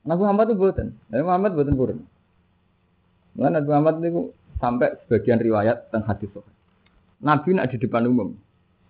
Nabi 0.02 0.20
Muhammad 0.20 0.46
itu 0.50 0.56
buatan. 0.58 0.88
Nabi 1.08 1.22
Muhammad 1.24 1.50
buatan 1.56 1.74
purun. 1.78 1.98
Nabi 3.38 3.68
Muhammad 3.70 3.94
itu 4.04 4.22
sampai 4.60 4.88
sebagian 5.04 5.40
riwayat 5.40 5.88
tentang 5.88 6.04
hadis 6.12 6.28
sholat. 6.34 6.52
Nabi 7.22 7.48
nak 7.56 7.70
di 7.72 7.76
depan 7.80 8.04
umum 8.04 8.36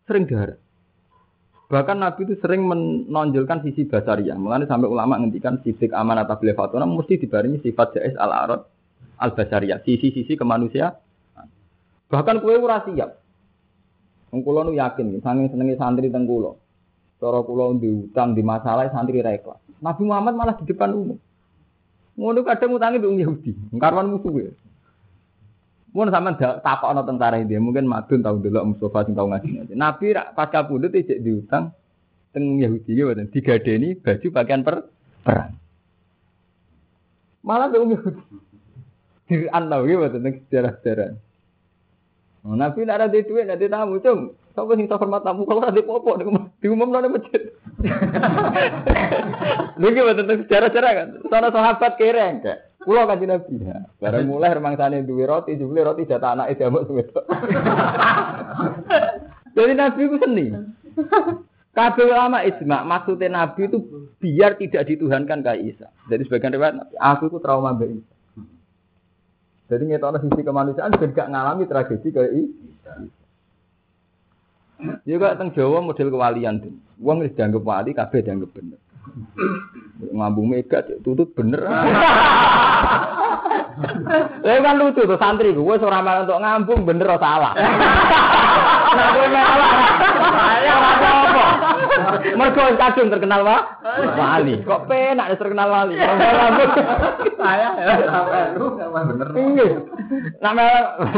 sering 0.09 0.27
darah. 0.27 0.59
Bahkan 1.73 1.97
Nabi 2.05 2.29
itu 2.29 2.35
sering 2.43 2.69
menonjolkan 2.69 3.65
sisi 3.65 3.89
basariah. 3.89 4.37
Mengenai 4.37 4.69
sampai 4.69 4.93
ulama 4.93 5.17
ngendikan 5.17 5.57
sifat 5.65 5.97
amanat 5.97 6.29
tabligh 6.29 6.53
fatona 6.53 6.85
mesti 6.85 7.17
dibarengi 7.17 7.65
sifat 7.65 7.97
jais 7.97 8.13
al 8.21 8.29
arad 8.29 8.61
al 9.17 9.31
basariyah, 9.33 9.81
sisi-sisi 9.81 10.37
kemanusiaan. 10.37 10.93
Bahkan 12.13 12.45
kue 12.45 12.61
ora 12.61 12.85
siap. 12.85 13.25
Wong 14.33 14.45
nu 14.45 14.73
yakin, 14.77 15.21
saking 15.21 15.49
senenge 15.49 15.77
santri 15.81 16.13
teng. 16.13 16.29
Cara 17.23 17.39
kula 17.47 17.79
diutang 17.79 18.35
di 18.35 18.43
masalah 18.43 18.91
santri 18.91 19.23
ra 19.23 19.31
ikhlas. 19.31 19.63
Nabi 19.79 20.03
Muhammad 20.11 20.35
malah 20.35 20.59
di 20.59 20.67
depan 20.67 20.91
umum. 20.91 21.19
Ngono 22.19 22.43
kadang 22.43 22.75
utangi 22.75 22.99
mbek 22.99 23.15
Yahudi, 23.23 23.51
karwan 23.79 24.11
musuh 24.11 24.35
ya. 24.43 24.51
Mun 25.95 26.11
sampean 26.11 26.35
takokno 26.37 27.07
tentara 27.07 27.39
ini, 27.39 27.63
mungkin 27.63 27.87
madun 27.87 28.27
tau 28.27 28.43
delok 28.43 28.75
Mustafa 28.75 29.07
sing 29.07 29.15
tau 29.15 29.31
ngaji. 29.31 29.71
Nabi 29.71 30.19
rak 30.19 30.35
pas 30.35 30.51
kapundhut 30.51 30.91
ijek 30.91 31.23
diutang 31.23 31.71
teng 32.35 32.59
Yahudi 32.59 32.91
ya 32.99 33.07
mboten 33.07 33.31
digadeni 33.31 33.95
baju 33.95 34.27
pakaian 34.35 34.67
per 34.67 34.91
perang. 35.23 35.55
Malah 37.47 37.71
mbek 37.71 37.81
Yahudi. 37.87 38.23
Diran 39.31 39.65
tau 39.71 39.83
ya 39.87 39.95
mboten 39.95 40.27
sejarah-sejarah. 40.51 41.11
Oh, 42.43 42.59
Nabi 42.59 42.83
nak 42.83 42.99
ada 42.99 43.07
duit, 43.07 43.47
ada 43.47 43.67
tamu, 43.71 44.03
cung. 44.03 44.35
Sapa 44.53 44.75
sing 44.75 44.91
hormat 44.91 45.23
tamu 45.23 45.47
kalau 45.47 45.63
ada 45.63 45.81
popo 45.81 46.19
diumumno 46.61 46.99
nang 47.01 47.15
masjid. 47.15 47.55
Lha 49.81 49.87
iki 49.89 50.01
tentang 50.03 50.39
sejarah-sejarah 50.45 50.93
kan. 50.93 51.09
Sana 51.31 51.49
sahabat 51.49 51.93
kereng 51.97 52.45
kak. 52.45 52.59
Kulo 52.83 53.09
kan 53.09 53.23
Nabi. 53.23 53.55
Ya. 53.63 53.87
Bareng 53.97 54.29
mulai 54.29 54.53
rumangsane 54.53 55.07
duwe 55.07 55.25
roti, 55.25 55.57
jebule 55.57 55.87
roti 55.87 56.05
jatah 56.05 56.35
anake 56.35 56.59
diamuk 56.59 56.91
wedok. 56.91 57.25
Jadi 59.57 59.73
Nabi 59.73 60.01
itu 60.05 60.17
seni. 60.19 60.47
Kabeh 61.73 62.05
ulama 62.05 62.45
ijma, 62.45 62.85
maksudnya 62.85 63.33
Nabi 63.33 63.65
itu 63.65 63.81
biar 64.21 64.61
tidak 64.61 64.93
dituhankan 64.93 65.41
kayak 65.41 65.73
Isa. 65.73 65.89
Jadi 66.13 66.29
sebagian 66.29 66.53
riwayat, 66.53 66.77
aku 67.01 67.33
itu 67.33 67.41
trauma 67.41 67.73
mbak 67.73 67.97
Isa. 67.97 68.12
Jadi 69.73 69.89
ngetokno 69.89 70.21
sisi 70.21 70.45
kemanusiaan 70.45 70.93
ben 70.93 71.17
gak 71.17 71.33
ngalami 71.33 71.65
tragedi 71.65 72.09
kayak 72.13 72.33
ini. 72.37 72.53
Juga 75.09 75.33
teng 75.41 75.49
Jawa 75.57 75.81
model 75.81 76.13
kewalian 76.13 76.61
tuh. 76.61 76.77
Wong 77.01 77.25
dianggap 77.25 77.65
wali 77.65 77.97
kabeh 77.97 78.21
dianggap 78.21 78.53
bener. 78.53 78.77
Ngambung 80.13 80.51
mega 80.51 80.83
tutut 81.03 81.31
bener. 81.35 81.61
Lah 84.43 84.59
kan 84.61 84.77
lucu 84.77 85.03
tuh 85.09 85.17
santri 85.17 85.57
gue 85.57 85.65
ora 85.65 86.05
malah 86.05 86.29
untuk 86.29 86.39
ngambung 86.39 86.81
bener 86.85 87.09
atau 87.09 87.23
salah. 87.25 87.53
Nah 87.57 89.07
gue 89.17 89.27
malah. 89.33 89.71
Saya 90.13 90.73
ora 90.77 90.91
apa. 90.93 91.45
Mergo 92.37 92.63
kadung 92.77 93.09
terkenal 93.09 93.41
wah. 93.43 93.63
Wali. 94.13 94.61
Kok 94.63 94.85
penak 94.87 95.41
terkenal 95.41 95.69
wali. 95.73 95.97
Saya 95.97 97.73
lu 98.61 98.67
bener. 98.77 99.29
Nggih. 99.33 99.73
Nah 100.45 100.53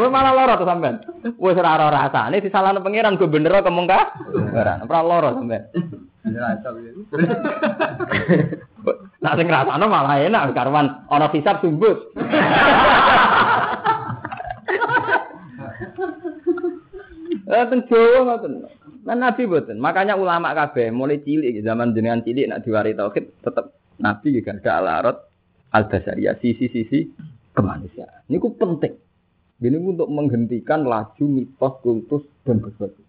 malah 0.08 0.32
loro 0.32 0.54
tuh 0.54 0.68
sampean. 0.68 1.02
Wis 1.36 1.58
ora 1.58 1.74
ora 1.74 2.06
rasane 2.06 2.38
disalahno 2.38 2.80
pangeran 2.80 3.18
gue 3.18 3.28
bener 3.28 3.50
kok 3.50 3.74
mung 3.74 3.90
ka. 3.90 4.14
Ora 4.54 5.00
loro 5.02 5.42
sampean. 5.42 5.66
Nah 6.24 6.56
sing 9.36 9.46
ngrasakno 9.48 9.86
malah 9.88 10.16
enak 10.24 10.56
karwan 10.56 11.04
ana 11.12 11.28
hisab 11.32 11.60
sumbut. 11.60 11.98
Eh 17.44 17.60
Jawa 17.92 18.24
ngoten. 18.24 18.64
Nah, 19.04 19.16
Nabi 19.16 19.44
boten. 19.44 19.76
Makanya 19.76 20.16
ulama 20.16 20.56
kabeh 20.56 20.88
mulai 20.88 21.20
cilik 21.20 21.60
zaman 21.60 21.92
jenengan 21.92 22.24
cilik 22.24 22.48
nak 22.48 22.64
diwari 22.64 22.96
tauhid 22.96 23.44
tetep 23.44 23.76
Nabi 24.00 24.40
gak 24.40 24.64
ada 24.64 24.70
alarot 24.80 25.16
al 25.76 25.84
basariyah 25.92 26.40
sisi-sisi 26.40 27.12
kemanusiaan. 27.52 28.24
Ini 28.32 28.40
penting. 28.40 28.94
Ini 29.60 29.76
untuk 29.80 30.08
menghentikan 30.08 30.88
laju 30.88 31.24
mitos 31.24 31.74
kultus 31.84 32.24
dan 32.48 32.64
berbagai. 32.64 33.03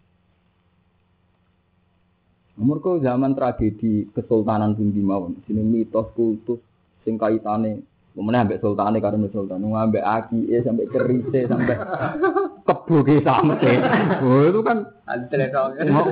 Mereka 2.56 3.04
zaman 3.04 3.36
tragedi 3.36 4.08
kesultanan 4.16 4.80
pun 4.80 4.96
di 4.96 5.04
mawon. 5.04 5.36
Sini 5.44 5.60
mitos 5.60 6.08
kultus 6.16 6.64
sing 7.04 7.20
kaitane 7.20 7.84
Kemudian 8.16 8.48
sampai 8.48 8.64
sultane 8.64 8.98
karena 9.04 9.28
sultan, 9.28 9.60
sampai 9.60 10.00
aki, 10.00 10.48
sampai 10.64 10.88
kerise, 10.88 11.52
sampai 11.52 11.76
kebo 12.68 13.04
sampai. 13.04 13.76
Oh 14.24 14.48
itu 14.48 14.60
kan 14.64 14.88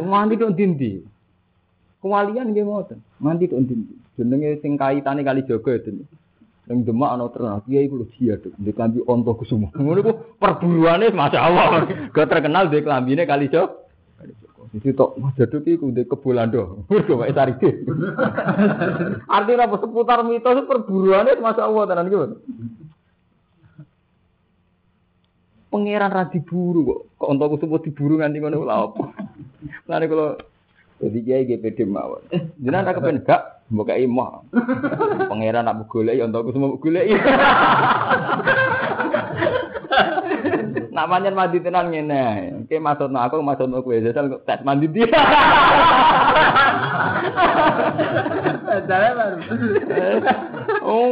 nganti 0.04 0.36
dong 0.36 0.52
dindi. 0.60 1.00
Kewalian 2.04 2.52
nggih 2.52 2.68
ngoten. 2.68 3.00
Nganti 3.24 3.48
dong 3.48 3.64
dindi. 3.64 3.96
Jenenge 4.20 4.60
sing 4.60 4.76
kaitane 4.76 5.24
kali 5.24 5.48
jaga 5.48 5.80
itu. 5.80 6.04
Yang 6.68 6.92
demak 6.92 7.12
ana 7.12 7.28
terkenal, 7.32 7.60
kiai 7.68 7.92
kulo 7.92 8.08
dia 8.16 8.40
tuh, 8.40 8.56
di 8.56 8.72
klambi 8.72 9.04
onto 9.04 9.36
kusumo. 9.36 9.72
Ngono 9.76 10.00
ku 10.04 10.12
perburuane 10.40 11.12
masyaallah. 11.12 11.68
Gak 12.12 12.28
terkenal 12.28 12.68
di 12.68 12.84
klambine 12.84 13.24
kali 13.24 13.48
jaga. 13.48 13.83
Iki 14.74 14.98
tok 14.98 15.22
Mas 15.22 15.38
Jaduk 15.38 15.62
iki 15.70 15.78
kudu 15.78 16.02
kebolando. 16.10 16.82
Mergo 16.90 17.22
wae 17.22 17.30
saride. 17.30 17.86
Artinya 19.30 19.70
apa 19.70 19.78
seputar 19.78 20.26
mitos 20.26 20.66
perburuannya 20.66 21.38
Masya 21.38 21.62
Allah 21.62 21.84
tenan 21.86 22.10
iki. 22.10 22.18
Pangeran 25.70 26.10
ra 26.10 26.26
diburu 26.26 26.82
kok. 26.90 27.00
Kok 27.22 27.30
entuk 27.34 27.50
kusuma 27.54 27.78
diburu 27.86 28.18
nganti 28.18 28.42
ngono 28.42 28.66
lha 28.66 28.76
apa. 28.82 29.04
Lane 29.86 30.06
kula 30.10 30.42
jadi 31.02 31.20
kiai 31.22 31.48
GPD 31.50 31.86
mawon. 31.86 32.26
Jenengan 32.58 32.90
ra 32.90 32.98
kepen 32.98 33.22
gak 33.22 33.70
mbok 33.70 33.94
kei 33.94 34.10
moh. 34.10 34.42
Pangeran 35.30 35.70
nak 35.70 35.86
golek 35.86 36.18
ya 36.18 36.26
entuk 36.26 36.50
kusuma 36.50 36.74
golek. 36.82 37.14
Nak 40.94 41.10
manjen 41.10 41.34
mandi 41.34 41.58
tenan 41.58 41.90
ngene. 41.90 42.24
Oke 42.64 42.78
maksudno 42.78 43.18
aku 43.18 43.42
maksudno 43.42 43.82
kowe 43.82 43.98
jajal 43.98 44.30
tes 44.46 44.62
mandi 44.62 44.86
dia. 44.94 45.10
baru. 49.18 49.38
Oh, 50.86 51.10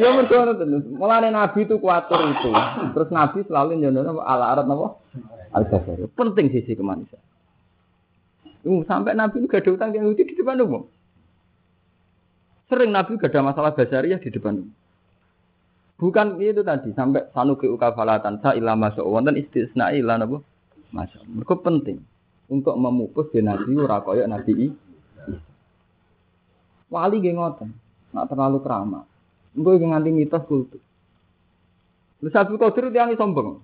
ya 0.00 0.08
mergo 0.16 0.56
terus. 0.56 0.84
Mulane 0.88 1.28
nabi 1.28 1.68
itu 1.68 1.76
kuatur 1.76 2.32
itu. 2.32 2.50
Terus 2.96 3.08
nabi 3.12 3.44
selalu 3.44 3.76
nyono 3.84 4.24
ala 4.24 4.56
arat 4.56 4.64
napa? 4.64 4.96
Al 5.52 5.68
Penting 6.16 6.48
sisi 6.54 6.72
kemanusiaan. 6.78 7.30
Uh, 8.60 8.84
sampai 8.84 9.16
Nabi 9.16 9.40
itu 9.40 9.48
gak 9.48 9.64
ada 9.64 9.72
utang 9.72 9.90
Yahudi 9.96 10.20
di 10.20 10.34
depan 10.36 10.60
umum. 10.60 10.84
Sering 12.68 12.92
Nabi 12.92 13.16
gak 13.16 13.32
ada 13.32 13.40
masalah 13.40 13.72
basariah 13.72 14.20
di 14.20 14.28
depan 14.28 14.60
umum. 14.60 14.79
Bukan 16.00 16.40
itu 16.40 16.64
tadi 16.64 16.96
sampai 16.96 17.28
sanuki 17.36 17.68
ukafalatan 17.68 18.40
sa 18.40 18.56
ilama 18.56 18.88
wonten 19.04 19.36
istisna 19.36 19.92
ila 19.92 20.16
napa? 20.16 20.40
Masya 20.96 21.20
Mereka 21.28 21.60
penting 21.60 22.00
untuk 22.48 22.72
memupus 22.80 23.28
ora 23.36 24.00
kaya 24.00 24.24
nabi 24.24 24.72
Wali 26.90 27.22
nggih 27.22 27.38
ngoten, 27.38 27.70
nak 28.10 28.26
terlalu 28.26 28.58
keramat. 28.66 29.06
Engko 29.54 29.78
iki 29.78 29.86
nganti 29.86 30.10
mitos 30.10 30.42
kultus. 30.50 30.82
Lu 32.18 32.28
Abdul 32.34 32.58
Qadir 32.58 32.90
tiang 32.90 33.14
sombong. 33.14 33.62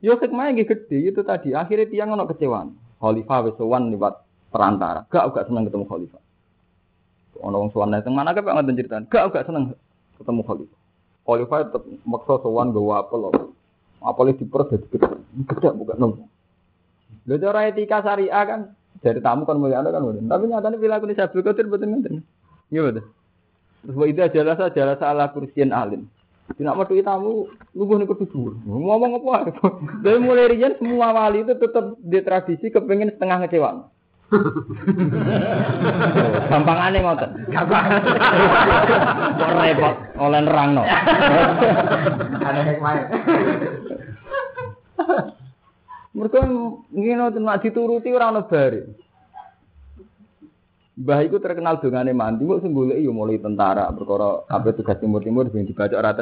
Yo 0.00 0.16
hikmahnya 0.16 0.56
nggih 0.56 0.68
gede 0.72 1.12
itu 1.12 1.20
tadi. 1.20 1.52
Akhirnya 1.52 1.84
tiang 1.84 2.16
ono 2.16 2.24
kecewaan. 2.24 2.72
Khalifah 3.04 3.38
wis 3.44 3.60
sowan 3.60 3.92
liwat 3.92 4.16
perantara. 4.48 5.04
Gak 5.12 5.36
gak 5.36 5.44
seneng 5.44 5.68
ketemu 5.68 5.84
khalifah. 5.84 6.22
Wong 7.36 7.68
sowan 7.68 7.92
nang 7.92 8.14
mana 8.16 8.32
kok 8.32 8.48
ngoten 8.48 8.80
ceritaan. 8.80 9.04
Gak 9.12 9.28
gak 9.28 9.44
seneng 9.44 9.76
ketemu 10.16 10.40
khalifah. 10.48 10.83
Khalifah 11.24 11.58
tetap 11.68 11.82
maksa 12.04 12.34
sowan 12.44 12.76
gawa 12.76 13.04
apel 13.04 13.18
loh. 13.28 13.32
Apel 14.04 14.36
di 14.36 14.44
perut 14.44 14.68
jadi 14.68 14.86
gede. 14.92 15.08
Bukan 15.72 15.96
nong. 15.96 16.28
Lho 17.24 17.34
cara 17.40 17.64
etika 17.72 18.04
syariah 18.04 18.44
kan 18.44 18.60
dari 19.00 19.20
tamu 19.24 19.48
kan 19.48 19.56
mulia 19.56 19.80
kan 19.80 20.04
mulia. 20.04 20.20
Tapi 20.20 20.44
nyatanya 20.52 20.76
perilaku 20.76 21.08
ini 21.08 21.16
Abdul 21.16 21.44
Qadir 21.44 21.66
betul 21.72 21.88
betul. 21.96 22.14
Iya 22.68 22.80
betul. 22.84 23.04
Terus 23.84 23.96
wa 23.96 24.06
idza 24.08 24.24
jalasa 24.32 24.64
jalasa 24.72 25.04
ala 25.08 25.32
kursiyin 25.32 25.72
alim. 25.72 26.08
Tidak 26.44 26.76
mau 26.76 26.84
tamu, 26.84 27.48
lugu 27.72 27.96
nih 27.96 28.04
kedua. 28.04 28.52
Ngomong 28.68 29.16
apa? 29.16 29.48
Dari 30.04 30.20
mulai 30.20 30.52
rian 30.52 30.76
semua 30.76 31.16
wali 31.16 31.40
itu 31.40 31.56
tetap 31.56 31.96
di 32.04 32.20
tradisi 32.20 32.68
kepengen 32.68 33.16
setengah 33.16 33.40
ngecewa. 33.40 33.88
Gampang 36.50 36.78
aneh 36.80 37.00
ngoten. 37.04 37.30
Gampang. 37.52 37.84
Kok 39.38 39.50
repot 39.60 39.94
oleh 40.18 40.40
nerangno. 40.42 40.82
Aneh 42.42 42.62
hikmah. 42.72 42.94
Mereka 46.14 46.40
ngene 46.94 47.24
nek 47.42 47.60
dituruti 47.62 48.14
ora 48.14 48.30
ono 48.30 48.46
bare. 48.46 48.82
Mbah 50.94 51.26
iku 51.26 51.42
terkenal 51.42 51.82
dongane 51.82 52.14
mandi 52.14 52.46
kok 52.46 52.62
sing 52.62 52.70
golek 52.70 53.02
yo 53.02 53.10
mulai 53.10 53.42
tentara 53.42 53.90
perkara 53.90 54.46
kabeh 54.46 54.78
tugas 54.78 55.02
timur-timur 55.02 55.50
sing 55.50 55.66
dibaca 55.66 55.98
ora 55.98 56.14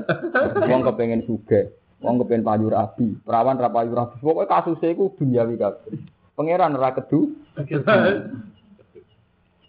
Wong 0.65 0.81
kepengin 0.81 1.29
sugih, 1.29 1.77
wong 2.01 2.25
kepengin 2.25 2.41
payu 2.41 2.73
rabi, 2.73 3.13
perawan 3.21 3.61
ra 3.61 3.69
payu 3.69 3.93
rabi. 3.93 4.17
Pokoke 4.25 4.49
kasuse 4.49 4.97
iku 4.97 5.13
duniawi 5.13 5.61
kabeh. 5.61 5.93
Pangeran 6.33 6.77
ora 6.77 6.97
kedu. 6.97 7.37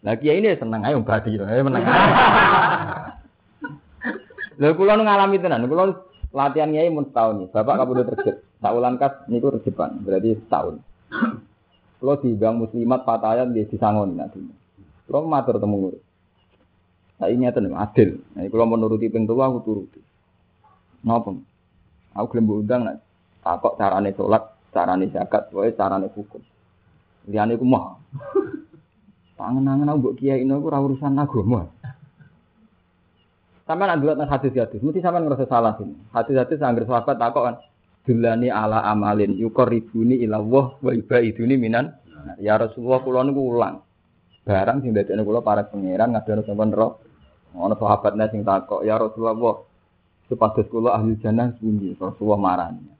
Lah 0.04 0.20
kiai 0.20 0.44
ini 0.44 0.52
seneng 0.60 0.84
ayo 0.84 1.00
badi 1.00 1.40
ayo 1.40 1.62
menang. 1.64 1.84
Lha 4.60 4.70
kula 4.76 5.00
nu 5.00 5.08
ngalami 5.08 5.40
tenan, 5.40 5.66
kula 5.66 5.96
latihan 6.36 6.70
kiai 6.76 6.92
mun 6.92 7.08
setahun. 7.08 7.48
Bapak 7.56 7.76
kabudut 7.80 8.06
terjep. 8.12 8.44
Saulan 8.60 8.96
kas 8.96 9.28
niku 9.28 9.52
rejepan, 9.52 10.04
berarti 10.04 10.40
setahun. 10.40 10.80
Kalau 12.04 12.20
diundang 12.20 12.60
muslimat 12.60 13.08
fatayat 13.08 13.52
dia 13.56 13.64
disangoni 13.68 14.20
nanti. 14.20 14.40
Kalau 15.08 15.24
matur 15.24 15.56
temu 15.56 15.88
ngurus. 15.88 16.04
Saya 17.16 17.32
nih 17.32 17.48
adil. 17.56 18.20
Nah, 18.36 18.44
kalau 18.52 18.68
menuruti 18.68 19.08
pintu 19.08 19.40
aku 19.40 19.64
turuti. 19.64 20.04
Napa? 21.08 21.32
Aku 22.16 22.26
gelem 22.36 22.52
undang 22.52 22.82
nek 22.88 23.00
takok 23.40 23.80
carane 23.80 24.12
salat, 24.16 24.44
carane 24.76 25.06
zakat, 25.12 25.48
wae 25.56 25.72
carane 25.76 26.08
hukum. 26.12 26.44
Liyane 27.28 27.56
ku 27.56 27.66
mah. 27.68 28.00
Pangen-angen 29.40 29.90
aku 29.90 29.98
mbok 30.00 30.16
kiai 30.22 30.44
ini 30.46 30.54
aku 30.54 30.70
urusan 30.70 31.18
agama. 31.18 31.68
Sampai 33.64 33.88
nak 33.88 34.04
dilihat 34.04 34.28
hadis-hadis, 34.28 34.84
mesti 34.84 35.00
sampai 35.00 35.24
ngerasa 35.24 35.48
salah 35.48 35.74
sini. 35.80 35.96
Hadis-hadis 36.12 36.60
anggar 36.60 36.84
sahabat 36.84 37.16
takok 37.16 37.44
kan, 37.48 37.56
Dulani 38.04 38.52
ala 38.52 38.84
amalin 38.84 39.40
yukor 39.40 39.72
ribuni 39.72 40.20
ilawah 40.20 40.76
wa 40.84 40.92
ibaiduni 40.92 41.56
minan. 41.56 41.96
Ya 42.44 42.60
Rasulullah 42.60 43.00
kula 43.00 43.24
niku 43.24 43.56
ulang. 43.56 43.80
Barang 44.44 44.84
sing 44.84 44.92
dadekne 44.92 45.24
kula 45.24 45.40
para 45.40 45.64
pangeran 45.64 46.12
ngadono 46.12 46.44
sampean 46.44 46.76
ro. 46.76 47.00
Ono 47.56 47.76
sahabatnya 47.80 48.28
sing 48.28 48.44
takok, 48.44 48.84
ya 48.84 49.00
Rasulullah, 49.00 49.64
supados 50.28 50.68
kula 50.68 51.00
ahli 51.00 51.16
jannah 51.24 51.56
pundi? 51.56 51.96
Rasulullah 51.96 52.40
marani. 52.42 52.92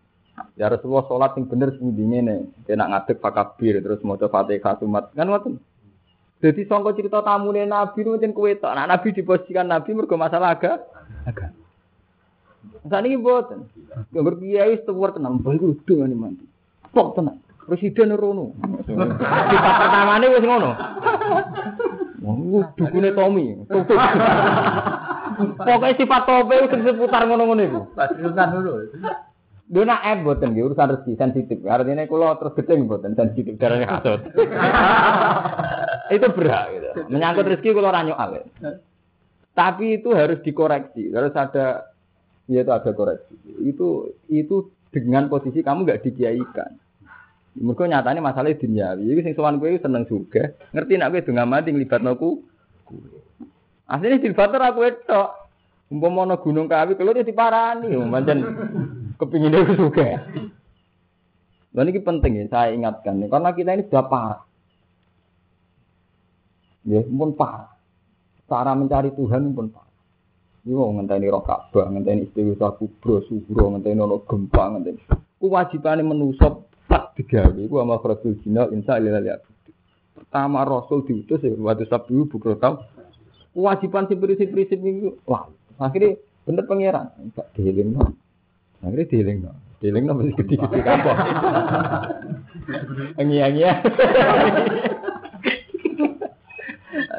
Ya 0.58 0.70
Rasulullah 0.70 1.06
sholat 1.06 1.38
sing 1.38 1.46
bener 1.46 1.78
pundi 1.78 2.04
ngene. 2.06 2.50
Kena 2.66 2.90
ngadeg 2.90 3.22
fakabir 3.22 3.82
terus 3.82 4.02
maca 4.02 4.30
Fatihah 4.30 4.78
sumat. 4.82 5.14
Kan 5.14 5.30
ngoten. 5.30 5.62
Jadi 6.44 6.68
sangka 6.68 6.92
cerita 6.92 7.24
tamune 7.24 7.64
Nabi 7.64 8.04
nu 8.04 8.20
jen 8.20 8.36
kowe 8.36 8.52
tok. 8.52 8.74
Nah, 8.76 8.84
Nabi 8.84 9.16
diposisikan 9.16 9.70
Nabi 9.70 9.96
mergo 9.96 10.20
masalah 10.20 10.60
aga. 10.60 10.84
Aga. 11.24 11.56
Sakniki 12.84 13.16
mboten. 13.16 13.70
Gambar 14.12 14.36
kiai 14.42 14.76
setuwar 14.82 15.16
tenan, 15.16 15.40
bae 15.40 15.56
kudu 15.56 16.04
ngene 16.04 16.16
mandi. 16.18 16.46
Pok 16.92 17.16
tenan. 17.16 17.40
Presiden 17.64 18.12
rono. 18.20 18.52
Sifat 18.84 19.74
pertamane 19.80 20.26
wis 20.36 20.44
ngono. 20.44 20.72
Wah, 22.24 22.68
dukune 22.76 23.10
Tommy. 23.16 23.46
Pokoknya 25.64 25.96
sifat 25.96 26.22
tope 26.28 26.56
seputar 26.68 27.24
ngono-ngono 27.24 27.62
iku. 27.64 27.82
Pasirutan 27.96 28.52
dulu. 28.52 28.72
Lho 29.74 29.90
nak 29.90 30.06
app 30.06 30.22
mboten 30.22 30.54
nggih 30.54 30.70
urusan 30.70 30.86
rezeki 30.94 31.18
sensitif. 31.18 31.58
Artinya 31.66 32.06
kula 32.06 32.38
terus 32.38 32.54
gedeng 32.62 32.86
mboten 32.86 33.18
sensitif 33.18 33.58
darane 33.58 33.90
kasut. 33.90 34.22
itu 36.16 36.28
berat 36.30 36.66
gitu. 36.78 36.90
Menyangkut 37.10 37.50
rezeki 37.50 37.74
kula 37.74 37.90
ora 37.90 38.06
nyoal. 38.06 38.46
Tapi 39.58 39.98
itu 39.98 40.14
harus 40.14 40.46
dikoreksi, 40.46 41.10
harus 41.10 41.34
ada 41.34 41.90
ya 42.46 42.62
itu 42.62 42.70
ada 42.70 42.92
koreksi. 42.94 43.34
Itu 43.66 44.14
itu 44.30 44.70
dengan 44.94 45.26
posisi 45.26 45.66
kamu 45.66 45.90
nggak 45.90 46.06
dikiaikan. 46.06 46.72
Mereka 47.58 47.90
nyatanya 47.90 48.22
masalahnya 48.22 48.62
duniawi. 48.62 49.10
Jadi 49.10 49.22
sing 49.26 49.34
sowan 49.34 49.58
kowe 49.58 49.74
seneng 49.74 50.06
juga. 50.06 50.54
Ngerti 50.70 51.02
nak 51.02 51.18
kowe 51.18 51.26
donga 51.26 51.46
mati 51.50 51.74
nglibatno 51.74 52.14
ku. 52.14 52.46
Asline 53.90 54.22
dilibatno 54.22 54.62
aku 54.62 54.86
tok. 55.10 55.30
Umpama 55.90 56.30
ana 56.30 56.42
gunung 56.42 56.66
kawi 56.66 56.98
kalau 56.98 57.14
dia 57.14 57.22
diparani, 57.22 57.94
pancen 57.94 58.38
kepingin 59.24 59.56
itu 59.56 59.74
juga. 59.80 60.28
Dan 61.74 61.90
ini 61.90 62.00
penting 62.06 62.32
ya, 62.38 62.46
saya 62.54 62.70
ingatkan 62.76 63.18
nih, 63.18 63.32
karena 63.32 63.50
kita 63.56 63.72
ini 63.74 63.84
sudah 63.90 64.06
parah. 64.06 64.42
Ya, 66.86 67.02
pun 67.02 67.34
parah. 67.34 67.74
Cara 68.46 68.78
mencari 68.78 69.10
Tuhan 69.16 69.56
pun 69.58 69.74
parah. 69.74 69.90
Ini 70.64 70.78
mau 70.78 70.94
ngenteni 70.94 71.28
roh 71.34 71.42
Ka'bah, 71.42 71.90
ngenteni 71.90 72.30
istighfar 72.30 72.78
kubro, 72.78 73.26
subro, 73.26 73.74
ngenteni 73.74 74.00
ono 74.00 74.22
gempa, 74.24 74.78
ngenteni. 74.78 75.02
Kewajibannya 75.42 76.08
menusuk 76.08 76.72
tak 76.88 77.18
digawe, 77.20 77.62
ku 77.68 77.76
sama 77.82 78.00
Rasul 78.00 78.40
Jinal, 78.46 78.72
insya 78.72 78.96
Allah 79.02 79.44
Pertama 80.14 80.64
Rasul 80.64 81.04
diutus 81.04 81.42
ya, 81.44 81.52
waktu 81.58 81.90
sabtu 81.90 82.30
bukro 82.30 82.56
tau. 82.62 82.80
Kewajiban 83.52 84.08
si 84.08 84.16
prinsip-prinsip 84.16 84.80
itu, 84.82 85.20
wah, 85.28 85.52
akhirnya 85.78 86.16
bener 86.48 86.64
pangeran, 86.66 87.12
enggak 87.22 87.48
dihiling 87.54 87.98
Akhirnya 88.84 89.08
dihiling 89.08 89.38
no. 89.48 89.52
Dihiling 89.80 90.04
no 90.04 90.14
mesti 90.20 90.36
gede-gede 90.36 90.80
kapok. 90.84 91.18
Engi-engi. 93.16 93.64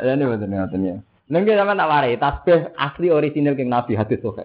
Ya 0.04 0.12
ini 0.12 0.24
betul 0.28 0.52
ngoten 0.52 0.84
ya. 0.84 0.96
Nengke 1.32 1.56
sama 1.56 1.72
tak 1.72 1.88
warai 1.88 2.20
tasbih 2.20 2.76
asli 2.76 3.08
orisinil 3.08 3.56
king 3.56 3.72
Nabi 3.72 3.96
hadis 3.96 4.20
sahih. 4.20 4.44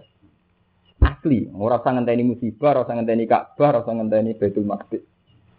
Asli, 1.04 1.52
ora 1.52 1.80
usah 1.80 1.96
ngenteni 1.96 2.24
musibah, 2.24 2.76
ora 2.76 2.88
usah 2.88 2.96
ngenteni 2.96 3.28
Ka'bah, 3.28 3.76
ora 3.76 3.80
usah 3.84 3.96
ngenteni 3.96 4.40
Baitul 4.40 4.64
Maqdis. 4.64 5.04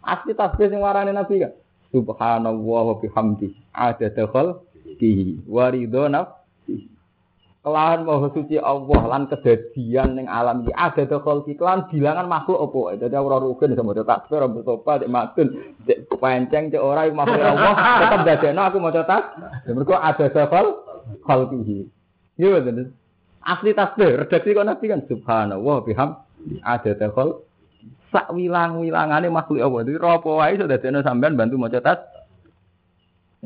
Asli 0.01 0.33
tasbih 0.33 0.73
sing 0.73 0.81
warane 0.81 1.13
Nabi 1.13 1.45
kan. 1.45 1.53
Subhanallah 1.93 2.83
wa 2.89 2.95
bihamdi. 2.97 3.53
Ada 3.69 4.09
dakhal 4.09 4.65
ki 4.97 5.45
waridho 5.45 6.09
nafsi. 6.09 6.89
Kelahan 7.61 8.09
maha 8.09 8.33
suci 8.33 8.57
Allah 8.57 9.01
lan 9.05 9.29
kedadian 9.29 10.17
ning 10.17 10.25
alam 10.25 10.65
iki 10.65 10.73
ada 10.73 11.05
dakhal 11.05 11.45
ki 11.45 11.61
kelan 11.61 11.85
bilangan 11.93 12.25
makhluk 12.25 12.57
apa. 12.57 13.05
Dadi 13.05 13.13
ora 13.21 13.37
rugen 13.37 13.77
sama 13.77 13.93
tasbih, 13.93 14.33
ora 14.33 14.49
bertopa, 14.49 14.97
dek 14.97 15.13
matun, 15.13 15.77
dek 15.85 16.09
penceng, 16.09 16.73
dek 16.73 16.81
ora 16.81 17.05
makhluk 17.13 17.37
Allah, 17.37 17.73
tetep 18.01 18.19
dadekno 18.25 18.61
aku 18.65 18.77
maca 18.81 19.05
tas. 19.05 19.23
Mergo 19.69 19.93
ada 19.93 20.25
dakhal 20.33 20.81
khalqihi. 21.21 21.85
Iya 22.41 22.65
betul. 22.65 22.97
Asli 23.45 23.77
tasbih, 23.77 24.25
redaksi 24.25 24.57
kok 24.57 24.65
Nabi 24.65 24.85
kan 24.89 25.01
subhanallah 25.05 25.77
biham 25.85 26.09
ada 26.65 26.91
dakhal 26.97 27.45
sak 28.09 28.33
wilang-wilangane 28.33 29.29
makhluk 29.29 29.61
Allah. 29.61 29.85
Jadi 29.85 30.01
ropo 30.01 30.41
wae 30.41 30.57
iso 30.57 30.65
dadekno 30.65 31.05
sampean 31.05 31.37
bantu 31.37 31.61
maca 31.61 31.77
tas. 31.77 32.01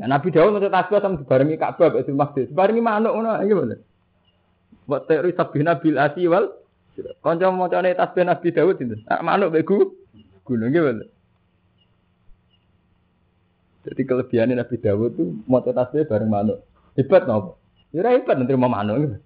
Ya 0.00 0.08
Nabi 0.08 0.32
Daud 0.32 0.56
maca 0.56 0.72
tasbih 0.72 1.04
sama 1.04 1.20
dibarengi 1.20 1.60
Ka'bah 1.60 1.92
Baitul 1.92 2.16
Maqdis. 2.16 2.48
Dibarengi 2.48 2.80
manuk 2.80 3.12
ngono 3.12 3.44
iki 3.44 3.52
bener. 3.52 3.80
Wa 4.86 5.02
ta'ri 5.02 5.34
sabina 5.34 5.78
bil 5.78 5.98
asi 5.98 6.30
wal 6.30 6.50
kanca 7.20 7.50
macane 7.52 7.92
tasbih 7.92 8.24
Nabi 8.24 8.48
Daud 8.54 8.78
itu. 8.80 8.96
Nak 9.06 9.20
manuk 9.26 9.52
begu 9.52 9.92
gunung 10.46 10.70
bener. 10.70 11.10
Jadi 13.86 14.02
kelebihannya 14.02 14.58
Nabi 14.58 14.76
Dawud 14.82 15.10
tuh 15.14 15.30
maca 15.46 15.70
tasbih 15.70 16.10
bareng 16.10 16.26
manuk. 16.26 16.58
Hebat 16.98 17.30
nopo? 17.30 17.54
Ya 17.94 18.02
hebat 18.10 18.34
nanti 18.34 18.58
mau 18.58 18.66
manuk. 18.66 19.22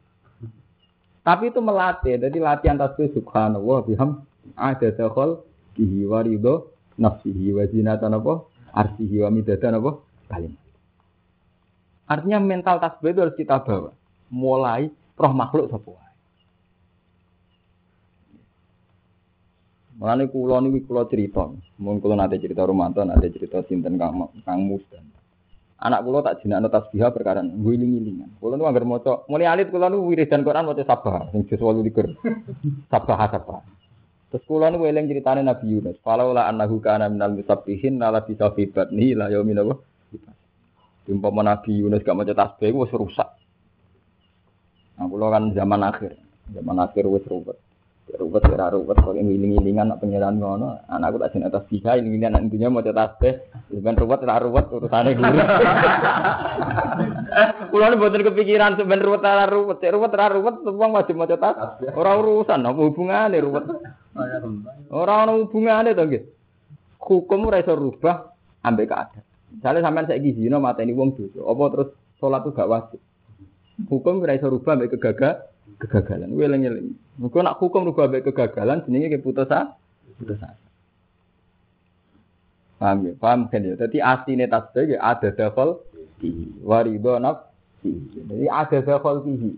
Tapi 1.25 1.49
itu 1.49 1.61
melatih. 1.65 2.21
Jadi 2.21 2.37
latihan 2.37 2.77
tasbih 2.77 3.09
subhanallah 3.17 3.89
biham 3.89 4.25
ada 4.57 4.89
dakhal 4.93 5.45
kihi 5.77 6.05
warido 6.05 6.77
nafsihi 7.01 7.57
wa 7.57 7.65
zinatan 7.73 8.13
apa 8.21 8.45
arsihi 8.77 9.25
wa 9.25 9.29
midatan 9.33 9.81
apa 9.81 9.91
kalim. 10.29 10.53
Artinya 12.05 12.39
mental 12.43 12.85
tasbih 12.85 13.17
itu 13.17 13.21
harus 13.25 13.37
kita 13.41 13.65
bawa. 13.65 13.97
Mulai 14.29 14.93
roh 15.21 15.33
makhluk 15.37 15.69
sapa 15.69 15.89
wae. 15.93 16.11
Mulane 20.01 20.33
kula 20.33 20.65
niku 20.65 20.89
kula 20.89 21.05
cerita, 21.13 21.45
mun 21.77 22.01
kula 22.01 22.17
nate 22.17 22.41
cerita 22.41 22.65
Romanto, 22.65 23.05
nate 23.05 23.29
cerita 23.37 23.61
sinten 23.69 24.01
Kang 24.01 24.33
Kang 24.49 24.65
Musdan. 24.65 25.05
Anak 25.81 26.01
kula 26.09 26.25
tak 26.25 26.41
jenakno 26.41 26.73
tasbih 26.73 27.05
perkara 27.13 27.45
ngiling-ngilingan. 27.45 28.41
Kula 28.41 28.57
niku 28.57 28.65
anggere 28.65 28.89
maca, 28.89 29.13
mulai 29.29 29.49
alit 29.49 29.69
kula 29.69 29.93
niku 29.93 30.09
wiridan 30.09 30.41
Quran 30.41 30.65
maca 30.65 30.85
sabah 30.89 31.29
sing 31.37 31.45
juz 31.45 31.61
28. 31.61 32.17
Sabah 32.89 33.29
sabah. 33.29 33.61
Terus 34.33 34.45
kula 34.49 34.73
niku 34.73 34.89
eling 34.89 35.05
critane 35.05 35.45
Nabi 35.45 35.69
Yunus. 35.69 36.01
Falaula 36.01 36.49
annahu 36.49 36.81
kana 36.81 37.13
minal 37.13 37.37
musabbihin 37.37 38.01
la 38.01 38.25
bisa 38.25 38.53
fi 38.57 38.73
batni 38.73 39.13
la 39.13 39.29
yaumin 39.29 39.61
apa? 39.61 39.75
Umpama 41.11 41.43
Nabi 41.45 41.81
Yunus 41.81 42.05
gak 42.07 42.17
maca 42.17 42.33
tasbih 42.33 42.73
wis 42.73 42.93
rusak. 42.95 43.40
Nah, 45.01 45.09
kula 45.09 45.33
kan 45.33 45.57
zaman 45.57 45.81
akhir. 45.81 46.13
Zaman 46.53 46.77
akhir 46.77 47.09
wis 47.09 47.25
ruwet. 47.25 47.57
Ruwet 48.11 48.43
ora 48.53 48.69
ruwet 48.69 49.01
kok 49.01 49.17
ngiling-ngilingan 49.17 49.89
nak 49.89 50.05
pengiran 50.05 50.37
ngono. 50.37 50.77
Anakku 50.93 51.17
tak 51.17 51.33
jeneng 51.33 51.49
tasbih 51.49 51.81
ngiling-ngilingan 51.81 52.37
nak 52.37 52.45
intinya 52.45 52.69
maca 52.69 52.93
tasbih. 52.93 53.41
Sampeyan 53.73 53.97
ruwet 53.97 54.21
ora 54.29 54.37
ruwet 54.45 54.67
urusane 54.69 55.17
guru. 55.17 55.41
Kula 57.73 57.87
ni 57.89 57.97
mboten 57.97 58.27
kepikiran 58.29 58.77
sampeyan 58.77 59.01
ruwet 59.01 59.25
ora 59.25 59.49
ruwet. 59.49 59.81
Ruwet 59.81 60.13
ora 60.13 60.27
ruwet 60.37 60.57
wong 60.69 60.91
wajib 60.93 61.17
maca 61.17 61.37
tasbih. 61.41 61.97
Ora 61.97 62.21
urusan 62.21 62.61
apa 62.61 62.81
hubungane 62.85 63.41
ruwet. 63.41 63.65
Ora 64.93 65.25
ana 65.25 65.33
hubungane 65.33 65.97
to 65.97 66.05
nggih. 66.05 66.29
Hukum 67.01 67.49
ora 67.49 67.65
iso 67.65 67.73
rubah 67.73 68.37
ambek 68.61 68.93
keadaan. 68.93 69.25
Misalnya 69.49 69.81
sampean 69.81 70.07
saiki 70.13 70.37
zina 70.37 70.61
mateni 70.61 70.93
wong 70.93 71.17
dosa, 71.17 71.41
apa 71.43 71.63
terus 71.73 71.89
salat 72.21 72.45
itu 72.45 72.55
gak 72.55 72.71
wajib. 72.71 73.01
Hukum 73.89 74.21
ora 74.21 74.37
iso 74.37 74.51
rubah 74.51 74.77
ambek 74.77 74.99
kegagal 74.99 75.47
kegagalan. 75.81 76.29
Kuwi 76.35 76.45
eling-eling. 76.45 76.89
Nak 77.17 77.57
hukum 77.63 77.87
rubah 77.89 78.11
ambek 78.11 78.29
kegagalan 78.29 78.85
jenenge 78.85 79.17
keputusan 79.17 79.73
putusan. 80.21 80.55
Paham 82.81 82.99
ya? 83.05 83.13
Paham 83.17 83.41
kan 83.49 83.61
ya? 83.65 83.77
Jadi 83.77 84.01
asline 84.01 84.49
tasbih 84.49 84.97
ya 84.97 84.99
ada 85.01 85.29
dakhal 85.33 85.81
di 86.21 86.49
waridho 86.65 87.21
nafsi. 87.21 87.93
Jadi 88.17 88.49
ada 88.49 88.79
dakhal 88.81 89.25
fihi. 89.25 89.53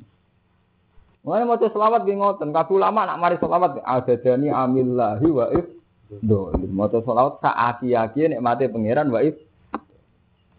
Mulane 1.23 1.47
maca 1.47 1.71
selawat 1.71 2.03
nggih 2.03 2.19
ngoten, 2.19 2.51
kabeh 2.51 2.75
ulama 2.75 3.07
nak 3.07 3.23
mari 3.23 3.39
selawat 3.39 3.79
ada 3.87 4.15
dani 4.19 4.51
amillahi 4.51 5.29
wa 5.31 5.47
if 5.55 5.71
Dolim. 6.19 6.69
Maca 6.75 6.99
selawat 7.01 7.41
sak 7.41 7.57
aki-aki 7.57 8.29
nek 8.29 8.43
mate 8.43 8.67
pangeran 8.69 9.09
waif. 9.09 9.39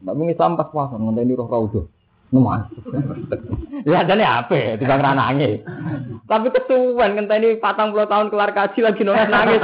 Mbak 0.02 0.16
mung 0.18 0.32
Islam 0.32 0.58
pas 0.58 0.72
puasa 0.72 0.98
ngenteni 0.98 1.38
roh 1.38 1.46
raudhah. 1.46 1.86
Nemas. 2.34 2.66
ya 3.86 4.02
jane 4.10 4.26
ape 4.26 4.82
timbang 4.82 5.06
ra 5.06 5.14
nangis. 5.14 5.62
Tapi 6.26 6.50
kesuwen 6.50 7.14
ngenteni 7.14 7.62
40 7.62 8.10
tahun 8.10 8.28
kelar 8.34 8.52
kaji 8.58 8.80
lagi 8.82 9.06
nangis 9.06 9.30
nangis. 9.30 9.62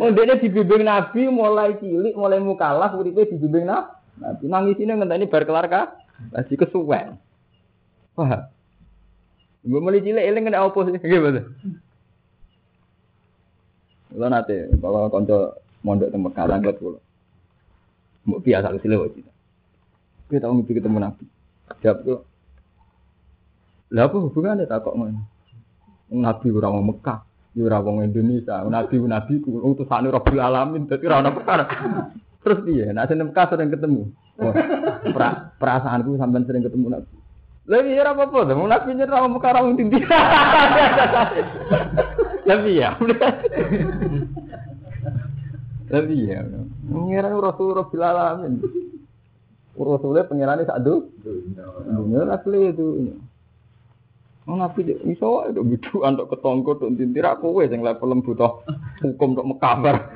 Oh 0.00 0.08
dene 0.08 0.40
dibimbing 0.40 0.88
Nabi 0.88 1.28
mulai 1.28 1.76
cilik, 1.76 2.16
mulai 2.16 2.40
mukalaf 2.40 2.96
uripe 2.96 3.28
dibimbing 3.28 3.68
Nabi. 3.68 4.44
Nangis 4.48 4.80
ini 4.80 4.96
ngenteni 4.96 5.28
bar 5.28 5.44
kelar 5.44 5.68
kaji 5.68 6.54
kesuwen. 6.56 7.20
Wah. 8.16 8.48
Mbok 9.68 9.82
mulai 9.84 10.00
cilik 10.00 10.24
eling 10.24 10.48
kena 10.48 10.64
opo 10.64 10.88
sih? 10.88 10.96
Betul. 10.96 11.52
Kula 14.08 14.32
nate 14.32 14.72
bawa 14.80 15.12
kanca 15.12 15.60
mondok 15.84 16.08
teng 16.08 16.24
Mekah 16.24 16.48
langgat 16.48 16.80
kula. 16.80 16.96
Mbok 18.24 18.40
biasa 18.40 18.72
kesile 18.72 18.96
wae. 18.96 19.20
Kita 20.32 20.48
tahu 20.48 20.64
ketemu 20.64 20.96
Nabi. 20.96 21.24
Jawab 21.84 21.98
kok. 22.00 22.20
Lah 23.92 24.08
apa 24.08 24.16
hubungannya 24.16 24.64
tak 24.64 24.88
kok? 24.88 24.96
Nabi 26.08 26.46
ora 26.48 26.72
wong 26.72 26.84
Mekah, 26.88 27.20
ya 27.52 27.62
ora 27.68 27.84
wong 27.84 28.08
Indonesia. 28.08 28.64
Nabi 28.64 28.96
nabi 29.04 29.44
ku 29.44 29.60
utusane 29.60 30.08
Rabbul 30.08 30.40
Alamin, 30.40 30.88
dadi 30.88 31.04
ora 31.04 31.20
ono 31.20 31.36
perkara. 31.36 31.68
Terus 32.40 32.64
piye? 32.64 32.88
Nek 32.88 33.04
sing 33.12 33.20
Mekah 33.20 33.46
sering 33.52 33.68
ketemu. 33.68 34.08
Oh, 34.40 34.50
pra, 35.12 35.52
perasaanku 35.60 36.16
sampean 36.16 36.48
sering 36.48 36.64
ketemu 36.64 36.96
Nabi. 36.96 37.12
Lah 37.68 37.80
ora 37.84 38.10
apa-apa, 38.16 38.56
wong 38.56 38.68
Nabi 38.72 38.88
nyer 38.96 39.12
ora 39.12 39.28
Mekah 39.28 39.50
ora 39.52 39.64
wong 39.68 39.74
ndi. 39.76 40.00
Lah 42.48 42.60
iya. 42.64 42.96
Lah 45.92 46.04
iya. 46.08 46.38
Ngira 46.88 47.28
Rasul 47.28 47.76
Rabbul 47.76 48.00
Alamin. 48.00 48.83
Rasulnya 49.74 50.30
pengirannya 50.30 50.66
sak 50.66 50.80
do. 50.86 51.10
Dunia 51.84 52.30
asli 52.30 52.70
itu. 52.70 52.86
Oh 54.44 54.60
nabi 54.60 54.84
iso 55.08 55.48
itu 55.48 55.60
bidu 55.64 56.04
antuk 56.04 56.36
ketongko 56.36 56.76
untuk 56.76 57.00
tintir 57.00 57.24
aku 57.24 57.64
wes 57.64 57.72
yang 57.72 57.80
level 57.80 58.20
butuh 58.20 58.60
hukum 59.00 59.32
untuk 59.34 59.56
mekabar. 59.56 60.12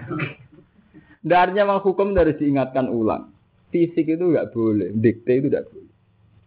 Darnya 1.24 1.64
memang 1.64 1.80
hukum 1.80 2.12
dari 2.12 2.36
diingatkan 2.36 2.92
ulang. 2.92 3.32
Fisik 3.72 4.04
itu 4.04 4.24
enggak 4.32 4.52
boleh, 4.52 4.92
dikte 4.92 5.32
itu 5.32 5.48
enggak 5.48 5.66
boleh. 5.72 5.92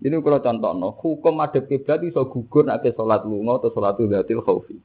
Ini 0.02 0.16
kalau 0.26 0.42
contoh 0.42 0.72
no, 0.78 0.90
hukum 0.98 1.36
ada 1.42 1.62
kiblat 1.62 2.02
iso 2.06 2.26
gugur 2.26 2.66
nanti 2.66 2.90
sholat 2.94 3.26
lunga 3.26 3.62
atau 3.62 3.70
sholat 3.74 3.98
udatil 3.98 4.42
khawfi. 4.42 4.78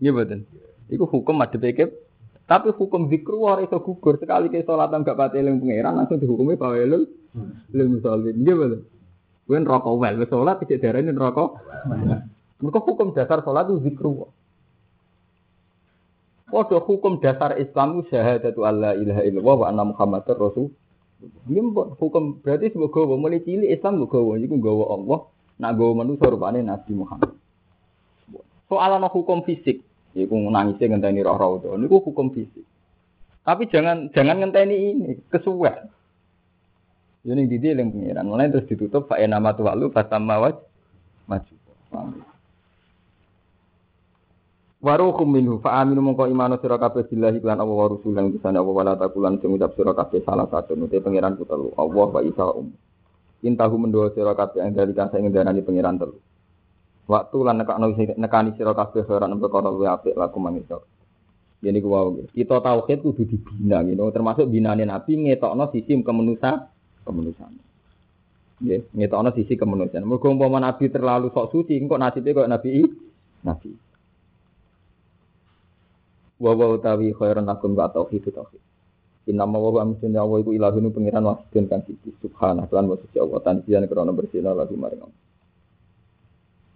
Iya 0.00 0.12
betul. 0.12 0.44
Itu 0.88 1.04
hukum 1.08 1.40
ada 1.44 1.56
kiblat. 1.56 1.92
Tapi 2.50 2.74
hukum 2.74 3.06
zikru 3.06 3.46
ora 3.46 3.62
iso 3.62 3.78
gugur 3.78 4.18
sekali 4.18 4.50
ke 4.50 4.66
sholat 4.66 4.90
enggak 4.90 5.14
pati 5.14 5.38
eling 5.38 5.62
pangeran 5.62 6.02
langsung 6.02 6.18
dihukumi 6.18 6.58
bawelul 6.58 7.06
lil 7.70 7.88
musallin. 7.94 8.34
Nggih 8.42 8.54
betul. 8.58 8.80
Kuwi 9.46 9.58
neraka 9.62 9.90
wel, 9.94 10.14
wis 10.18 10.30
salat 10.30 10.58
tidak 10.66 10.82
darani 10.82 11.14
neraka. 11.14 11.54
Mergo 12.58 12.80
hukum 12.82 13.14
dasar 13.14 13.46
salat 13.46 13.70
itu 13.70 13.86
zikru. 13.86 14.26
Padha 16.50 16.82
hukum 16.82 17.22
dasar 17.22 17.54
Islam 17.58 18.02
itu 18.02 18.10
syahadatu 18.14 18.66
alla 18.66 18.98
ilaha 18.98 19.22
illallah 19.22 19.56
wa 19.62 19.66
anna 19.70 19.82
muhammadar 19.86 20.34
rasul. 20.34 20.74
Ini 21.46 21.62
hukum 22.02 22.42
berarti 22.42 22.74
semoga 22.74 23.06
mulai 23.10 23.42
cilik 23.46 23.70
Islam 23.70 24.02
mbok 24.02 24.10
gawa 24.10 24.38
iku 24.42 24.56
gawa 24.58 24.84
Allah, 24.98 25.18
nak 25.58 25.72
gawa 25.78 25.92
manusa 26.02 26.26
rupane 26.26 26.66
Nabi 26.66 26.92
Muhammad. 26.98 27.30
Soal 28.66 29.02
hukum 29.06 29.42
fisik, 29.46 29.82
yaiku 30.16 30.34
nangisnya 30.36 30.96
ngenteni 30.96 31.20
roh 31.22 31.36
roh 31.38 31.50
itu, 31.58 31.68
ini 31.74 31.86
hukum 31.86 32.26
fisik. 32.34 32.64
Tapi 33.40 33.66
jangan 33.72 34.12
jangan 34.12 34.36
ngenteni 34.44 34.76
ini 34.94 35.10
kesuwen. 35.32 35.88
Ini 37.20 37.44
di 37.44 37.56
dia 37.60 37.76
yang 37.76 37.92
pengiran. 37.92 38.24
Mulai 38.24 38.48
terus 38.48 38.68
ditutup. 38.68 39.04
Fa 39.04 39.20
nama 39.20 39.52
tuh 39.52 39.68
lalu 39.68 39.92
fatama 39.92 40.40
waj 40.40 40.56
maju. 41.28 41.54
Waruhum 44.80 45.28
minhu 45.28 45.60
fa 45.60 45.84
aminu 45.84 46.00
mongko 46.00 46.24
imanu 46.24 46.56
sira 46.56 46.80
kabeh 46.80 47.04
billahi 47.04 47.44
lan 47.44 47.60
Allah 47.60 47.76
wa 47.76 47.92
rusulan 47.92 48.32
utusan 48.32 48.56
Allah 48.56 48.72
wala 48.72 48.96
takulan 48.96 49.36
sing 49.36 49.52
ngucap 49.52 49.76
sira 49.76 49.92
kabeh 49.92 50.24
salah 50.24 50.48
satu 50.48 50.72
nute 50.72 50.96
pangeran 51.04 51.36
ku 51.36 51.44
Allah 51.76 52.08
wa 52.08 52.20
isa 52.24 52.48
um. 52.48 52.72
Intahu 53.44 53.76
mendoa 53.76 54.08
sira 54.16 54.32
kabeh 54.32 54.64
yang 54.64 54.72
dari 54.72 54.96
kasa 54.96 55.20
ing 55.20 55.28
darani 55.28 55.60
pangeran 55.60 56.00
telu. 56.00 56.16
Waktu 57.10 57.36
lan 57.42 57.58
nekakno 57.58 57.90
nekani 57.98 58.54
sira 58.54 58.70
kabeh 58.70 59.02
ora 59.10 59.26
nembe 59.26 59.50
kono 59.50 59.74
luwe 59.74 59.90
apik 59.90 60.14
laku 60.14 60.38
mangisor. 60.38 60.86
Jadi 61.58 61.82
gua 61.82 62.06
kita 62.30 62.62
tauhid 62.62 63.02
kudu 63.02 63.26
dibina 63.26 63.82
gitu. 63.82 64.06
Termasuk 64.14 64.46
binane 64.46 64.86
Nabi 64.86 65.26
ngetokno 65.26 65.74
sisi 65.74 65.98
kemanusiaan 65.98 66.70
kemanusiaan. 67.02 67.52
Ya, 68.62 68.78
ngetokno 68.94 69.34
sisi 69.34 69.58
kemanusiaan. 69.58 70.06
Mergo 70.06 70.30
umpama 70.30 70.62
nabi 70.62 70.86
terlalu 70.86 71.34
sok 71.34 71.50
suci, 71.50 71.76
engko 71.76 71.98
nasibe 71.98 72.30
kok 72.30 72.46
nabi 72.46 72.86
nabi. 73.42 73.70
Wa 76.40 76.54
wa 76.54 76.66
utawi 76.78 77.10
khairan 77.10 77.44
lakum 77.44 77.74
wa 77.74 77.90
tauhid 77.90 78.30
tauhid. 78.30 78.62
Inna 79.28 79.44
ma 79.50 79.58
wa 79.58 79.82
amsun 79.82 80.14
ya 80.14 80.24
wa 80.24 80.38
iku 80.40 80.54
ilahun 80.56 80.94
pengiran 80.94 81.26
wahidun 81.26 81.68
kang 81.68 81.82
siji 81.84 82.14
subhanallah 82.22 82.70
lan 82.72 82.86
wa 82.88 82.96
suci 82.96 83.20
Allah 83.20 83.40
tanjian 83.44 83.84
krana 83.84 84.14
bersihna 84.14 84.54
lagu 84.56 84.78
maring. 84.78 85.04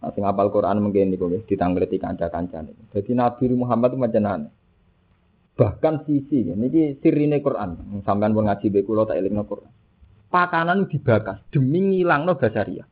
Nah, 0.05 0.13
sing 0.13 0.29
apal 0.29 0.53
Quran 0.53 0.85
mungkin 0.85 1.17
niku 1.17 1.33
nggih 1.33 1.49
ditangleti 1.49 1.97
kanca-kancane. 1.97 2.93
Dadi 2.93 3.17
Nabi 3.17 3.49
Muhammad 3.57 3.97
itu 3.97 4.01
macam 4.05 4.53
Bahkan 5.55 5.95
sisi, 6.05 6.45
ini 6.45 6.99
sirine 7.01 7.41
Quran. 7.41 8.03
Sampean 8.05 8.37
pun 8.37 8.45
ngaji 8.45 8.69
be 8.69 8.85
kula 8.85 9.09
tak 9.09 9.17
elingno 9.17 9.49
Quran 9.49 9.71
pakanan 10.35 10.91
dibakar 10.91 11.47
demi 11.55 11.79
ngilangno 11.79 12.35
basaria. 12.35 12.83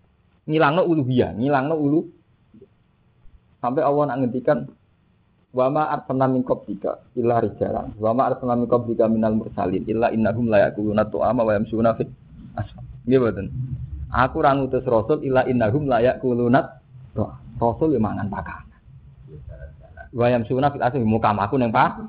Ngilangno 0.46 0.86
uluhiyah, 0.86 1.34
ngilangno 1.34 1.74
ulu. 1.74 2.00
Sampai 3.58 3.82
Allah 3.82 4.14
nak 4.14 4.18
ngendikan 4.22 4.58
wa 5.52 5.66
ma 5.70 5.82
arsalna 5.90 6.26
min 6.30 6.42
qablika 6.42 6.98
illa 7.14 7.38
rijalan 7.38 7.94
wa 8.00 8.10
ma 8.16 8.32
arsalna 8.32 8.58
min 8.58 8.66
qablika 8.66 9.06
minal 9.06 9.36
mursalin 9.36 9.84
illa 9.86 10.08
innahum 10.10 10.48
la 10.48 10.66
yaquluna 10.66 11.06
tu'ama 11.06 11.46
wa 11.46 11.52
yamsuna 11.54 11.94
fit 11.98 12.10
asfal. 12.58 12.82
Nggih 13.06 13.18
mboten. 13.18 13.46
Aku 14.10 14.42
ra 14.42 14.54
ngutus 14.54 14.82
rasul 14.86 15.22
illa 15.26 15.46
innahum 15.46 15.86
la 15.86 16.02
yaquluna 16.02 16.81
Rasul 17.60 17.94
yang 17.94 18.04
mangan 18.04 18.28
pakanan. 18.32 18.78
Wa 20.12 20.28
yamsuna 20.28 20.72
fit 20.72 20.82
asfal 20.84 21.04
muka 21.04 21.32
aku 21.32 21.56
neng 21.56 21.72
pak. 21.72 22.00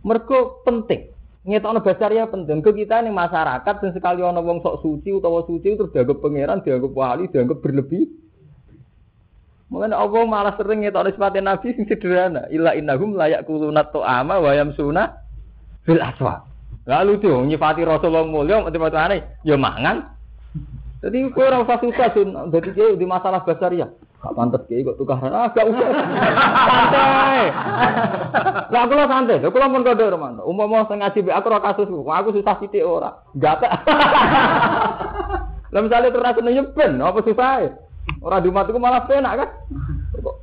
Mergo 0.00 0.64
penting. 0.64 1.12
Ngetokno 1.44 1.84
basaria 1.84 2.24
penting. 2.28 2.64
Ke 2.64 2.72
kita 2.72 3.04
nih 3.04 3.12
masyarakat 3.12 3.74
dan 3.80 3.90
sekali 3.92 4.20
ono 4.24 4.40
wong 4.40 4.64
sok 4.64 4.80
suci 4.84 5.12
utawa 5.12 5.44
suci 5.44 5.76
terus 5.76 5.92
dianggap 5.92 6.20
pangeran 6.20 6.64
dianggap 6.64 6.92
wali 6.92 7.28
dianggap 7.28 7.60
berlebih. 7.60 8.08
Mungkin 9.70 9.92
Allah 9.92 10.22
malah 10.24 10.54
sering 10.56 10.84
ngetokno 10.84 11.12
sifatin 11.12 11.44
nabi 11.48 11.76
sing 11.76 11.84
sederhana. 11.84 12.48
Illa 12.48 12.72
innahum 12.72 13.16
layak 13.16 13.44
kulunat 13.44 13.92
ama 13.92 14.40
wa 14.40 14.52
yamsuna 14.56 15.20
fil 15.84 16.00
aswa 16.00 16.44
lalu 16.88 17.20
tuh 17.20 17.44
nyifati 17.44 17.84
Rasulullah 17.84 18.24
mulia 18.26 18.64
mati-matane 18.64 19.42
ya 19.44 19.56
mangan 19.56 20.10
jadi 21.00 21.18
kowe 21.32 21.44
ora 21.48 21.64
usah 21.64 21.80
susah 21.80 22.08
sun 22.12 22.36
dadi 22.52 22.70
di 22.96 23.06
masalah 23.08 23.40
basaria 23.44 23.88
Gak 24.20 24.36
pantas 24.36 24.60
kiai 24.68 24.84
kok 24.84 25.00
tukaran. 25.00 25.32
Ah, 25.32 25.48
gak 25.48 25.64
usah. 25.64 25.88
santai. 26.68 27.44
Lah 28.68 28.84
kula 28.84 29.08
santai. 29.08 29.40
Lah 29.40 29.68
pun 29.72 29.80
kode 29.80 30.12
Romanto. 30.12 30.44
Umpama 30.44 30.84
sing 30.92 31.00
ngaji 31.00 31.24
aku 31.32 31.48
ora 31.48 31.64
kasus 31.64 31.88
aku 31.88 32.36
susah 32.36 32.60
sithik 32.60 32.84
ora. 32.84 33.16
Gak 33.40 33.64
Lah 35.72 35.80
misalnya 35.80 36.12
terus 36.12 36.20
rasane 36.20 36.52
nyeben, 36.52 37.00
apa 37.00 37.24
susah? 37.24 37.72
Ora 38.20 38.44
di 38.44 38.52
matiku 38.52 38.76
malah 38.76 39.08
penak 39.08 39.40
kan? 39.40 39.48
Kok 40.20 40.36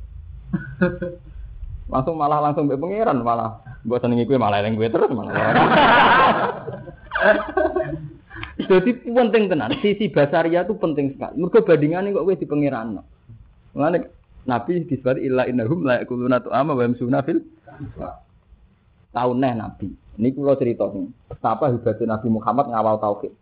langsung 1.88 2.20
malah 2.20 2.38
langsung 2.44 2.68
mbek 2.68 2.76
pangeran 2.76 3.24
malah 3.24 3.64
mbok 3.82 4.04
senengi 4.04 4.28
kowe 4.28 4.36
malah 4.36 4.60
eling 4.60 4.76
kowe 4.76 4.88
terus 4.92 5.08
malah. 5.08 5.32
Jadi 8.68 8.90
penting 9.08 9.48
tenan, 9.48 9.72
sisi 9.80 10.12
basaria 10.12 10.60
itu 10.62 10.76
penting 10.76 11.16
sekali. 11.16 11.40
Mergo 11.40 11.64
bandingane 11.64 12.12
kok 12.12 12.24
kowe 12.28 12.36
di 12.36 12.46
pangeran. 12.46 13.00
Mulane 13.72 13.98
Nabi 14.44 14.84
disebut 14.84 15.20
illa 15.20 15.48
innahum 15.48 15.84
la 15.84 16.04
yakuluna 16.04 16.40
tu'ama 16.40 16.76
wa 16.76 16.82
yamsuna 16.84 17.20
fil 17.24 17.40
tahun 19.12 19.36
neh 19.40 19.52
Nabi. 19.56 19.88
Ini 20.18 20.28
kula 20.34 20.58
cerita 20.58 20.88
nih. 20.90 21.08
Betapa 21.30 21.70
hebatnya 21.70 22.16
Nabi 22.18 22.28
Muhammad 22.28 22.66
ngawal 22.72 22.96
tauhid. 22.98 23.32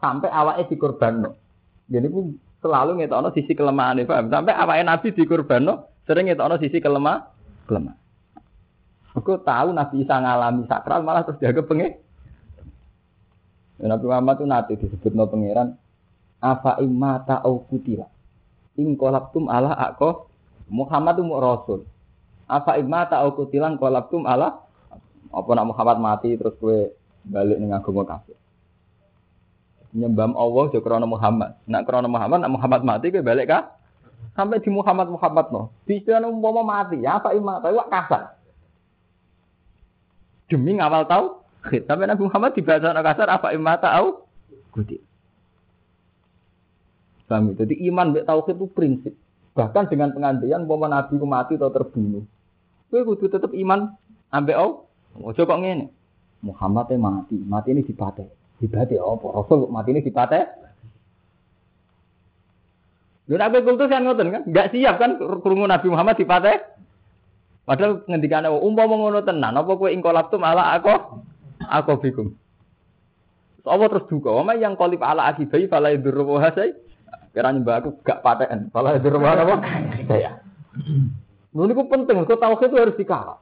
Sampai 0.00 0.32
awake 0.32 0.68
dikorbanno. 0.72 1.36
Jadi 1.90 2.06
pun 2.08 2.38
selalu 2.62 3.02
ngetokno 3.02 3.28
sisi 3.34 3.52
kelemahan 3.52 4.00
paham? 4.06 4.30
Sampai 4.30 4.54
awake 4.54 4.84
Nabi 4.86 5.06
dikorbanno 5.12 5.74
sering 6.06 6.30
ngetokno 6.30 6.56
sisi 6.56 6.78
kelemah 6.78 7.18
kelemah. 7.66 7.96
Aku 9.18 9.42
tahu 9.42 9.74
Nabi 9.74 10.06
Isa 10.06 10.22
ngalami 10.22 10.70
sakral 10.70 11.02
malah 11.02 11.26
terus 11.26 11.42
jaga 11.42 11.66
penge. 11.66 11.98
Nabi 13.80 14.04
Muhammad 14.04 14.34
itu 14.36 14.46
nanti 14.46 14.72
disebut 14.76 15.12
no 15.16 15.24
pangeran 15.24 15.72
apa 16.40 16.80
imata 16.84 17.40
au 17.40 17.64
kutila 17.64 18.08
ing 18.80 18.96
kolabtum 18.96 19.48
ala 19.48 19.76
ako 19.76 20.30
Muhammad 20.70 21.18
itu 21.18 21.34
rasul. 21.34 21.80
Apa 22.50 22.78
imma 22.78 23.06
ta'au 23.06 23.34
kutilan 23.34 23.78
kolabtum 23.78 24.26
ala 24.26 24.62
Apa 25.30 25.54
nak 25.54 25.70
Muhammad 25.70 25.98
mati 26.02 26.34
terus 26.34 26.58
kowe 26.58 26.90
balik 27.22 27.62
ning 27.62 27.70
agama 27.70 28.02
kafir. 28.02 28.34
Nyembah 29.94 30.34
Allah 30.34 30.62
aja 30.66 30.78
krana 30.82 31.06
Muhammad. 31.06 31.54
Nak 31.70 31.82
krana 31.86 32.10
Muhammad, 32.10 32.42
nak 32.42 32.50
Muhammad 32.50 32.82
mati 32.82 33.14
kowe 33.14 33.22
balik 33.22 33.46
kah? 33.46 33.78
Sampai 34.34 34.58
di 34.58 34.70
Muhammad 34.74 35.06
Muhammad 35.06 35.46
no. 35.54 35.70
Bisa 35.86 36.18
umpama 36.18 36.66
mati, 36.66 37.02
ya 37.02 37.22
apa 37.22 37.30
iman, 37.34 37.62
tapi 37.62 37.78
wak 37.78 37.90
kasar. 37.94 38.22
Demi 40.50 40.82
ngawal 40.82 41.06
tahu, 41.06 41.26
tapi 41.60 42.02
Nabi 42.08 42.22
Muhammad 42.24 42.56
dibaca 42.56 42.88
kasar 43.04 43.28
apa 43.28 43.52
iman 43.52 43.76
tahu? 43.76 44.08
Gudik. 44.72 45.00
Paham 47.30 47.54
ya? 47.54 47.62
Jadi 47.62 47.74
iman 47.86 48.10
mbek 48.10 48.26
tauhid 48.26 48.58
itu 48.58 48.66
prinsip. 48.74 49.14
Bahkan 49.54 49.86
dengan 49.86 50.10
pengantian 50.10 50.66
umpama 50.66 50.90
nabi 50.90 51.14
ku 51.14 51.26
mati 51.30 51.54
atau 51.54 51.70
terbunuh. 51.70 52.26
Kowe 52.90 53.02
kudu 53.06 53.30
tetep 53.30 53.54
iman 53.54 53.94
ambek 54.34 54.58
Allah. 54.58 54.82
Ojo 55.22 55.42
kok 55.46 55.60
ngene. 55.62 55.94
Muhammad 56.40 56.90
mati, 56.96 57.36
mati 57.38 57.68
ini 57.70 57.86
dipate. 57.86 58.26
Dipate 58.58 58.96
apa? 58.98 59.26
Rasul 59.30 59.68
mati 59.70 59.94
ini 59.94 60.02
dipate. 60.02 60.40
Lho 63.30 63.38
nek 63.38 63.48
kowe 63.54 63.62
kultus 63.62 63.86
kan 63.86 64.02
ngoten 64.02 64.34
kan? 64.34 64.42
Enggak 64.48 64.74
siap 64.74 64.98
kan 64.98 65.14
krungu 65.20 65.70
Nabi 65.70 65.86
Muhammad 65.86 66.18
dipate. 66.18 66.66
Padahal 67.62 68.02
ngendikane 68.10 68.50
umpama 68.50 68.98
ngono 68.98 69.22
tenan, 69.22 69.54
apa 69.54 69.70
kowe 69.78 69.86
ingkolap 69.86 70.34
tu 70.34 70.42
malah 70.42 70.74
aku 70.74 71.22
aku 71.70 72.02
bikum. 72.02 72.34
Apa 73.62 73.86
terus 73.92 74.08
duka? 74.08 74.32
Wama 74.32 74.56
yang 74.56 74.74
kolip 74.74 75.04
ala 75.04 75.30
akibai 75.30 75.68
fala 75.70 75.92
yadurru 75.94 76.26
wa 76.26 76.40
hasai. 76.42 76.74
Kira 77.30 77.54
nyembah 77.54 77.84
aku 77.84 78.02
gak 78.02 78.24
paten. 78.24 78.72
Fala 78.74 78.96
yadurru 78.96 79.20
wa 79.20 79.36
apa? 79.36 79.56
Saya. 80.08 80.42
Lho 81.50 81.62
niku 81.66 81.86
penting, 81.90 82.22
kok 82.26 82.38
tauhid 82.38 82.70
itu 82.70 82.78
harus 82.78 82.98
dikawal. 82.98 83.38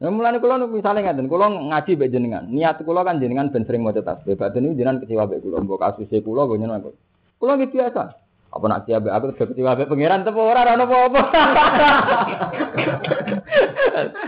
Nah, 0.00 0.10
mulane 0.10 0.42
kula 0.42 0.58
misale 0.66 1.00
ngaten, 1.00 1.30
kula 1.30 1.48
ngaji 1.48 1.96
mbek 1.96 2.10
jenengan. 2.12 2.44
Niat 2.50 2.82
kula 2.82 3.06
kan 3.06 3.22
jenengan 3.22 3.52
ben 3.52 3.64
sering 3.64 3.84
maca 3.84 4.02
tasbih. 4.02 4.36
Badan 4.36 4.68
niku 4.68 4.74
jenengan 4.80 5.00
kecewa 5.04 5.28
mbek 5.28 5.40
kula, 5.44 5.56
mbok 5.62 5.80
kasuse 5.80 6.18
kula 6.24 6.48
go 6.48 6.58
nyeneng 6.58 6.82
aku. 6.82 6.90
Kula 7.38 7.56
nggih 7.56 7.70
biasa. 7.72 8.23
Apa 8.54 8.70
nak 8.70 8.86
mbek 8.86 9.10
aku 9.10 9.34
terus 9.34 9.50
kecewa 9.50 9.74
mbek 9.74 9.90
pangeran 9.90 10.22
tepo 10.22 10.46
ora 10.46 10.62
ora 10.62 10.78
apa-apa. 10.78 11.22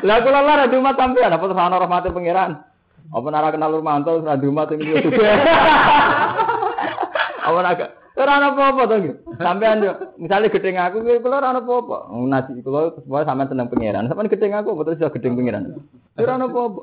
Lah 0.06 0.18
kula 0.18 0.42
lara 0.42 0.66
di 0.66 0.74
rumah 0.74 0.98
sampean 0.98 1.30
apa 1.30 1.46
terus 1.46 1.62
ana 1.62 1.78
rahmate 1.78 2.10
pangeran. 2.10 2.58
Apa 3.14 3.26
nara 3.30 3.54
kenal 3.54 3.70
Rumanto 3.70 4.18
terus 4.18 4.42
di 4.42 4.50
rumah 4.50 4.66
sing 4.66 4.82
juga. 4.82 4.98
Apa 7.46 7.58
nak 7.62 7.94
ora 8.18 8.32
ana 8.42 8.50
apa-apa 8.50 8.82
to 8.90 8.98
nggih. 8.98 9.14
Sampean 9.38 9.86
yo 9.86 9.94
misale 10.18 10.50
gedeng 10.50 10.82
aku 10.82 11.06
kuwi 11.06 11.22
kula 11.22 11.38
ora 11.38 11.54
ana 11.54 11.62
apa-apa. 11.62 12.10
Nasi 12.26 12.58
kula 12.66 12.98
supaya 12.98 13.22
sampean 13.28 13.46
tenang 13.46 13.70
pangeran. 13.70 14.10
Sampean 14.10 14.26
gedeng 14.26 14.58
aku 14.58 14.74
betul 14.74 14.98
iso 14.98 15.06
gedeng 15.14 15.38
pangeran. 15.38 15.78
Ora 16.18 16.34
ana 16.34 16.50
apa-apa. 16.50 16.82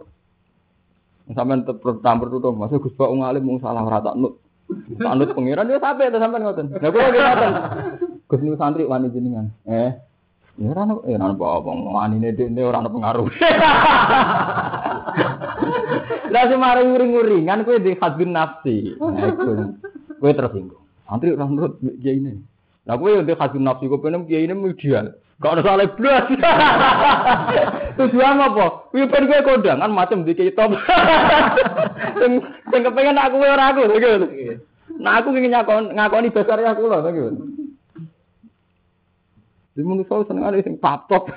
Sampean 1.36 1.68
tetep 1.68 2.00
campur 2.00 2.32
tutup, 2.32 2.56
masuk 2.56 2.88
Gus 2.88 2.96
Pak 2.96 3.12
ngalim 3.12 3.44
mung 3.44 3.60
salah 3.60 3.84
ora 3.84 4.00
tak 4.00 4.16
nut. 4.16 4.40
Tak 5.00 5.14
nut 5.20 5.32
pangeran 5.36 5.70
yo 5.70 5.78
sampe 5.78 6.10
to 6.10 6.18
sampean 6.18 6.44
ngoten. 6.44 6.68
Lah 6.80 6.90
kula 6.90 7.08
nggih 7.12 7.22
ngoten. 7.22 7.52
Gus 8.30 8.40
niku 8.42 8.58
santri 8.58 8.88
wani 8.88 9.14
jenengan. 9.14 9.52
Eh, 9.68 9.92
Ya 10.54 10.70
ora 10.70 10.86
ono 10.86 11.02
ya 11.10 11.18
ora 11.18 11.34
apa-apa. 11.34 11.72
Wanine 11.74 12.30
dene 12.38 12.62
ora 12.62 12.78
ono 12.78 12.94
pengaruh. 12.94 13.26
Lah 16.34 16.44
semare 16.50 16.82
nguring-nguringan 16.86 17.66
kowe 17.66 17.78
di 17.82 17.98
hadun 17.98 18.38
nafsi. 18.38 18.94
Kowe 20.22 20.32
tersinggung. 20.34 20.82
Antri 21.10 21.34
ora 21.34 21.50
nurut 21.50 21.82
kiai 22.02 22.22
ini. 22.22 22.38
Lah 22.86 23.02
kowe 23.02 23.10
yo 23.10 23.26
di 23.26 23.34
hadun 23.34 23.66
nafsi 23.66 23.90
kowe 23.90 23.98
penem 23.98 24.30
kiai 24.30 24.46
ini 24.46 24.54
ideal. 24.54 25.18
Gak 25.44 25.60
ada 25.60 25.62
salah 25.68 25.92
blas. 26.00 26.24
Tujuan 28.00 28.40
apa? 28.40 28.88
Kuwi 28.96 29.12
ben 29.12 29.28
kowe 29.28 29.44
kondangan 29.44 29.92
macam 29.92 30.24
di 30.24 30.32
kiai 30.32 30.56
top. 30.56 30.72
Sing 32.24 32.40
sing 32.72 32.82
kepengen 32.82 33.20
aku 33.20 33.44
ora 33.44 33.76
aku 33.76 33.92
gitu. 33.92 34.28
Nah 35.04 35.20
aku 35.20 35.36
ingin 35.36 35.52
ngakon 35.52 35.92
ngakoni 36.00 36.32
besar 36.32 36.64
ya 36.64 36.72
aku 36.72 36.88
loh 36.88 37.04
gitu. 37.12 37.53
Di 39.74 39.82
saya 39.82 40.22
seneng 40.30 40.46
ada 40.46 40.62
sing 40.62 40.78
top 40.78 41.10
top. 41.10 41.34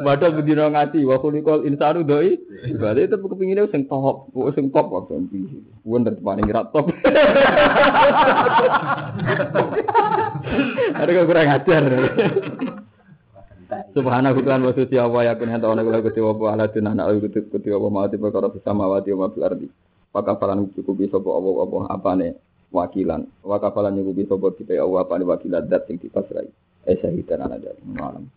Padahal 0.00 0.32
bedino 0.40 0.64
ngaji 0.72 1.04
wa 1.04 1.20
kulikol 1.20 1.68
insanu 1.68 2.08
doi. 2.08 2.40
Berarti 2.80 3.04
itu 3.04 3.16
kepinginnya 3.20 3.68
sing 3.68 3.84
top, 3.84 4.32
sing 4.56 4.72
top 4.72 4.88
kok 4.88 5.12
ganti. 5.12 5.44
Wonder 5.84 6.16
paling 6.16 6.48
rat 6.48 6.72
top. 6.72 6.88
Ada 10.96 11.10
kok 11.20 11.28
kurang 11.28 11.52
ajar. 11.52 11.82
Subhanahu 13.92 14.40
wa 14.40 14.72
suci 14.72 14.96
wa 14.96 15.20
yakun 15.20 15.52
hanta 15.52 15.68
ona 15.68 15.84
kula 15.84 16.00
gusti 16.00 16.24
wa 16.24 16.32
ala 16.48 16.72
tun 16.72 16.88
ana 16.88 17.12
ayu 17.12 17.20
gusti 17.20 17.44
gusti 17.44 17.68
wa 17.76 17.92
ma 17.92 18.08
ati 18.08 18.16
perkara 18.16 18.48
sama 18.64 18.88
wa 18.88 19.04
fil 19.04 19.44
ardi. 19.44 19.68
Pakafalan 20.16 20.72
cukupi 20.72 21.12
sapa 21.12 21.28
apa 21.28 21.92
apane 21.92 22.40
wakilan. 22.72 23.28
Wakafalan 23.44 23.92
nyukupi 24.00 24.24
sapa 24.24 24.48
kita 24.56 24.72
ya 24.80 24.88
apa 24.88 25.04
apane 25.04 25.28
wakilan 25.28 25.68
dat 25.68 25.84
sing 25.84 26.00
dipasrai. 26.00 26.48
Eh 26.88 26.96
sahidan 26.98 27.44
ana 27.44 27.60
dari 27.60 27.84
malam. 27.84 28.32